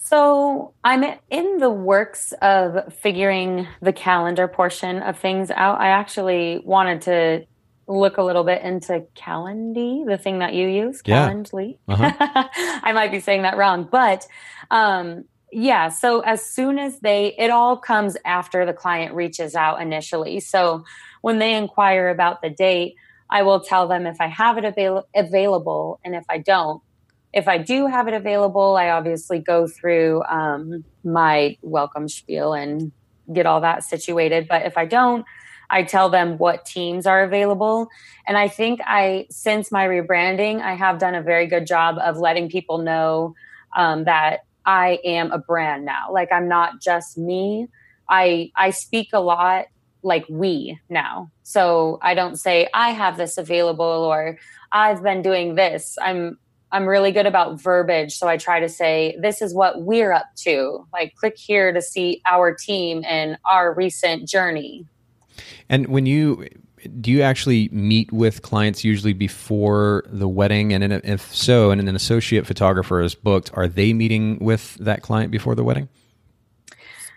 So 0.08 0.72
I'm 0.82 1.04
in 1.28 1.58
the 1.58 1.68
works 1.68 2.32
of 2.40 2.94
figuring 2.94 3.68
the 3.82 3.92
calendar 3.92 4.48
portion 4.48 5.02
of 5.02 5.18
things 5.18 5.50
out. 5.50 5.82
I 5.82 5.88
actually 5.88 6.62
wanted 6.64 7.02
to 7.02 7.44
look 7.86 8.16
a 8.16 8.22
little 8.22 8.44
bit 8.44 8.62
into 8.62 9.04
Calendly, 9.14 10.06
the 10.06 10.16
thing 10.16 10.38
that 10.38 10.54
you 10.54 10.66
use, 10.66 11.02
Calendly. 11.02 11.76
Yeah. 11.86 11.94
Uh-huh. 11.94 12.48
I 12.82 12.92
might 12.94 13.10
be 13.10 13.20
saying 13.20 13.42
that 13.42 13.58
wrong, 13.58 13.86
but 13.90 14.26
um, 14.70 15.26
yeah. 15.52 15.90
So 15.90 16.20
as 16.20 16.42
soon 16.42 16.78
as 16.78 17.00
they, 17.00 17.34
it 17.36 17.50
all 17.50 17.76
comes 17.76 18.16
after 18.24 18.64
the 18.64 18.72
client 18.72 19.14
reaches 19.14 19.54
out 19.54 19.82
initially. 19.82 20.40
So 20.40 20.84
when 21.20 21.38
they 21.38 21.54
inquire 21.54 22.08
about 22.08 22.40
the 22.40 22.48
date, 22.48 22.94
I 23.28 23.42
will 23.42 23.60
tell 23.60 23.86
them 23.86 24.06
if 24.06 24.22
I 24.22 24.28
have 24.28 24.56
it 24.56 24.64
avail- 24.64 25.06
available, 25.14 26.00
and 26.02 26.14
if 26.14 26.24
I 26.30 26.38
don't, 26.38 26.82
if 27.38 27.46
I 27.46 27.58
do 27.58 27.86
have 27.86 28.08
it 28.08 28.14
available, 28.14 28.76
I 28.76 28.90
obviously 28.90 29.38
go 29.38 29.68
through 29.68 30.24
um, 30.24 30.84
my 31.04 31.56
welcome 31.62 32.08
spiel 32.08 32.52
and 32.52 32.90
get 33.32 33.46
all 33.46 33.60
that 33.60 33.84
situated. 33.84 34.48
But 34.48 34.66
if 34.66 34.76
I 34.76 34.86
don't, 34.86 35.24
I 35.70 35.84
tell 35.84 36.08
them 36.08 36.36
what 36.38 36.64
teams 36.64 37.06
are 37.06 37.22
available. 37.22 37.88
And 38.26 38.36
I 38.36 38.48
think 38.48 38.80
I, 38.84 39.26
since 39.30 39.70
my 39.70 39.86
rebranding, 39.86 40.60
I 40.60 40.74
have 40.74 40.98
done 40.98 41.14
a 41.14 41.22
very 41.22 41.46
good 41.46 41.64
job 41.66 41.96
of 41.98 42.16
letting 42.16 42.50
people 42.50 42.78
know 42.78 43.34
um, 43.76 44.04
that 44.04 44.40
I 44.66 44.98
am 45.04 45.30
a 45.30 45.38
brand 45.38 45.84
now. 45.84 46.12
Like 46.12 46.32
I'm 46.32 46.48
not 46.48 46.80
just 46.80 47.16
me. 47.16 47.68
I 48.10 48.50
I 48.56 48.70
speak 48.70 49.10
a 49.12 49.20
lot 49.20 49.66
like 50.02 50.24
we 50.28 50.78
now. 50.88 51.30
So 51.44 51.98
I 52.02 52.14
don't 52.14 52.36
say 52.36 52.68
I 52.74 52.90
have 52.90 53.16
this 53.16 53.38
available 53.38 53.84
or 53.84 54.38
I've 54.72 55.02
been 55.02 55.22
doing 55.22 55.54
this. 55.54 55.96
I'm 56.02 56.38
I'm 56.70 56.86
really 56.86 57.12
good 57.12 57.26
about 57.26 57.60
verbiage. 57.60 58.16
So 58.16 58.28
I 58.28 58.36
try 58.36 58.60
to 58.60 58.68
say, 58.68 59.16
this 59.20 59.40
is 59.40 59.54
what 59.54 59.82
we're 59.82 60.12
up 60.12 60.26
to. 60.44 60.86
Like, 60.92 61.14
click 61.14 61.36
here 61.36 61.72
to 61.72 61.80
see 61.80 62.20
our 62.26 62.54
team 62.54 63.02
and 63.06 63.38
our 63.50 63.72
recent 63.72 64.28
journey. 64.28 64.86
And 65.68 65.88
when 65.88 66.06
you 66.06 66.46
do 67.00 67.10
you 67.10 67.22
actually 67.22 67.68
meet 67.70 68.12
with 68.12 68.42
clients 68.42 68.84
usually 68.84 69.12
before 69.12 70.04
the 70.06 70.28
wedding? 70.28 70.72
And 70.72 70.92
if 71.04 71.34
so, 71.34 71.70
and 71.70 71.80
an 71.80 71.94
associate 71.94 72.46
photographer 72.46 73.00
is 73.00 73.14
booked, 73.14 73.50
are 73.54 73.68
they 73.68 73.92
meeting 73.92 74.38
with 74.40 74.74
that 74.76 75.02
client 75.02 75.30
before 75.30 75.54
the 75.54 75.64
wedding? 75.64 75.88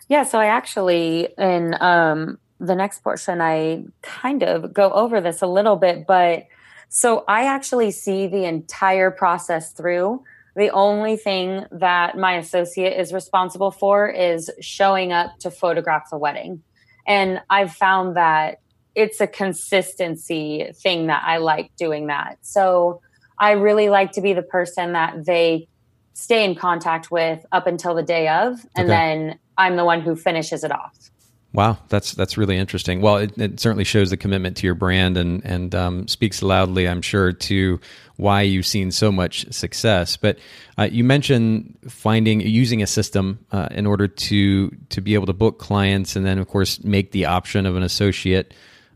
Yeah, 0.07 0.23
so 0.23 0.39
I 0.39 0.47
actually, 0.47 1.29
in 1.37 1.75
um, 1.79 2.37
the 2.59 2.75
next 2.75 3.03
portion, 3.03 3.41
I 3.41 3.85
kind 4.01 4.43
of 4.43 4.73
go 4.73 4.91
over 4.91 5.21
this 5.21 5.41
a 5.41 5.47
little 5.47 5.75
bit, 5.75 6.05
but 6.05 6.47
so 6.93 7.23
I 7.25 7.45
actually 7.45 7.91
see 7.91 8.27
the 8.27 8.43
entire 8.43 9.11
process 9.11 9.71
through. 9.71 10.25
The 10.57 10.69
only 10.71 11.15
thing 11.15 11.65
that 11.71 12.17
my 12.17 12.33
associate 12.33 12.99
is 12.99 13.13
responsible 13.13 13.71
for 13.71 14.09
is 14.09 14.51
showing 14.59 15.13
up 15.13 15.39
to 15.39 15.49
photograph 15.49 16.09
the 16.09 16.17
wedding. 16.17 16.63
And 17.07 17.41
I've 17.49 17.73
found 17.73 18.17
that 18.17 18.59
it's 18.93 19.21
a 19.21 19.27
consistency 19.27 20.69
thing 20.75 21.07
that 21.07 21.23
I 21.25 21.37
like 21.37 21.73
doing 21.77 22.07
that. 22.07 22.39
So 22.41 22.99
I 23.39 23.51
really 23.51 23.87
like 23.87 24.11
to 24.11 24.21
be 24.21 24.33
the 24.33 24.43
person 24.43 24.91
that 24.91 25.25
they 25.25 25.69
stay 26.11 26.43
in 26.43 26.55
contact 26.55 27.09
with 27.09 27.45
up 27.53 27.67
until 27.67 27.95
the 27.95 28.03
day 28.03 28.27
of, 28.27 28.65
and 28.75 28.89
okay. 28.91 28.97
then 28.97 29.39
I'm 29.57 29.77
the 29.77 29.85
one 29.85 30.01
who 30.01 30.17
finishes 30.17 30.65
it 30.65 30.73
off. 30.73 31.09
Wow, 31.53 31.79
that's 31.89 32.13
that's 32.13 32.37
really 32.37 32.57
interesting. 32.57 33.01
Well, 33.01 33.17
it, 33.17 33.37
it, 33.37 33.59
certainly 33.59 33.83
shows 33.83 34.09
the 34.09 34.15
commitment 34.15 34.55
to 34.57 34.67
your 34.67 34.75
brand 34.75 35.17
and 35.17 35.43
and 35.43 35.75
um, 35.75 36.07
speaks 36.07 36.41
loudly, 36.41 36.87
I'm 36.87 37.01
sure, 37.01 37.33
to 37.33 37.79
why 38.15 38.43
you've 38.43 38.65
seen 38.65 38.91
so 38.91 39.11
much 39.11 39.51
success. 39.51 40.15
But 40.15 40.39
uh, 40.77 40.87
you 40.89 41.03
mentioned 41.03 41.77
finding 41.89 42.39
using 42.39 42.81
a 42.81 42.87
system 42.87 43.45
uh, 43.51 43.67
in 43.71 43.85
order 43.85 44.07
to 44.07 44.69
to 44.69 45.01
be 45.01 45.13
able 45.13 45.25
to 45.25 45.33
book 45.33 45.59
clients, 45.59 46.15
and 46.15 46.25
then 46.25 46.37
of 46.37 46.47
course 46.47 46.81
make 46.85 47.11
the 47.11 47.25
option 47.25 47.65
of 47.65 47.75
an 47.75 47.83
associate 47.83 48.53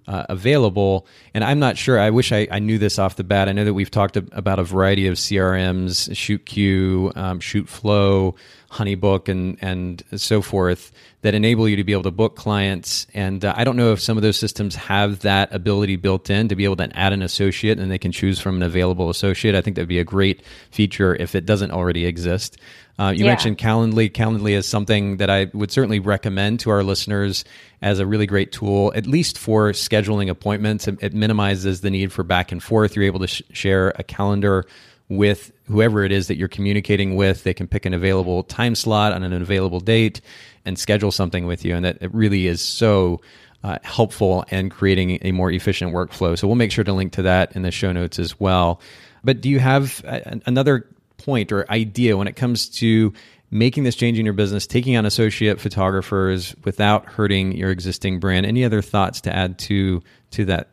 uh, 0.08 0.26
available. 0.30 1.08
And 1.34 1.44
I'm 1.44 1.60
not 1.60 1.78
sure. 1.78 2.00
I 2.00 2.10
wish 2.10 2.32
I, 2.32 2.48
I, 2.52 2.60
knew 2.60 2.78
this 2.78 3.00
off 3.00 3.16
the 3.16 3.24
bat. 3.24 3.50
I 3.50 3.54
know 3.54 3.66
that 3.66 3.74
we've 3.74 3.90
talked 3.90 4.18
about 4.18 4.60
a 4.60 4.64
variety 4.64 5.08
of 5.08 5.16
CRMs, 5.16 6.10
ShootQ, 6.12 7.18
um, 7.18 7.40
ShootFlow, 7.40 8.36
HoneyBook, 8.72 9.30
and 9.30 9.58
and 9.62 10.04
so 10.16 10.42
forth 10.42 10.92
that 11.26 11.34
enable 11.34 11.68
you 11.68 11.76
to 11.76 11.84
be 11.84 11.92
able 11.92 12.04
to 12.04 12.12
book 12.12 12.36
clients. 12.36 13.08
And 13.16 13.44
uh, 13.44 13.56
I 13.58 13.64
don't 13.64 13.78
know 13.78 13.92
if 13.94 14.00
some 14.00 14.16
of 14.16 14.22
those 14.22 14.38
systems 14.38 14.76
have 14.76 15.22
that 15.22 15.52
ability 15.52 15.96
built 15.96 16.30
in 16.30 16.50
to 16.50 16.56
be 16.56 16.66
able 16.66 16.76
to 16.76 16.96
add 16.96 17.14
an 17.14 17.24
associate 17.24 17.80
and 17.80 17.90
they 17.90 17.98
can 17.98 18.12
choose 18.12 18.40
from 18.40 18.58
an 18.58 18.62
available 18.64 19.10
associate. 19.10 19.56
I 19.56 19.62
think 19.62 19.76
that'd 19.76 19.90
be 19.90 19.98
a 19.98 20.04
great 20.04 20.44
feature 20.70 21.16
if 21.16 21.34
it 21.34 21.48
doesn't 21.48 21.72
already 21.72 22.06
exist. 22.06 22.58
Uh, 22.98 23.14
you 23.16 23.26
yeah. 23.26 23.32
mentioned 23.32 23.58
Calendly. 23.58 24.10
Calendly 24.10 24.52
is 24.52 24.66
something 24.66 25.18
that 25.18 25.30
I 25.30 25.50
would 25.54 25.72
certainly 25.72 26.00
recommend 26.00 26.62
to 26.62 26.70
our 26.70 26.84
listeners 26.84 27.44
as 27.82 28.00
a 28.00 28.06
really 28.06 28.26
great 28.26 28.52
tool, 28.52 28.94
at 28.96 29.06
least 29.06 29.38
for 29.38 29.72
scheduling 29.72 30.30
appointments. 30.30 30.88
It, 30.88 30.98
it 31.02 31.14
minimizes 31.14 31.82
the 31.82 31.90
need 31.90 32.14
for 32.14 32.24
back 32.24 32.52
and 32.52 32.64
forth. 32.64 32.96
You're 32.96 33.06
able 33.06 33.20
to 33.20 33.28
sh- 33.28 33.42
share 33.52 33.94
a 33.98 34.04
calendar 34.04 34.66
with 35.10 35.52
whoever 35.66 36.04
it 36.04 36.12
is 36.12 36.28
that 36.28 36.38
you're 36.38 36.48
communicating 36.48 37.16
with. 37.16 37.44
They 37.44 37.54
can 37.54 37.68
pick 37.68 37.86
an 37.86 37.94
available 37.94 38.44
time 38.44 38.76
slot 38.76 39.12
on 39.12 39.24
an 39.24 39.34
available 39.34 39.80
date 39.80 40.22
and 40.64 40.80
schedule 40.80 41.12
something 41.12 41.46
with 41.46 41.66
you. 41.66 41.76
And 41.76 41.86
that 41.86 41.98
it 42.02 42.14
really 42.14 42.48
is 42.48 42.62
so 42.62 43.22
uh, 43.64 43.78
helpful 43.84 44.46
and 44.52 44.72
creating 44.72 45.20
a 45.22 45.32
more 45.32 45.52
efficient 45.52 45.94
workflow. 45.94 46.38
So 46.38 46.48
we'll 46.48 46.56
make 46.56 46.72
sure 46.72 46.84
to 46.84 46.94
link 46.94 47.14
to 47.14 47.24
that 47.24 47.56
in 47.56 47.62
the 47.62 47.72
show 47.72 47.92
notes 47.92 48.20
as 48.20 48.40
well. 48.40 48.80
But 49.24 49.42
do 49.42 49.50
you 49.50 49.60
have 49.60 50.04
a, 50.06 50.40
another 50.46 50.88
point 51.26 51.52
or 51.52 51.70
idea 51.72 52.16
when 52.18 52.28
it 52.28 52.36
comes 52.36 52.70
to 52.70 53.14
making 53.52 53.84
this 53.84 53.96
change 53.96 54.20
in 54.20 54.26
your 54.26 54.34
business, 54.34 54.68
taking 54.68 54.96
on 54.98 55.06
associate 55.06 55.60
photographers 55.60 56.56
without 56.64 57.06
hurting 57.06 57.54
your 57.54 57.72
existing 57.72 58.20
brand? 58.20 58.46
Any 58.46 58.64
other 58.64 58.82
thoughts 58.82 59.22
to 59.22 59.36
add 59.36 59.58
to 59.60 60.02
to 60.32 60.46
that? 60.46 60.70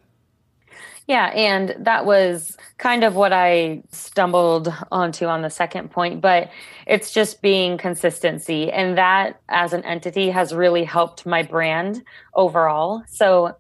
Yeah, 1.09 1.27
and 1.35 1.75
that 1.81 2.07
was 2.07 2.57
kind 2.79 3.03
of 3.03 3.17
what 3.17 3.33
I 3.33 3.83
stumbled 3.91 4.73
onto 4.93 5.27
on 5.27 5.43
the 5.43 5.51
second 5.51 5.91
point, 5.91 6.21
but 6.21 6.51
it's 6.87 7.13
just 7.13 7.43
being 7.43 7.77
consistency. 7.77 8.71
And 8.71 8.97
that 8.97 9.41
as 9.49 9.73
an 9.73 9.85
entity 9.85 10.31
has 10.31 10.55
really 10.55 10.85
helped 10.85 11.27
my 11.27 11.43
brand 11.43 12.03
overall. 12.35 13.03
So, 13.09 13.57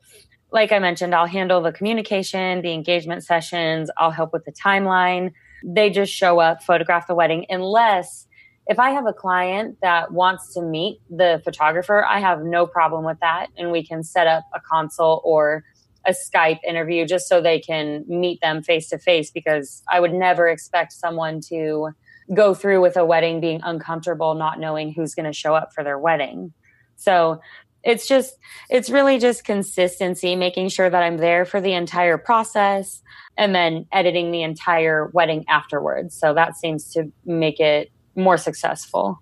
like 0.53 0.71
I 0.71 0.79
mentioned, 0.79 1.15
I'll 1.15 1.27
handle 1.27 1.61
the 1.61 1.73
communication, 1.73 2.63
the 2.63 2.73
engagement 2.73 3.25
sessions, 3.25 3.91
I'll 3.97 4.11
help 4.11 4.33
with 4.33 4.45
the 4.45 4.53
timeline. 4.53 5.33
They 5.65 5.91
just 5.91 6.13
show 6.13 6.41
up, 6.41 6.63
photograph 6.63 7.07
the 7.07 7.15
wedding, 7.15 7.47
unless 7.49 8.27
if 8.67 8.79
I 8.79 8.91
have 8.91 9.07
a 9.07 9.13
client 9.13 9.79
that 9.83 10.13
wants 10.13 10.55
to 10.55 10.63
meet 10.63 11.01
the 11.11 11.41
photographer, 11.45 12.05
I 12.05 12.21
have 12.21 12.43
no 12.43 12.67
problem 12.67 13.05
with 13.05 13.19
that. 13.21 13.49
And 13.57 13.73
we 13.73 13.85
can 13.85 14.05
set 14.05 14.27
up 14.27 14.45
a 14.55 14.61
consult 14.61 15.23
or 15.25 15.65
a 16.05 16.13
Skype 16.13 16.59
interview 16.67 17.07
just 17.07 17.29
so 17.29 17.41
they 17.41 17.61
can 17.61 18.05
meet 18.09 18.41
them 18.41 18.63
face 18.63 18.89
to 18.91 18.99
face 18.99 19.31
because 19.31 19.83
I 19.91 20.01
would 20.01 20.13
never 20.13 20.49
expect 20.49 20.93
someone 20.93 21.41
to 21.49 21.91
go 22.35 22.55
through 22.55 22.81
with 22.81 22.97
a 22.97 23.05
wedding 23.05 23.41
being 23.41 23.61
uncomfortable, 23.63 24.35
not 24.35 24.59
knowing 24.59 24.93
who's 24.93 25.15
going 25.15 25.27
to 25.27 25.33
show 25.33 25.55
up 25.55 25.73
for 25.73 25.85
their 25.85 25.99
wedding. 25.99 26.53
So 26.97 27.41
it's 27.85 28.07
just, 28.07 28.39
it's 28.71 28.91
really 28.91 29.19
just 29.19 29.45
consistency, 29.45 30.37
making 30.37 30.69
sure 30.69 30.89
that 30.89 31.03
I'm 31.03 31.17
there 31.17 31.45
for 31.45 31.61
the 31.61 31.73
entire 31.73 32.19
process 32.19 33.03
and 33.37 33.55
then 33.55 33.87
editing 33.93 34.31
the 34.31 34.43
entire 34.43 35.11
wedding 35.13 35.45
afterwards. 35.49 36.15
So 36.15 36.35
that 36.35 36.57
seems 36.57 36.93
to 36.93 37.11
make 37.25 37.61
it 37.61 37.91
more 38.15 38.37
successful. 38.37 39.21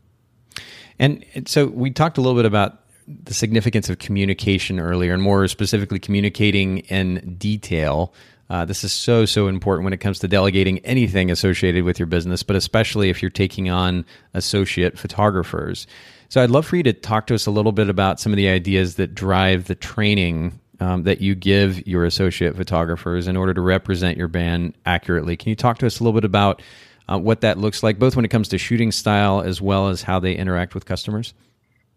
And 0.99 1.25
so 1.47 1.67
we 1.67 1.91
talked 1.91 2.19
a 2.19 2.21
little 2.21 2.37
bit 2.37 2.45
about 2.45 2.81
the 3.07 3.35
significance 3.35 3.89
of 3.89 3.99
communication 3.99 4.79
earlier, 4.79 5.15
and 5.15 5.23
more 5.23 5.49
specifically, 5.49 5.99
communicating 5.99 6.79
in 6.79 7.37
detail. 7.37 8.13
Uh, 8.51 8.65
this 8.65 8.85
is 8.85 8.93
so, 8.93 9.25
so 9.25 9.49
important 9.49 9.85
when 9.85 9.93
it 9.93 9.99
comes 9.99 10.19
to 10.19 10.29
delegating 10.29 10.79
anything 10.81 11.31
associated 11.31 11.85
with 11.85 11.99
your 11.99 12.07
business, 12.07 12.43
but 12.43 12.57
especially 12.57 13.09
if 13.09 13.23
you're 13.23 13.31
taking 13.31 13.71
on 13.71 14.05
associate 14.35 14.99
photographers. 14.99 15.87
So, 16.31 16.41
I'd 16.43 16.51
love 16.51 16.65
for 16.65 16.77
you 16.77 16.85
to 16.85 16.93
talk 16.93 17.27
to 17.27 17.35
us 17.35 17.47
a 17.47 17.51
little 17.51 17.73
bit 17.73 17.89
about 17.89 18.21
some 18.21 18.33
of 18.33 18.37
the 18.37 18.49
ideas 18.49 18.95
that 18.95 19.15
drive 19.15 19.67
the 19.67 19.75
training 19.75 20.61
um, 20.79 21.03
that 21.03 21.21
you 21.21 21.35
give 21.35 21.87
your 21.87 22.05
associate 22.05 22.57
photographers 22.57 23.27
in 23.27 23.37
order 23.37 23.53
to 23.53 23.61
represent 23.61 24.17
your 24.17 24.29
band 24.29 24.75
accurately. 24.87 25.37
Can 25.37 25.51
you 25.51 25.57
talk 25.57 25.79
to 25.79 25.87
us 25.87 25.99
a 25.99 26.05
little 26.05 26.19
bit 26.19 26.25
about 26.25 26.63
uh, 27.11 27.19
what 27.19 27.41
that 27.41 27.59
looks 27.59 27.83
like, 27.83 27.99
both 27.99 28.17
when 28.17 28.25
it 28.25 28.29
comes 28.29 28.49
to 28.49 28.59
shooting 28.59 28.93
style 28.93 29.41
as 29.41 29.61
well 29.61 29.89
as 29.89 30.03
how 30.03 30.21
they 30.21 30.35
interact 30.35 30.73
with 30.73 30.87
customers? 30.87 31.35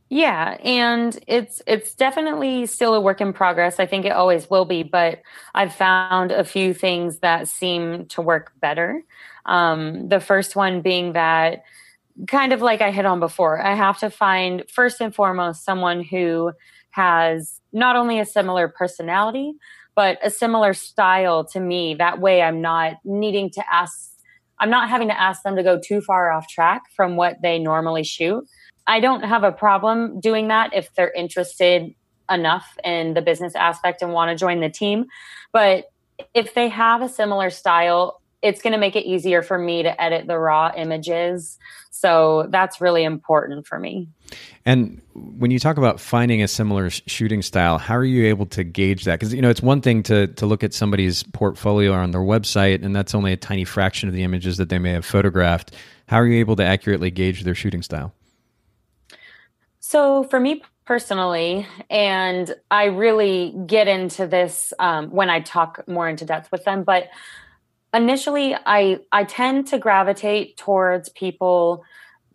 Yeah, 0.09 0.57
and 0.63 1.17
it's 1.27 1.61
it's 1.65 1.93
definitely 1.93 2.65
still 2.65 2.93
a 2.93 3.01
work 3.01 3.21
in 3.21 3.33
progress. 3.33 3.79
I 3.79 3.85
think 3.85 4.05
it 4.05 4.11
always 4.11 4.49
will 4.49 4.65
be, 4.65 4.83
but 4.83 5.21
I've 5.55 5.73
found 5.73 6.31
a 6.31 6.43
few 6.43 6.73
things 6.73 7.19
that 7.19 7.47
seem 7.47 8.07
to 8.07 8.21
work 8.21 8.51
better. 8.59 9.03
Um, 9.45 10.09
the 10.09 10.19
first 10.19 10.55
one 10.55 10.81
being 10.81 11.13
that 11.13 11.63
kind 12.27 12.53
of 12.53 12.61
like 12.61 12.81
I 12.81 12.91
hit 12.91 13.05
on 13.05 13.19
before, 13.19 13.61
I 13.61 13.75
have 13.75 13.99
to 13.99 14.09
find 14.09 14.63
first 14.69 15.01
and 15.01 15.13
foremost 15.13 15.65
someone 15.65 16.03
who 16.03 16.51
has 16.91 17.59
not 17.71 17.95
only 17.95 18.19
a 18.19 18.25
similar 18.25 18.67
personality, 18.67 19.53
but 19.95 20.17
a 20.23 20.29
similar 20.29 20.73
style 20.73 21.43
to 21.45 21.59
me. 21.59 21.95
That 21.95 22.19
way 22.19 22.41
I'm 22.41 22.61
not 22.61 22.97
needing 23.03 23.49
to 23.51 23.63
ask, 23.71 24.11
I'm 24.59 24.69
not 24.69 24.89
having 24.89 25.07
to 25.07 25.19
ask 25.19 25.43
them 25.43 25.55
to 25.55 25.63
go 25.63 25.79
too 25.79 26.01
far 26.01 26.31
off 26.31 26.47
track 26.47 26.83
from 26.95 27.15
what 27.15 27.41
they 27.41 27.59
normally 27.59 28.03
shoot. 28.03 28.45
I 28.85 28.99
don't 28.99 29.23
have 29.23 29.43
a 29.43 29.51
problem 29.51 30.19
doing 30.19 30.49
that 30.49 30.73
if 30.73 30.93
they're 30.93 31.11
interested 31.11 31.93
enough 32.29 32.77
in 32.83 33.13
the 33.13 33.21
business 33.21 33.55
aspect 33.55 34.01
and 34.01 34.13
want 34.13 34.29
to 34.29 34.35
join 34.35 34.59
the 34.59 34.69
team. 34.69 35.05
But 35.51 35.85
if 36.33 36.53
they 36.53 36.69
have 36.69 37.01
a 37.01 37.09
similar 37.09 37.49
style, 37.49 38.21
it's 38.43 38.61
going 38.61 38.73
to 38.73 38.79
make 38.79 38.95
it 38.95 39.05
easier 39.05 39.41
for 39.41 39.57
me 39.57 39.83
to 39.83 40.01
edit 40.01 40.27
the 40.27 40.37
raw 40.37 40.71
images. 40.75 41.57
So 41.89 42.47
that's 42.49 42.81
really 42.81 43.05
important 43.05 43.65
for 43.65 43.79
me. 43.79 44.09
And 44.65 45.01
when 45.13 45.49
you 45.51 45.59
talk 45.59 45.77
about 45.77 45.99
finding 46.01 46.43
a 46.43 46.47
similar 46.47 46.89
shooting 46.89 47.41
style, 47.41 47.77
how 47.77 47.95
are 47.95 48.03
you 48.03 48.25
able 48.25 48.45
to 48.47 48.63
gauge 48.65 49.05
that? 49.05 49.19
Because 49.19 49.33
you 49.33 49.41
know 49.41 49.49
it's 49.49 49.61
one 49.61 49.81
thing 49.81 50.03
to 50.03 50.27
to 50.27 50.45
look 50.45 50.63
at 50.63 50.73
somebody's 50.73 51.23
portfolio 51.23 51.93
on 51.93 52.11
their 52.11 52.21
website, 52.21 52.83
and 52.83 52.95
that's 52.95 53.15
only 53.15 53.31
a 53.31 53.37
tiny 53.37 53.63
fraction 53.63 54.09
of 54.09 54.15
the 54.15 54.23
images 54.23 54.57
that 54.57 54.69
they 54.69 54.79
may 54.79 54.91
have 54.91 55.05
photographed. 55.05 55.73
How 56.07 56.17
are 56.17 56.27
you 56.27 56.39
able 56.39 56.57
to 56.57 56.65
accurately 56.65 57.11
gauge 57.11 57.43
their 57.43 57.55
shooting 57.55 57.81
style? 57.81 58.13
So 59.79 60.23
for 60.25 60.39
me 60.39 60.61
personally, 60.85 61.65
and 61.89 62.53
I 62.69 62.85
really 62.85 63.55
get 63.65 63.87
into 63.87 64.27
this 64.27 64.73
um, 64.79 65.11
when 65.11 65.29
I 65.29 65.39
talk 65.39 65.87
more 65.87 66.09
into 66.09 66.25
depth 66.25 66.51
with 66.51 66.65
them, 66.65 66.83
but 66.83 67.09
initially 67.93 68.55
I 68.65 68.99
I 69.11 69.23
tend 69.23 69.67
to 69.67 69.77
gravitate 69.77 70.57
towards 70.57 71.09
people 71.09 71.83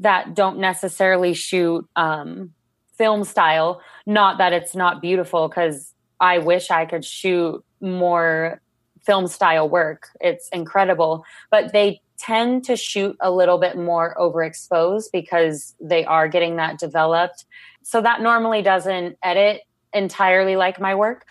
that 0.00 0.34
don't 0.34 0.58
necessarily 0.58 1.34
shoot 1.34 1.88
um, 1.96 2.54
film 2.96 3.24
style. 3.24 3.80
Not 4.06 4.38
that 4.38 4.52
it's 4.52 4.74
not 4.74 5.02
beautiful, 5.02 5.48
because 5.48 5.94
I 6.20 6.38
wish 6.38 6.70
I 6.70 6.84
could 6.84 7.04
shoot 7.04 7.64
more 7.80 8.60
film 9.04 9.26
style 9.26 9.68
work. 9.68 10.08
It's 10.20 10.48
incredible, 10.50 11.24
but 11.50 11.72
they 11.72 12.00
tend 12.18 12.64
to 12.64 12.76
shoot 12.76 13.16
a 13.20 13.30
little 13.30 13.58
bit 13.58 13.76
more 13.76 14.14
overexposed 14.18 15.12
because 15.12 15.74
they 15.80 16.04
are 16.04 16.28
getting 16.28 16.56
that 16.56 16.78
developed. 16.78 17.44
So 17.82 18.00
that 18.02 18.20
normally 18.20 18.60
doesn't 18.60 19.16
edit 19.22 19.62
entirely 19.94 20.56
like 20.56 20.80
my 20.80 20.94
work. 20.94 21.24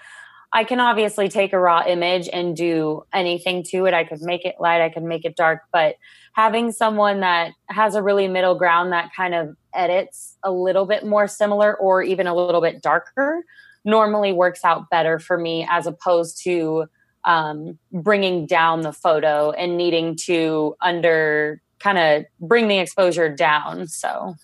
I 0.54 0.64
can 0.64 0.80
obviously 0.80 1.28
take 1.28 1.54
a 1.54 1.60
raw 1.60 1.84
image 1.86 2.30
and 2.32 2.56
do 2.56 3.04
anything 3.14 3.64
to 3.64 3.86
it. 3.86 3.94
I 3.94 4.06
could 4.06 4.22
make 4.22 4.46
it 4.46 4.56
light, 4.60 4.82
I 4.82 4.90
could 4.90 5.04
make 5.04 5.26
it 5.26 5.36
dark, 5.36 5.64
but 5.74 5.96
having 6.34 6.72
someone 6.72 7.20
that 7.20 7.52
has 7.68 7.96
a 7.96 8.02
really 8.02 8.28
middle 8.28 8.56
ground 8.56 8.94
that 8.94 9.12
kind 9.16 9.36
of 9.36 9.56
edits 9.74 10.38
a 10.44 10.52
little 10.52 10.86
bit 10.86 11.06
more 11.06 11.28
similar 11.28 11.76
or 11.76 12.02
even 12.02 12.28
a 12.28 12.36
little 12.36 12.62
bit 12.62 12.82
darker 12.82 13.44
normally 13.84 14.34
works 14.34 14.64
out 14.64 14.90
better 14.90 15.20
for 15.20 15.38
me 15.38 15.68
as 15.70 15.88
opposed 15.88 16.42
to 16.44 16.86
um, 17.26 17.78
bringing 17.92 18.46
down 18.46 18.82
the 18.82 18.94
photo 18.94 19.52
and 19.52 19.78
needing 19.78 20.16
to 20.16 20.76
under 20.82 21.62
kind 21.80 21.98
of 21.98 22.26
bring 22.40 22.68
the 22.68 22.80
exposure 22.80 23.34
down. 23.34 23.88
So, 23.88 24.36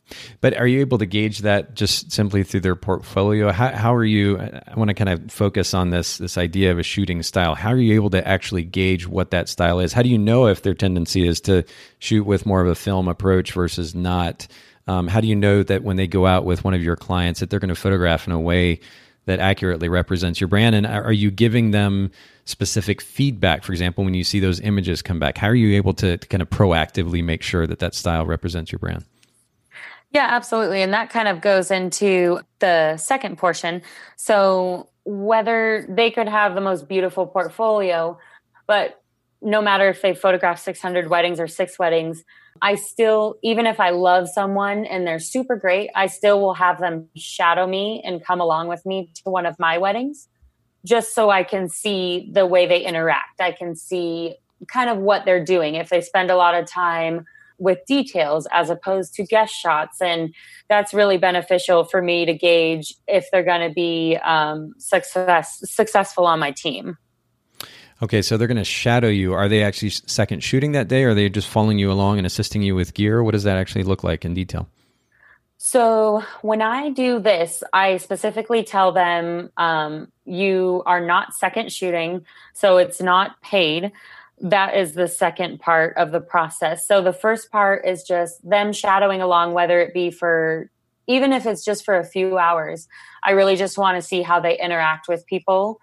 but 0.41 0.55
are 0.57 0.67
you 0.67 0.81
able 0.81 0.97
to 0.99 1.05
gauge 1.05 1.39
that 1.39 1.75
just 1.75 2.11
simply 2.11 2.43
through 2.43 2.61
their 2.61 2.75
portfolio? 2.75 3.51
How, 3.51 3.69
how 3.69 3.95
are 3.95 4.03
you? 4.03 4.39
I 4.39 4.73
want 4.75 4.89
to 4.89 4.93
kind 4.93 5.09
of 5.09 5.31
focus 5.31 5.73
on 5.73 5.89
this 5.89 6.17
this 6.17 6.37
idea 6.37 6.71
of 6.71 6.79
a 6.79 6.83
shooting 6.83 7.23
style. 7.23 7.55
How 7.55 7.71
are 7.71 7.77
you 7.77 7.95
able 7.95 8.11
to 8.11 8.27
actually 8.27 8.63
gauge 8.63 9.07
what 9.07 9.31
that 9.31 9.49
style 9.49 9.79
is? 9.79 9.93
How 9.93 10.01
do 10.01 10.09
you 10.09 10.17
know 10.17 10.47
if 10.47 10.61
their 10.61 10.73
tendency 10.73 11.27
is 11.27 11.41
to 11.41 11.63
shoot 11.99 12.23
with 12.25 12.45
more 12.45 12.61
of 12.61 12.67
a 12.67 12.75
film 12.75 13.07
approach 13.07 13.53
versus 13.53 13.95
not? 13.95 14.47
Um, 14.85 15.07
how 15.07 15.21
do 15.21 15.27
you 15.27 15.35
know 15.35 15.63
that 15.63 15.83
when 15.83 15.95
they 15.95 16.07
go 16.07 16.25
out 16.25 16.43
with 16.43 16.63
one 16.63 16.73
of 16.73 16.83
your 16.83 16.97
clients 16.97 17.39
that 17.39 17.49
they're 17.49 17.59
going 17.59 17.69
to 17.69 17.75
photograph 17.75 18.27
in 18.27 18.33
a 18.33 18.39
way 18.39 18.81
that 19.25 19.39
accurately 19.39 19.89
represents 19.89 20.41
your 20.41 20.47
brand? 20.47 20.75
And 20.75 20.85
are 20.85 21.11
you 21.11 21.31
giving 21.31 21.71
them 21.71 22.11
specific 22.45 23.01
feedback? 23.01 23.63
For 23.63 23.71
example, 23.71 24.03
when 24.03 24.13
you 24.13 24.23
see 24.23 24.39
those 24.39 24.59
images 24.59 25.01
come 25.01 25.19
back, 25.19 25.37
how 25.37 25.47
are 25.47 25.55
you 25.55 25.75
able 25.75 25.93
to, 25.95 26.17
to 26.17 26.27
kind 26.27 26.41
of 26.41 26.49
proactively 26.49 27.23
make 27.23 27.41
sure 27.41 27.67
that 27.67 27.79
that 27.79 27.95
style 27.95 28.25
represents 28.25 28.71
your 28.71 28.79
brand? 28.79 29.05
Yeah, 30.11 30.27
absolutely. 30.29 30.81
And 30.81 30.93
that 30.93 31.09
kind 31.09 31.27
of 31.27 31.41
goes 31.41 31.71
into 31.71 32.39
the 32.59 32.97
second 32.97 33.37
portion. 33.37 33.81
So, 34.15 34.89
whether 35.05 35.85
they 35.89 36.11
could 36.11 36.29
have 36.29 36.55
the 36.55 36.61
most 36.61 36.87
beautiful 36.87 37.25
portfolio, 37.25 38.17
but 38.67 39.02
no 39.43 39.61
matter 39.61 39.89
if 39.89 40.01
they 40.01 40.13
photograph 40.13 40.59
600 40.59 41.09
weddings 41.09 41.39
or 41.39 41.47
six 41.47 41.77
weddings, 41.77 42.23
I 42.61 42.75
still, 42.75 43.35
even 43.43 43.65
if 43.65 43.79
I 43.79 43.89
love 43.89 44.29
someone 44.29 44.85
and 44.85 45.05
they're 45.05 45.19
super 45.19 45.55
great, 45.55 45.89
I 45.95 46.07
still 46.07 46.39
will 46.39 46.53
have 46.53 46.79
them 46.79 47.09
shadow 47.15 47.67
me 47.67 48.01
and 48.05 48.23
come 48.23 48.39
along 48.39 48.67
with 48.67 48.85
me 48.85 49.11
to 49.23 49.29
one 49.29 49.45
of 49.45 49.57
my 49.59 49.77
weddings 49.77 50.27
just 50.85 51.15
so 51.15 51.29
I 51.29 51.43
can 51.43 51.69
see 51.69 52.29
the 52.31 52.45
way 52.45 52.65
they 52.65 52.81
interact. 52.81 53.39
I 53.39 53.51
can 53.51 53.75
see 53.75 54.35
kind 54.67 54.89
of 54.89 54.97
what 54.97 55.25
they're 55.25 55.43
doing. 55.43 55.75
If 55.75 55.89
they 55.89 56.01
spend 56.01 56.29
a 56.29 56.35
lot 56.35 56.55
of 56.55 56.69
time 56.69 57.25
with 57.57 57.79
details 57.85 58.47
as 58.51 58.69
opposed 58.69 59.13
to 59.15 59.23
guest 59.23 59.53
shots. 59.53 60.01
And 60.01 60.33
that's 60.69 60.93
really 60.93 61.17
beneficial 61.17 61.83
for 61.83 62.01
me 62.01 62.25
to 62.25 62.33
gauge 62.33 62.93
if 63.07 63.27
they're 63.31 63.43
going 63.43 63.67
to 63.67 63.73
be 63.73 64.17
um, 64.23 64.73
success, 64.77 65.59
successful 65.63 66.25
on 66.25 66.39
my 66.39 66.51
team. 66.51 66.97
Okay, 68.01 68.21
so 68.21 68.37
they're 68.37 68.47
going 68.47 68.57
to 68.57 68.63
shadow 68.63 69.07
you. 69.07 69.33
Are 69.33 69.47
they 69.47 69.63
actually 69.63 69.91
second 69.91 70.43
shooting 70.43 70.73
that 70.73 70.87
day, 70.87 71.03
or 71.03 71.09
are 71.09 71.13
they 71.13 71.29
just 71.29 71.47
following 71.47 71.79
you 71.79 71.91
along 71.91 72.17
and 72.17 72.27
assisting 72.27 72.61
you 72.61 72.75
with 72.75 72.93
gear? 72.93 73.23
What 73.23 73.31
does 73.31 73.43
that 73.43 73.57
actually 73.57 73.83
look 73.83 74.03
like 74.03 74.25
in 74.25 74.33
detail? 74.33 74.67
So 75.57 76.23
when 76.41 76.61
I 76.61 76.89
do 76.89 77.19
this, 77.19 77.63
I 77.71 77.95
specifically 77.97 78.63
tell 78.63 78.91
them 78.91 79.49
um, 79.55 80.11
you 80.25 80.83
are 80.85 80.99
not 80.99 81.33
second 81.33 81.71
shooting, 81.71 82.25
so 82.53 82.77
it's 82.77 83.01
not 83.01 83.41
paid. 83.41 83.93
That 84.41 84.75
is 84.75 84.93
the 84.93 85.07
second 85.07 85.61
part 85.61 85.95
of 85.95 86.11
the 86.11 86.19
process. 86.19 86.85
So 86.85 87.01
the 87.01 87.13
first 87.13 87.49
part 87.49 87.85
is 87.85 88.03
just 88.03 88.47
them 88.47 88.73
shadowing 88.73 89.21
along, 89.21 89.53
whether 89.53 89.79
it 89.79 89.93
be 89.93 90.11
for 90.11 90.69
even 91.07 91.31
if 91.31 91.45
it's 91.45 91.63
just 91.63 91.85
for 91.85 91.97
a 91.97 92.03
few 92.03 92.37
hours. 92.37 92.87
I 93.23 93.31
really 93.31 93.55
just 93.55 93.77
want 93.77 93.97
to 93.97 94.01
see 94.01 94.21
how 94.21 94.39
they 94.39 94.59
interact 94.59 95.07
with 95.07 95.25
people 95.25 95.79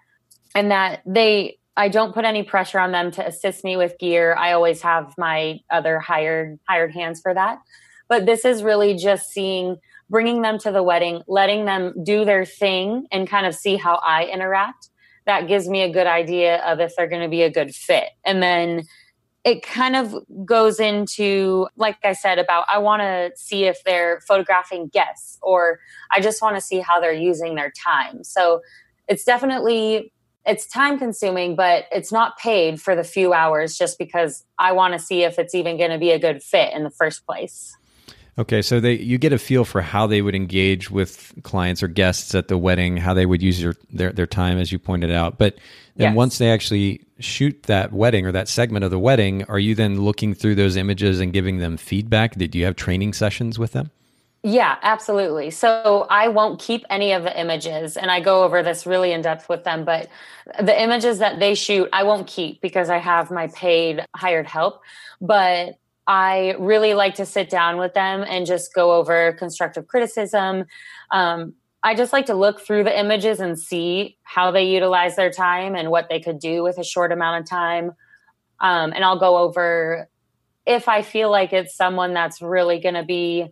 and 0.53 0.71
that 0.71 1.01
they 1.05 1.57
I 1.81 1.87
don't 1.87 2.13
put 2.13 2.25
any 2.25 2.43
pressure 2.43 2.77
on 2.77 2.91
them 2.91 3.09
to 3.13 3.25
assist 3.25 3.63
me 3.63 3.75
with 3.75 3.97
gear. 3.97 4.35
I 4.35 4.51
always 4.51 4.83
have 4.83 5.15
my 5.17 5.61
other 5.71 5.99
hired 5.99 6.59
hired 6.69 6.93
hands 6.93 7.19
for 7.19 7.33
that. 7.33 7.57
But 8.07 8.27
this 8.27 8.45
is 8.45 8.61
really 8.61 8.93
just 8.93 9.31
seeing 9.31 9.77
bringing 10.07 10.43
them 10.43 10.59
to 10.59 10.71
the 10.71 10.83
wedding, 10.83 11.23
letting 11.27 11.65
them 11.65 11.95
do 12.03 12.23
their 12.23 12.45
thing 12.45 13.07
and 13.11 13.27
kind 13.27 13.47
of 13.47 13.55
see 13.55 13.77
how 13.77 13.95
I 13.95 14.25
interact. 14.25 14.89
That 15.25 15.47
gives 15.47 15.67
me 15.67 15.81
a 15.81 15.91
good 15.91 16.05
idea 16.05 16.57
of 16.65 16.79
if 16.79 16.95
they're 16.95 17.07
going 17.07 17.23
to 17.23 17.29
be 17.29 17.41
a 17.41 17.49
good 17.49 17.73
fit. 17.73 18.09
And 18.23 18.43
then 18.43 18.83
it 19.43 19.63
kind 19.63 19.95
of 19.95 20.13
goes 20.45 20.79
into, 20.79 21.67
like 21.77 21.97
I 22.03 22.13
said, 22.13 22.37
about 22.37 22.65
I 22.69 22.77
want 22.77 23.01
to 23.01 23.31
see 23.35 23.63
if 23.63 23.83
they're 23.85 24.21
photographing 24.27 24.89
guests 24.89 25.39
or 25.41 25.79
I 26.11 26.21
just 26.21 26.43
want 26.43 26.57
to 26.57 26.61
see 26.61 26.79
how 26.79 26.99
they're 26.99 27.11
using 27.11 27.55
their 27.55 27.71
time. 27.71 28.23
So 28.23 28.61
it's 29.07 29.23
definitely 29.23 30.11
it's 30.45 30.65
time 30.65 30.97
consuming 30.97 31.55
but 31.55 31.85
it's 31.91 32.11
not 32.11 32.37
paid 32.37 32.81
for 32.81 32.95
the 32.95 33.03
few 33.03 33.33
hours 33.33 33.77
just 33.77 33.97
because 33.97 34.43
i 34.59 34.71
want 34.71 34.93
to 34.93 34.99
see 34.99 35.23
if 35.23 35.37
it's 35.37 35.55
even 35.55 35.77
going 35.77 35.91
to 35.91 35.97
be 35.97 36.11
a 36.11 36.19
good 36.19 36.41
fit 36.41 36.73
in 36.73 36.83
the 36.83 36.89
first 36.89 37.25
place 37.25 37.75
Okay, 38.37 38.61
so 38.61 38.79
they 38.79 38.93
you 38.93 39.17
get 39.17 39.33
a 39.33 39.37
feel 39.37 39.65
for 39.65 39.81
how 39.81 40.07
they 40.07 40.21
would 40.21 40.35
engage 40.35 40.89
with 40.89 41.33
clients 41.43 41.83
or 41.83 41.87
guests 41.87 42.33
at 42.33 42.47
the 42.47 42.57
wedding, 42.57 42.95
how 42.95 43.13
they 43.13 43.25
would 43.25 43.41
use 43.41 43.61
your, 43.61 43.75
their 43.91 44.11
their 44.13 44.25
time, 44.25 44.57
as 44.57 44.71
you 44.71 44.79
pointed 44.79 45.11
out. 45.11 45.37
But 45.37 45.57
then 45.97 46.11
yes. 46.11 46.15
once 46.15 46.37
they 46.37 46.49
actually 46.49 47.01
shoot 47.19 47.63
that 47.63 47.91
wedding 47.91 48.25
or 48.25 48.31
that 48.31 48.47
segment 48.47 48.85
of 48.85 48.91
the 48.91 48.97
wedding, 48.97 49.43
are 49.43 49.59
you 49.59 49.75
then 49.75 50.01
looking 50.01 50.33
through 50.33 50.55
those 50.55 50.77
images 50.77 51.19
and 51.19 51.33
giving 51.33 51.57
them 51.57 51.75
feedback? 51.75 52.35
Did 52.35 52.55
you 52.55 52.63
have 52.65 52.77
training 52.77 53.13
sessions 53.13 53.59
with 53.59 53.73
them? 53.73 53.91
Yeah, 54.43 54.77
absolutely. 54.81 55.51
So 55.51 56.07
I 56.09 56.27
won't 56.27 56.59
keep 56.59 56.83
any 56.89 57.11
of 57.11 57.21
the 57.23 57.39
images, 57.39 57.95
and 57.95 58.09
I 58.09 58.19
go 58.21 58.43
over 58.43 58.63
this 58.63 58.87
really 58.87 59.11
in 59.11 59.21
depth 59.21 59.47
with 59.49 59.63
them. 59.63 59.85
But 59.85 60.09
the 60.59 60.79
images 60.81 61.19
that 61.19 61.39
they 61.39 61.53
shoot, 61.53 61.87
I 61.93 62.03
won't 62.03 62.25
keep 62.25 62.59
because 62.59 62.89
I 62.89 62.97
have 62.97 63.29
my 63.29 63.47
paid 63.47 64.03
hired 64.15 64.47
help. 64.47 64.81
But 65.21 65.75
I 66.07 66.55
really 66.57 66.95
like 66.95 67.13
to 67.15 67.25
sit 67.25 67.51
down 67.51 67.77
with 67.77 67.93
them 67.93 68.25
and 68.27 68.47
just 68.47 68.73
go 68.73 68.93
over 68.93 69.33
constructive 69.33 69.85
criticism. 69.87 70.65
Um, 71.11 71.53
I 71.83 71.93
just 71.93 72.11
like 72.11 72.25
to 72.25 72.33
look 72.35 72.59
through 72.61 72.83
the 72.83 72.99
images 72.99 73.39
and 73.39 73.57
see 73.59 74.17
how 74.23 74.49
they 74.49 74.63
utilize 74.63 75.15
their 75.15 75.31
time 75.31 75.75
and 75.75 75.91
what 75.91 76.09
they 76.09 76.19
could 76.19 76.39
do 76.39 76.63
with 76.63 76.79
a 76.79 76.83
short 76.83 77.11
amount 77.11 77.43
of 77.43 77.49
time. 77.49 77.91
Um, 78.59 78.93
and 78.93 79.03
I'll 79.03 79.19
go 79.19 79.37
over 79.37 80.09
if 80.65 80.87
I 80.89 81.01
feel 81.01 81.31
like 81.31 81.53
it's 81.53 81.75
someone 81.75 82.13
that's 82.13 82.41
really 82.41 82.79
going 82.79 82.95
to 82.95 83.03
be 83.03 83.49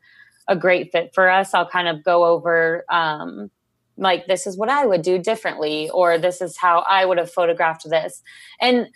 a 0.49 0.55
great 0.55 0.91
fit 0.91 1.11
for 1.13 1.29
us, 1.29 1.53
I'll 1.53 1.69
kind 1.69 1.87
of 1.87 2.03
go 2.03 2.25
over 2.25 2.83
um, 2.89 3.49
like, 3.95 4.27
this 4.27 4.47
is 4.47 4.57
what 4.57 4.69
I 4.69 4.85
would 4.85 5.01
do 5.01 5.17
differently, 5.19 5.89
or 5.91 6.17
this 6.17 6.41
is 6.41 6.57
how 6.57 6.79
I 6.79 7.05
would 7.05 7.17
have 7.17 7.31
photographed 7.31 7.89
this. 7.89 8.21
And 8.59 8.87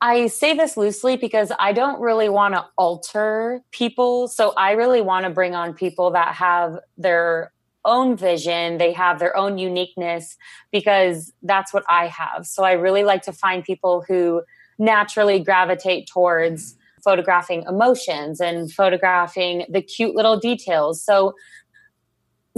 I 0.00 0.28
say 0.28 0.54
this 0.54 0.76
loosely 0.76 1.16
because 1.16 1.52
I 1.58 1.72
don't 1.72 2.00
really 2.00 2.28
want 2.28 2.54
to 2.54 2.66
alter 2.76 3.62
people. 3.72 4.28
So 4.28 4.52
I 4.56 4.72
really 4.72 5.00
want 5.00 5.24
to 5.24 5.30
bring 5.30 5.54
on 5.54 5.74
people 5.74 6.10
that 6.12 6.34
have 6.34 6.78
their 6.96 7.52
own 7.84 8.16
vision, 8.16 8.78
they 8.78 8.92
have 8.92 9.18
their 9.18 9.36
own 9.36 9.56
uniqueness 9.58 10.36
because 10.72 11.32
that's 11.42 11.72
what 11.72 11.84
I 11.88 12.08
have. 12.08 12.46
So 12.46 12.62
I 12.62 12.72
really 12.72 13.02
like 13.02 13.22
to 13.22 13.32
find 13.32 13.64
people 13.64 14.04
who 14.06 14.42
naturally 14.78 15.40
gravitate 15.40 16.06
towards 16.06 16.76
photographing 17.08 17.64
emotions 17.66 18.38
and 18.38 18.70
photographing 18.70 19.64
the 19.70 19.80
cute 19.80 20.14
little 20.14 20.38
details. 20.38 21.02
So 21.02 21.32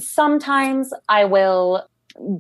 sometimes 0.01 0.93
I 1.09 1.25
will 1.25 1.87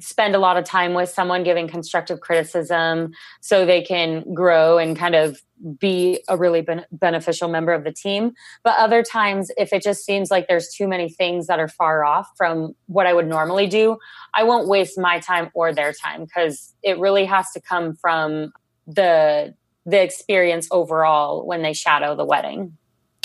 spend 0.01 0.35
a 0.35 0.39
lot 0.41 0.57
of 0.57 0.65
time 0.65 0.93
with 0.93 1.09
someone 1.09 1.45
giving 1.45 1.69
constructive 1.69 2.19
criticism 2.19 3.13
so 3.41 3.65
they 3.65 3.81
can 3.81 4.35
grow 4.35 4.79
and 4.79 4.97
kind 4.97 5.15
of 5.15 5.41
be 5.79 6.21
a 6.29 6.37
really 6.37 6.63
ben- 6.63 6.85
beneficial 6.91 7.49
member 7.49 7.73
of 7.73 7.85
the 7.85 7.93
team. 7.93 8.33
But 8.65 8.77
other 8.77 9.05
times, 9.05 9.53
if 9.57 9.73
it 9.73 9.85
just 9.85 10.05
seems 10.05 10.33
like 10.33 10.49
there's 10.49 10.75
too 10.75 10.89
many 10.89 11.09
things 11.09 11.47
that 11.47 11.61
are 11.61 11.69
far 11.69 12.05
off 12.05 12.29
from 12.37 12.75
what 12.87 13.07
I 13.07 13.13
would 13.13 13.29
normally 13.29 13.69
do, 13.69 13.99
I 14.35 14.43
won't 14.43 14.67
waste 14.67 14.99
my 14.99 15.21
time 15.21 15.51
or 15.55 15.73
their 15.73 15.93
time 15.93 16.25
because 16.25 16.75
it 16.83 16.99
really 16.99 17.27
has 17.27 17.47
to 17.53 17.61
come 17.61 17.95
from 17.95 18.53
the 18.89 19.55
the 19.87 20.03
experience 20.03 20.68
overall 20.70 21.47
when 21.47 21.62
they 21.62 21.72
shadow 21.72 22.14
the 22.14 22.24
wedding. 22.24 22.76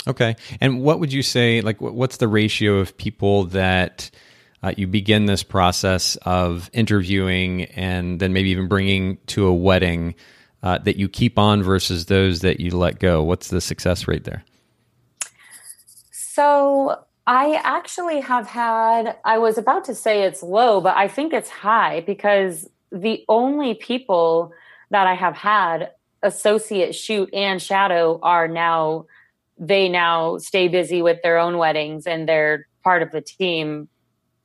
Okay. 0.08 0.36
And 0.60 0.82
what 0.82 1.00
would 1.00 1.12
you 1.12 1.22
say 1.22 1.60
like 1.60 1.80
what's 1.80 2.18
the 2.18 2.28
ratio 2.28 2.76
of 2.78 2.96
people 2.96 3.44
that 3.46 4.10
uh, 4.62 4.72
you 4.76 4.86
begin 4.86 5.26
this 5.26 5.42
process 5.42 6.16
of 6.22 6.70
interviewing 6.72 7.64
and 7.64 8.20
then 8.20 8.32
maybe 8.32 8.50
even 8.50 8.68
bringing 8.68 9.18
to 9.26 9.46
a 9.46 9.54
wedding 9.54 10.14
uh, 10.62 10.78
that 10.78 10.96
you 10.96 11.08
keep 11.08 11.38
on 11.38 11.62
versus 11.62 12.06
those 12.06 12.40
that 12.40 12.60
you 12.60 12.70
let 12.70 12.98
go? 12.98 13.22
What's 13.22 13.48
the 13.48 13.60
success 13.60 14.08
rate 14.08 14.24
there? 14.24 14.44
So 16.10 16.98
I 17.26 17.60
actually 17.64 18.20
have 18.20 18.46
had, 18.46 19.16
I 19.24 19.38
was 19.38 19.58
about 19.58 19.84
to 19.86 19.94
say 19.94 20.22
it's 20.22 20.42
low, 20.42 20.80
but 20.80 20.96
I 20.96 21.08
think 21.08 21.32
it's 21.32 21.50
high 21.50 22.00
because 22.00 22.68
the 22.92 23.24
only 23.28 23.74
people 23.74 24.52
that 24.90 25.06
I 25.06 25.14
have 25.14 25.34
had 25.34 25.90
associate 26.26 26.94
shoot 26.94 27.32
and 27.32 27.60
shadow 27.62 28.18
are 28.22 28.48
now, 28.48 29.06
they 29.58 29.88
now 29.88 30.38
stay 30.38 30.68
busy 30.68 31.00
with 31.00 31.22
their 31.22 31.38
own 31.38 31.56
weddings 31.56 32.06
and 32.06 32.28
they're 32.28 32.66
part 32.84 33.02
of 33.02 33.10
the 33.12 33.20
team 33.20 33.88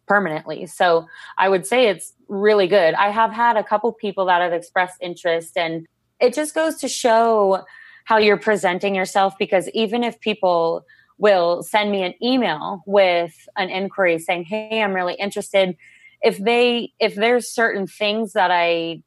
permanently. 0.07 0.65
So 0.65 1.07
I 1.37 1.49
would 1.49 1.65
say 1.65 1.87
it's 1.87 2.13
really 2.27 2.67
good. 2.67 2.93
I 2.95 3.09
have 3.09 3.31
had 3.31 3.57
a 3.57 3.63
couple 3.63 3.91
people 3.93 4.25
that 4.25 4.41
have 4.41 4.53
expressed 4.53 4.97
interest, 5.01 5.57
and 5.57 5.87
it 6.19 6.33
just 6.33 6.53
goes 6.53 6.75
to 6.77 6.87
show 6.87 7.63
how 8.05 8.17
you're 8.17 8.37
presenting 8.37 8.95
yourself 8.95 9.35
because 9.37 9.69
even 9.69 10.03
if 10.03 10.19
people 10.19 10.85
will 11.17 11.61
send 11.63 11.91
me 11.91 12.03
an 12.03 12.13
email 12.21 12.81
with 12.85 13.33
an 13.55 13.69
inquiry 13.69 14.17
saying, 14.19 14.43
Hey, 14.43 14.81
I'm 14.81 14.93
really 14.93 15.13
interested. 15.13 15.77
If 16.21 16.37
they, 16.37 16.93
if 16.99 17.15
there's 17.15 17.47
certain 17.47 17.87
things 17.87 18.33
that 18.33 18.51
I 18.51 19.03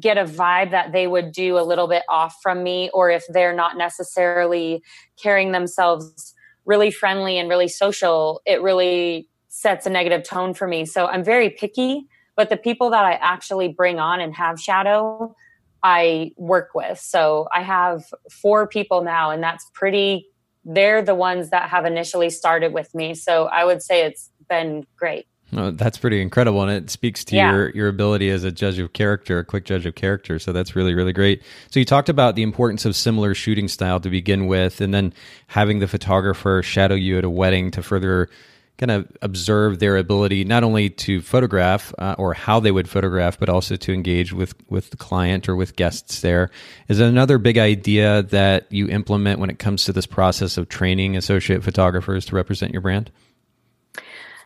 get 0.00 0.18
a 0.18 0.24
vibe 0.24 0.70
that 0.72 0.92
they 0.92 1.06
would 1.06 1.32
do 1.32 1.58
a 1.58 1.64
little 1.64 1.88
bit 1.88 2.02
off 2.08 2.36
from 2.42 2.62
me, 2.62 2.90
or 2.92 3.10
if 3.10 3.24
they're 3.28 3.54
not 3.54 3.76
necessarily 3.76 4.82
carrying 5.22 5.52
themselves 5.52 6.34
really 6.66 6.90
friendly 6.90 7.38
and 7.38 7.48
really 7.48 7.68
social, 7.68 8.42
it 8.44 8.60
really 8.60 9.26
sets 9.48 9.86
a 9.86 9.90
negative 9.90 10.22
tone 10.22 10.52
for 10.52 10.68
me. 10.68 10.84
So 10.84 11.06
I'm 11.06 11.24
very 11.24 11.48
picky, 11.48 12.06
but 12.36 12.50
the 12.50 12.56
people 12.56 12.90
that 12.90 13.04
I 13.04 13.12
actually 13.14 13.68
bring 13.68 13.98
on 13.98 14.20
and 14.20 14.34
have 14.34 14.60
shadow, 14.60 15.34
I 15.82 16.32
work 16.36 16.70
with. 16.74 16.98
So 16.98 17.48
I 17.54 17.62
have 17.62 18.04
four 18.30 18.66
people 18.66 19.02
now, 19.02 19.30
and 19.30 19.42
that's 19.42 19.64
pretty, 19.72 20.26
they're 20.64 21.02
the 21.02 21.14
ones 21.14 21.50
that 21.50 21.70
have 21.70 21.86
initially 21.86 22.28
started 22.28 22.74
with 22.74 22.94
me. 22.94 23.14
So 23.14 23.46
I 23.46 23.64
would 23.64 23.82
say 23.82 24.04
it's 24.04 24.30
been 24.48 24.86
great. 24.96 25.26
Oh, 25.56 25.70
that's 25.70 25.96
pretty 25.96 26.20
incredible, 26.20 26.62
and 26.62 26.70
it 26.70 26.90
speaks 26.90 27.24
to 27.24 27.36
yeah. 27.36 27.52
your 27.52 27.70
your 27.70 27.88
ability 27.88 28.28
as 28.28 28.44
a 28.44 28.52
judge 28.52 28.78
of 28.78 28.92
character, 28.92 29.38
a 29.38 29.44
quick 29.44 29.64
judge 29.64 29.86
of 29.86 29.94
character. 29.94 30.38
So 30.38 30.52
that's 30.52 30.76
really 30.76 30.94
really 30.94 31.14
great. 31.14 31.42
So 31.70 31.80
you 31.80 31.86
talked 31.86 32.10
about 32.10 32.34
the 32.36 32.42
importance 32.42 32.84
of 32.84 32.94
similar 32.94 33.34
shooting 33.34 33.66
style 33.68 33.98
to 34.00 34.10
begin 34.10 34.46
with, 34.46 34.82
and 34.82 34.92
then 34.92 35.14
having 35.46 35.78
the 35.78 35.88
photographer 35.88 36.62
shadow 36.62 36.94
you 36.94 37.16
at 37.16 37.24
a 37.24 37.30
wedding 37.30 37.70
to 37.72 37.82
further 37.82 38.28
kind 38.76 38.90
of 38.90 39.10
observe 39.22 39.80
their 39.80 39.96
ability 39.96 40.44
not 40.44 40.62
only 40.62 40.88
to 40.88 41.20
photograph 41.20 41.92
uh, 41.98 42.14
or 42.16 42.32
how 42.32 42.60
they 42.60 42.70
would 42.70 42.88
photograph, 42.88 43.38
but 43.38 43.48
also 43.48 43.74
to 43.74 43.92
engage 43.92 44.34
with 44.34 44.54
with 44.70 44.90
the 44.90 44.98
client 44.98 45.48
or 45.48 45.56
with 45.56 45.76
guests. 45.76 46.20
There 46.20 46.50
is 46.88 47.00
another 47.00 47.38
big 47.38 47.56
idea 47.56 48.22
that 48.24 48.70
you 48.70 48.88
implement 48.88 49.40
when 49.40 49.48
it 49.48 49.58
comes 49.58 49.84
to 49.84 49.94
this 49.94 50.06
process 50.06 50.58
of 50.58 50.68
training 50.68 51.16
associate 51.16 51.64
photographers 51.64 52.26
to 52.26 52.36
represent 52.36 52.72
your 52.72 52.82
brand. 52.82 53.10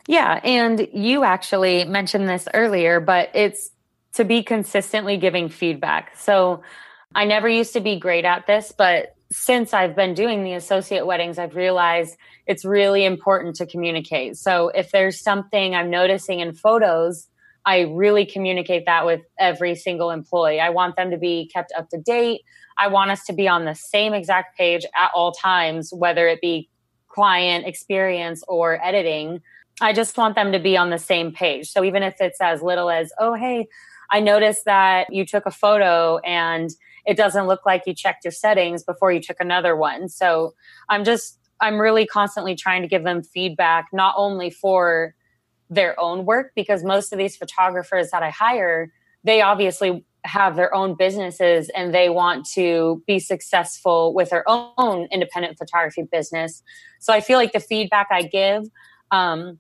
Yeah, 0.07 0.41
and 0.43 0.89
you 0.93 1.25
actually 1.25 1.85
mentioned 1.85 2.29
this 2.29 2.49
earlier, 2.53 3.01
but 3.01 3.31
it's 3.35 3.71
to 4.15 4.25
be 4.25 4.43
consistently 4.43 5.17
giving 5.17 5.49
feedback. 5.49 6.17
So 6.19 6.63
I 7.15 7.25
never 7.25 7.49
used 7.49 7.73
to 7.75 7.81
be 7.81 7.99
great 7.99 8.25
at 8.25 8.47
this, 8.47 8.73
but 8.77 9.15
since 9.31 9.73
I've 9.73 9.97
been 9.97 10.13
doing 10.13 10.45
the 10.45 10.53
associate 10.53 11.07
weddings, 11.07 11.39
I've 11.39 11.57
realized 11.57 12.17
it's 12.47 12.65
really 12.65 13.05
important 13.05 13.57
to 13.57 13.67
communicate. 13.67 14.37
So 14.37 14.69
if 14.69 14.91
there's 14.91 15.21
something 15.21 15.75
I'm 15.75 15.89
noticing 15.89 16.41
in 16.41 16.53
photos, 16.53 17.29
I 17.65 17.81
really 17.83 18.27
communicate 18.27 18.85
that 18.87 19.07
with 19.07 19.23
every 19.39 19.75
single 19.75 20.11
employee. 20.11 20.61
I 20.61 20.71
want 20.71 20.97
them 20.97 21.11
to 21.13 21.17
be 21.17 21.49
kept 21.53 21.73
up 21.79 21.89
to 21.91 21.99
date. 21.99 22.43
I 22.77 22.89
want 22.89 23.11
us 23.11 23.25
to 23.27 23.33
be 23.33 23.49
on 23.49 23.65
the 23.65 23.75
same 23.75 24.13
exact 24.13 24.59
page 24.59 24.85
at 24.97 25.11
all 25.15 25.33
times, 25.33 25.93
whether 25.93 26.29
it 26.29 26.41
be 26.41 26.69
client 27.09 27.67
experience 27.67 28.43
or 28.49 28.85
editing. 28.85 29.41
I 29.83 29.93
just 29.93 30.17
want 30.17 30.37
them 30.37 30.53
to 30.53 30.61
be 30.61 30.77
on 30.77 30.91
the 30.91 30.99
same 30.99 31.33
page. 31.33 31.71
So 31.71 31.83
even 31.83 32.03
if 32.03 32.15
it's 32.21 32.41
as 32.41 32.63
little 32.63 32.89
as, 32.89 33.13
oh, 33.19 33.35
hey, 33.35 33.67
I 34.11 34.21
noticed 34.21 34.65
that 34.65 35.13
you 35.13 35.27
took 35.27 35.45
a 35.45 35.51
photo 35.51 36.19
and 36.19 36.71
it 37.05 37.17
doesn't 37.17 37.49
look 37.49 37.67
like 37.67 37.83
you 37.87 37.95
checked 37.95 38.25
your 38.25 38.33
settings 38.33 38.85
before 38.85 39.11
you 39.11 39.21
took 39.21 39.39
another 39.41 39.75
one. 39.75 40.09
So 40.09 40.55
I'm 40.89 41.03
just, 41.03 41.39
I'm 41.61 41.81
really 41.81 42.07
constantly 42.07 42.55
trying 42.55 42.83
to 42.83 42.89
give 42.89 43.03
them 43.03 43.23
feedback, 43.23 43.87
not 43.93 44.15
only 44.17 44.51
for 44.51 45.17
their 45.69 45.99
own 45.99 46.27
work, 46.27 46.53
because 46.55 46.85
most 46.85 47.13
of 47.13 47.19
these 47.19 47.37
photographers 47.37 48.11
that 48.11 48.23
I 48.23 48.31
hire, 48.31 48.93
they 49.25 49.43
obviously 49.43 50.05
have 50.25 50.55
their 50.55 50.73
own 50.73 50.95
businesses 50.95 51.69
and 51.71 51.93
they 51.93 52.09
want 52.09 52.47
to 52.51 53.03
be 53.09 53.19
successful 53.19 54.15
with 54.15 54.31
their 54.31 54.45
own 54.47 55.09
independent 55.11 55.59
photography 55.59 56.03
business. 56.03 56.63
So 57.01 57.13
I 57.13 57.21
feel 57.21 57.39
like 57.39 57.53
the 57.53 57.61
feedback 57.61 58.07
I 58.13 58.23
give, 58.23 58.65
um, 59.11 59.59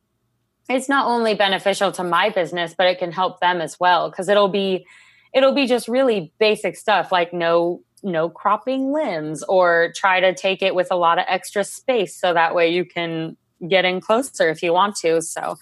it's 0.73 0.89
not 0.89 1.07
only 1.07 1.35
beneficial 1.35 1.93
to 1.93 2.05
my 2.05 2.31
business, 2.31 2.75
but 2.77 2.87
it 2.87 2.99
can 2.99 3.13
help 3.13 3.41
them 3.41 3.61
as 3.61 3.79
well 3.79 4.11
because 4.11 4.29
it'll 4.29 4.49
be 4.49 4.87
it'll 5.35 5.55
be 5.55 5.67
just 5.67 5.89
really 5.89 6.33
basic 6.39 6.77
stuff 6.77 7.13
like 7.13 7.33
no 7.33 7.81
no 8.03 8.29
cropping 8.29 8.93
limbs 8.93 9.43
or 9.45 9.93
try 9.95 10.21
to 10.21 10.35
take 10.35 10.63
it 10.63 10.75
with 10.75 10.89
a 10.91 10.97
lot 10.97 11.19
of 11.19 11.25
extra 11.29 11.63
space 11.63 12.19
so 12.19 12.35
that 12.35 12.55
way 12.55 12.69
you 12.69 12.85
can 12.85 13.37
get 13.69 13.85
in 13.85 14.01
closer 14.01 14.49
if 14.49 14.63
you 14.63 14.73
want 14.73 14.97
to. 14.97 15.23
So 15.23 15.57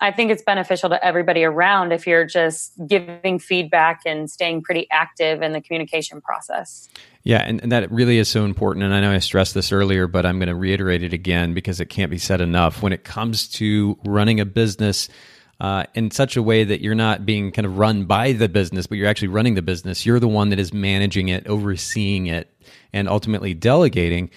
I 0.00 0.10
think 0.10 0.30
it's 0.30 0.42
beneficial 0.42 0.90
to 0.90 1.04
everybody 1.04 1.44
around 1.44 1.92
if 1.92 2.06
you're 2.06 2.26
just 2.26 2.72
giving 2.86 3.38
feedback 3.38 4.00
and 4.04 4.30
staying 4.30 4.62
pretty 4.62 4.88
active 4.90 5.40
in 5.40 5.52
the 5.52 5.60
communication 5.60 6.20
process. 6.20 6.88
Yeah, 7.22 7.38
and, 7.38 7.62
and, 7.62 7.72
that 7.72 7.90
really 7.90 8.18
is 8.18 8.28
so 8.28 8.44
important. 8.44 8.84
And 8.84 8.94
I 8.94 9.00
know 9.00 9.10
I 9.10 9.18
stressed 9.18 9.54
this 9.54 9.72
earlier, 9.72 10.06
but 10.06 10.26
I'm 10.26 10.38
going 10.38 10.48
to 10.48 10.54
reiterate 10.54 11.02
it 11.02 11.14
again 11.14 11.54
because 11.54 11.80
it 11.80 11.86
can't 11.86 12.10
be 12.10 12.18
said 12.18 12.42
enough. 12.42 12.82
When 12.82 12.92
it 12.92 13.04
comes 13.04 13.48
to 13.52 13.98
running 14.04 14.40
a 14.40 14.44
business 14.44 15.08
uh, 15.58 15.84
in 15.94 16.10
such 16.10 16.36
a 16.36 16.42
way 16.42 16.64
that 16.64 16.82
you're 16.82 16.94
not 16.94 17.24
being 17.24 17.50
kind 17.50 17.64
of 17.64 17.78
run 17.78 18.04
by 18.04 18.32
the 18.32 18.48
business, 18.48 18.86
but 18.86 18.98
you're 18.98 19.08
actually 19.08 19.28
running 19.28 19.54
the 19.54 19.62
business, 19.62 20.04
you're 20.04 20.20
the 20.20 20.28
one 20.28 20.50
that 20.50 20.58
is 20.58 20.74
managing 20.74 21.28
it, 21.28 21.46
overseeing 21.46 22.26
it, 22.26 22.50
and 22.92 23.08
ultimately 23.08 23.54
delegating 23.54 24.30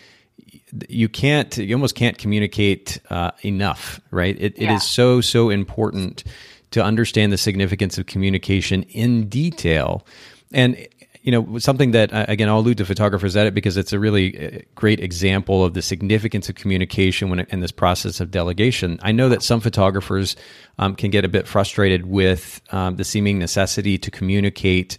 you 0.90 1.10
can't 1.10 1.58
you 1.58 1.76
almost 1.76 1.96
can't 1.96 2.18
communicate 2.18 3.00
uh, 3.10 3.32
enough 3.44 4.00
right? 4.12 4.36
It, 4.40 4.58
yeah. 4.58 4.72
it 4.72 4.76
is 4.76 4.84
so 4.84 5.22
so 5.22 5.50
important 5.50 6.24
to 6.72 6.84
understand 6.84 7.32
the 7.32 7.38
significance 7.38 7.98
of 7.98 8.06
communication 8.06 8.84
in 8.84 9.30
detail. 9.30 10.06
And 10.52 10.88
you 11.22 11.32
know 11.32 11.58
something 11.58 11.92
that 11.92 12.10
again 12.30 12.48
i'll 12.48 12.60
allude 12.60 12.78
to 12.78 12.86
Photographers 12.86 13.36
Edit 13.36 13.54
because 13.54 13.76
it's 13.76 13.92
a 13.92 14.00
really 14.00 14.48
uh, 14.48 14.60
great 14.76 15.02
example 15.02 15.66
of 15.66 15.74
the 15.74 15.82
significance 15.82 16.48
of 16.48 16.56
communication 16.56 17.30
when 17.30 17.40
it, 17.40 17.50
in 17.50 17.60
this 17.60 17.72
process 17.72 18.22
of 18.22 18.32
delegation. 18.32 18.98
I 19.02 19.12
know 19.12 19.28
that 19.28 19.44
some 19.44 19.60
photographers 19.60 20.38
um, 20.80 20.96
can 20.96 21.12
get 21.12 21.26
a 21.26 21.28
bit 21.28 21.46
frustrated 21.46 22.06
with 22.06 22.62
um, 22.72 22.96
the 22.96 23.04
seeming 23.04 23.40
necessity 23.40 23.98
to 23.98 24.10
communicate 24.10 24.98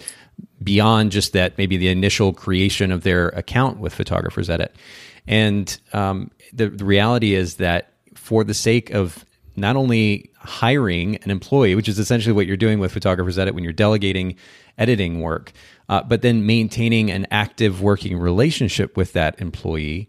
beyond 0.63 1.13
just 1.13 1.33
that 1.33 1.57
maybe 1.57 1.79
the 1.79 1.89
initial 1.89 2.35
creation 2.35 2.93
of 2.93 3.05
their 3.05 3.29
account 3.31 3.79
with 3.79 3.95
photographers 3.95 4.51
edit 4.51 4.77
and 5.29 5.79
um, 5.93 6.31
the, 6.53 6.71
the 6.71 6.85
reality 6.85 7.35
is 7.35 7.57
that 7.57 7.93
for 8.15 8.43
the 8.43 8.55
sake 8.55 8.91
of 8.91 9.25
not 9.57 9.77
only 9.77 10.31
hiring 10.39 11.17
an 11.17 11.31
employee, 11.31 11.75
which 11.75 11.89
is 11.89 11.99
essentially 11.99 12.33
what 12.33 12.47
you're 12.47 12.57
doing 12.57 12.79
with 12.79 12.93
Photographers 12.93 13.39
Edit 13.39 13.55
when 13.55 13.63
you're 13.63 13.73
delegating 13.73 14.37
editing 14.79 15.21
work, 15.21 15.53
uh, 15.89 16.03
but 16.03 16.23
then 16.23 16.47
maintaining 16.47 17.11
an 17.11 17.27
active 17.31 17.83
working 17.83 18.19
relationship 18.19 18.97
with 18.97 19.13
that 19.13 19.39
employee, 19.41 20.09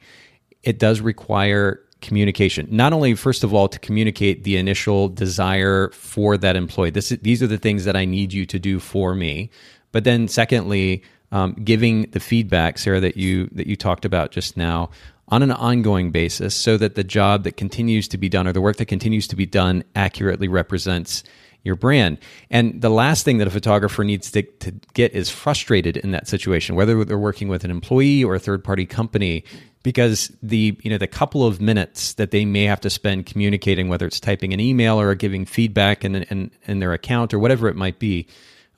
it 0.64 0.80
does 0.80 1.02
require 1.02 1.82
communication. 2.02 2.68
Not 2.70 2.94
only, 2.94 3.14
first 3.16 3.44
of 3.44 3.54
all, 3.54 3.68
to 3.68 3.80
communicate 3.80 4.46
the 4.46 4.56
initial 4.56 5.10
desire 5.10 5.90
for 5.90 6.38
that 6.38 6.56
employee. 6.56 6.92
This, 6.92 7.10
these 7.10 7.44
are 7.44 7.48
the 7.48 7.58
things 7.58 7.84
that 7.84 7.98
I 7.98 8.06
need 8.06 8.32
you 8.32 8.46
to 8.46 8.60
do 8.60 8.80
for 8.80 9.16
me. 9.16 9.50
But 9.92 10.06
then, 10.06 10.28
secondly, 10.30 11.04
um, 11.32 11.54
giving 11.64 12.04
the 12.12 12.20
feedback, 12.20 12.78
Sarah, 12.78 13.00
that 13.00 13.18
you 13.18 13.50
that 13.52 13.68
you 13.68 13.76
talked 13.76 14.06
about 14.06 14.32
just 14.32 14.58
now 14.58 14.90
on 15.28 15.44
an 15.44 15.52
ongoing 15.52 16.12
basis, 16.12 16.56
so 16.56 16.78
that 16.78 16.96
the 16.96 17.04
job 17.04 17.44
that 17.44 17.56
continues 17.56 18.08
to 18.08 18.18
be 18.18 18.30
done 18.30 18.48
or 18.48 18.54
the 18.54 18.62
work 18.62 18.78
that 18.78 18.86
continues 18.86 19.28
to 19.28 19.36
be 19.36 19.46
done 19.46 19.84
accurately 19.96 20.48
represents 20.48 21.24
your 21.64 21.76
brand. 21.76 22.18
And 22.50 22.82
the 22.82 22.90
last 22.90 23.26
thing 23.26 23.38
that 23.40 23.48
a 23.48 23.52
photographer 23.52 24.04
needs 24.04 24.32
to, 24.32 24.44
to 24.44 24.72
get 24.94 25.14
is 25.14 25.30
frustrated 25.30 25.98
in 25.98 26.12
that 26.12 26.28
situation, 26.28 26.76
whether 26.76 27.04
they're 27.04 27.18
working 27.18 27.50
with 27.50 27.64
an 27.64 27.72
employee 27.72 28.24
or 28.24 28.36
a 28.36 28.40
third 28.40 28.64
party 28.64 28.86
company, 28.86 29.44
because 29.84 30.32
the 30.42 30.78
you 30.82 30.90
know 30.90 30.98
the 30.98 31.08
couple 31.08 31.46
of 31.46 31.62
minutes 31.62 32.14
that 32.14 32.32
they 32.32 32.46
may 32.46 32.64
have 32.64 32.82
to 32.82 32.90
spend 32.90 33.26
communicating, 33.26 33.90
whether 33.90 34.08
it's 34.08 34.20
typing 34.20 34.54
an 34.54 34.60
email 34.60 35.00
or 35.00 35.14
giving 35.16 35.46
feedback 35.46 36.04
in, 36.04 36.16
in, 36.16 36.52
in 36.66 36.80
their 36.80 36.94
account 36.94 37.34
or 37.34 37.40
whatever 37.40 37.68
it 37.68 37.76
might 37.76 38.00
be, 38.00 38.28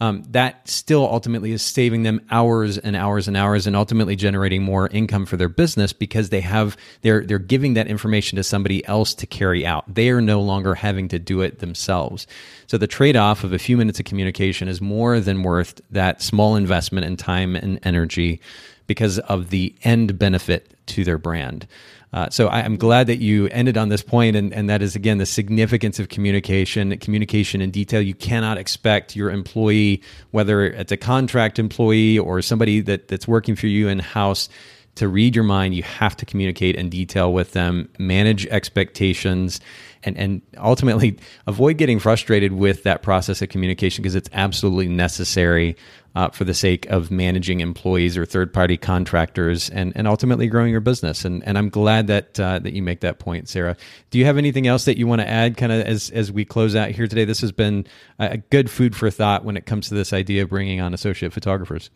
um, 0.01 0.23
that 0.31 0.67
still 0.67 1.07
ultimately 1.07 1.51
is 1.51 1.61
saving 1.61 2.01
them 2.01 2.19
hours 2.31 2.79
and 2.79 2.95
hours 2.95 3.27
and 3.27 3.37
hours 3.37 3.67
and 3.67 3.75
ultimately 3.75 4.15
generating 4.15 4.63
more 4.63 4.87
income 4.87 5.27
for 5.27 5.37
their 5.37 5.47
business 5.47 5.93
because 5.93 6.29
they 6.29 6.41
have 6.41 6.75
they're 7.01 7.23
they're 7.23 7.37
giving 7.37 7.75
that 7.75 7.85
information 7.85 8.35
to 8.37 8.43
somebody 8.43 8.83
else 8.87 9.13
to 9.13 9.27
carry 9.27 9.63
out. 9.63 9.85
They 9.93 10.09
are 10.09 10.19
no 10.19 10.41
longer 10.41 10.73
having 10.73 11.07
to 11.09 11.19
do 11.19 11.41
it 11.41 11.59
themselves. 11.59 12.25
So 12.65 12.79
the 12.79 12.87
trade-off 12.87 13.43
of 13.43 13.53
a 13.53 13.59
few 13.59 13.77
minutes 13.77 13.99
of 13.99 14.05
communication 14.05 14.67
is 14.67 14.81
more 14.81 15.19
than 15.19 15.43
worth 15.43 15.79
that 15.91 16.21
small 16.23 16.55
investment 16.55 17.05
in 17.05 17.15
time 17.15 17.55
and 17.55 17.79
energy 17.83 18.41
because 18.87 19.19
of 19.19 19.49
the 19.49 19.75
end 19.83 20.17
benefit 20.19 20.75
to 20.87 21.03
their 21.03 21.17
brand 21.17 21.67
uh, 22.13 22.29
so 22.29 22.47
I, 22.47 22.61
am 22.61 22.75
glad 22.75 23.07
that 23.07 23.19
you 23.19 23.47
ended 23.47 23.77
on 23.77 23.87
this 23.87 24.01
point, 24.01 24.35
and, 24.35 24.53
and 24.53 24.69
that 24.69 24.81
is 24.81 24.97
again 24.97 25.17
the 25.17 25.25
significance 25.25 25.97
of 25.97 26.09
communication, 26.09 26.97
communication 26.97 27.61
in 27.61 27.71
detail. 27.71 28.01
You 28.01 28.15
cannot 28.15 28.57
expect 28.57 29.15
your 29.15 29.31
employee, 29.31 30.01
whether 30.31 30.65
it's 30.65 30.91
a 30.91 30.97
contract 30.97 31.57
employee 31.57 32.19
or 32.19 32.41
somebody 32.41 32.81
that, 32.81 33.07
that's 33.07 33.27
working 33.27 33.55
for 33.55 33.67
you 33.67 33.87
in 33.87 33.99
house, 33.99 34.49
to 34.95 35.07
read 35.07 35.35
your 35.35 35.45
mind. 35.45 35.73
You 35.73 35.83
have 35.83 36.17
to 36.17 36.25
communicate 36.25 36.75
in 36.75 36.89
detail 36.89 37.31
with 37.31 37.53
them, 37.53 37.87
manage 37.97 38.45
expectations, 38.47 39.61
and 40.03 40.17
and 40.17 40.41
ultimately 40.57 41.17
avoid 41.47 41.77
getting 41.77 41.99
frustrated 41.99 42.53
with 42.53 42.83
that 42.83 43.01
process 43.01 43.41
of 43.41 43.49
communication 43.49 44.01
because 44.01 44.15
it's 44.15 44.29
absolutely 44.33 44.87
necessary 44.87 45.75
uh, 46.15 46.29
for 46.29 46.43
the 46.43 46.53
sake 46.53 46.85
of 46.87 47.09
managing 47.09 47.61
employees 47.61 48.17
or 48.17 48.25
third 48.25 48.53
party 48.53 48.77
contractors 48.77 49.69
and, 49.69 49.93
and 49.95 50.07
ultimately 50.07 50.47
growing 50.47 50.71
your 50.71 50.81
business. 50.81 51.23
And, 51.23 51.43
and 51.47 51.57
I'm 51.57 51.69
glad 51.69 52.07
that, 52.07 52.39
uh, 52.39 52.59
that 52.59 52.73
you 52.73 52.83
make 52.83 52.99
that 53.01 53.19
point, 53.19 53.47
Sarah. 53.47 53.77
Do 54.09 54.19
you 54.19 54.25
have 54.25 54.37
anything 54.37 54.67
else 54.67 54.85
that 54.85 54.97
you 54.97 55.07
want 55.07 55.21
to 55.21 55.27
add 55.27 55.55
kind 55.57 55.71
of 55.71 55.85
as, 55.85 56.09
as 56.09 56.31
we 56.31 56.43
close 56.43 56.75
out 56.75 56.91
here 56.91 57.07
today? 57.07 57.25
This 57.25 57.41
has 57.41 57.51
been 57.51 57.85
a 58.19 58.37
good 58.37 58.69
food 58.69 58.95
for 58.95 59.09
thought 59.09 59.45
when 59.45 59.55
it 59.55 59.65
comes 59.65 59.87
to 59.89 59.95
this 59.95 60.11
idea 60.11 60.43
of 60.43 60.49
bringing 60.49 60.81
on 60.81 60.93
associate 60.93 61.31
photographers. 61.31 61.89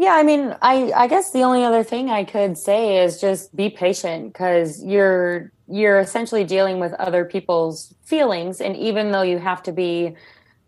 Yeah, 0.00 0.14
I 0.14 0.22
mean, 0.22 0.54
I 0.62 0.92
I 0.94 1.08
guess 1.08 1.32
the 1.32 1.42
only 1.42 1.64
other 1.64 1.82
thing 1.82 2.08
I 2.08 2.22
could 2.24 2.56
say 2.56 3.02
is 3.04 3.20
just 3.20 3.54
be 3.56 3.68
patient 3.68 4.32
because 4.32 4.82
you're 4.84 5.52
you're 5.66 5.98
essentially 5.98 6.44
dealing 6.44 6.78
with 6.78 6.92
other 6.94 7.24
people's 7.24 7.92
feelings 8.04 8.60
and 8.60 8.76
even 8.76 9.10
though 9.10 9.22
you 9.22 9.38
have 9.38 9.62
to 9.64 9.72
be 9.72 10.16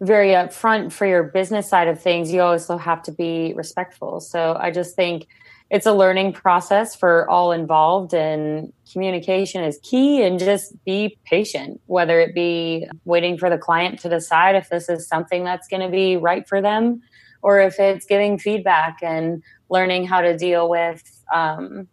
very 0.01 0.31
upfront 0.31 0.93
for 0.93 1.07
your 1.07 1.22
business 1.22 1.68
side 1.68 1.87
of 1.89 2.03
things, 2.03 2.33
you 2.33 2.41
also 2.43 2.76
have 2.76 3.03
to 3.05 3.12
be 3.12 3.53
respectful. 3.55 4.20
So 4.20 4.57
I 4.61 4.70
just 4.72 4.97
think 4.97 5.28
it's 5.70 5.87
a 5.87 5.93
learning 5.93 6.33
process 6.33 6.97
for 6.97 7.31
all 7.31 7.53
involved 7.53 8.12
and 8.12 8.72
communication 8.93 9.62
is 9.62 9.78
key 9.85 10.22
and 10.22 10.41
just 10.41 10.74
be 10.85 11.16
patient 11.24 11.81
whether 11.87 12.18
it 12.20 12.35
be 12.35 12.89
waiting 13.05 13.39
for 13.39 13.49
the 13.49 13.59
client 13.59 14.01
to 14.01 14.09
decide 14.09 14.57
if 14.57 14.68
this 14.70 14.89
is 14.89 15.07
something 15.07 15.45
that's 15.45 15.68
going 15.68 15.81
to 15.83 15.89
be 15.89 16.16
right 16.16 16.49
for 16.49 16.61
them 16.61 17.01
or 17.43 17.61
if 17.61 17.78
it's 17.78 18.07
giving 18.07 18.38
feedback 18.38 18.99
and 19.03 19.43
learning 19.68 20.07
how 20.07 20.20
to 20.20 20.36
deal 20.36 20.68
with 20.68 21.03
um, 21.32 21.88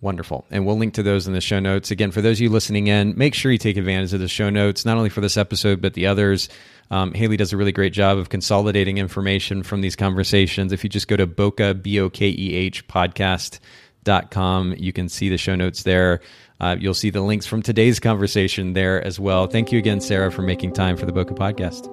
Wonderful. 0.00 0.46
And 0.50 0.64
we'll 0.64 0.78
link 0.78 0.94
to 0.94 1.02
those 1.02 1.26
in 1.26 1.32
the 1.32 1.40
show 1.40 1.58
notes. 1.58 1.90
Again, 1.90 2.12
for 2.12 2.20
those 2.20 2.36
of 2.36 2.42
you 2.42 2.50
listening 2.50 2.86
in, 2.86 3.18
make 3.18 3.34
sure 3.34 3.50
you 3.50 3.58
take 3.58 3.76
advantage 3.76 4.12
of 4.12 4.20
the 4.20 4.28
show 4.28 4.48
notes, 4.48 4.84
not 4.84 4.96
only 4.96 5.08
for 5.08 5.20
this 5.20 5.36
episode, 5.36 5.80
but 5.82 5.94
the 5.94 6.06
others. 6.06 6.48
Um, 6.90 7.12
Haley 7.14 7.36
does 7.36 7.52
a 7.52 7.56
really 7.56 7.72
great 7.72 7.92
job 7.92 8.16
of 8.16 8.28
consolidating 8.28 8.98
information 8.98 9.64
from 9.64 9.80
these 9.80 9.96
conversations. 9.96 10.72
If 10.72 10.84
you 10.84 10.90
just 10.90 11.08
go 11.08 11.16
to 11.16 11.26
Bokeh, 11.26 11.82
B 11.82 11.98
O 11.98 12.08
K 12.10 12.28
E 12.28 12.54
H 12.54 12.86
podcast.com, 12.86 14.74
you 14.78 14.92
can 14.92 15.08
see 15.08 15.28
the 15.28 15.38
show 15.38 15.56
notes 15.56 15.82
there. 15.82 16.20
Uh, 16.60 16.76
you'll 16.78 16.94
see 16.94 17.10
the 17.10 17.20
links 17.20 17.46
from 17.46 17.62
today's 17.62 17.98
conversation 18.00 18.74
there 18.74 19.04
as 19.04 19.18
well. 19.18 19.48
Thank 19.48 19.72
you 19.72 19.78
again, 19.78 20.00
Sarah, 20.00 20.30
for 20.30 20.42
making 20.42 20.74
time 20.74 20.96
for 20.96 21.06
the 21.06 21.12
Bokeh 21.12 21.36
podcast. 21.36 21.92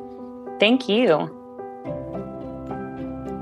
Thank 0.59 0.87
you. 0.87 1.44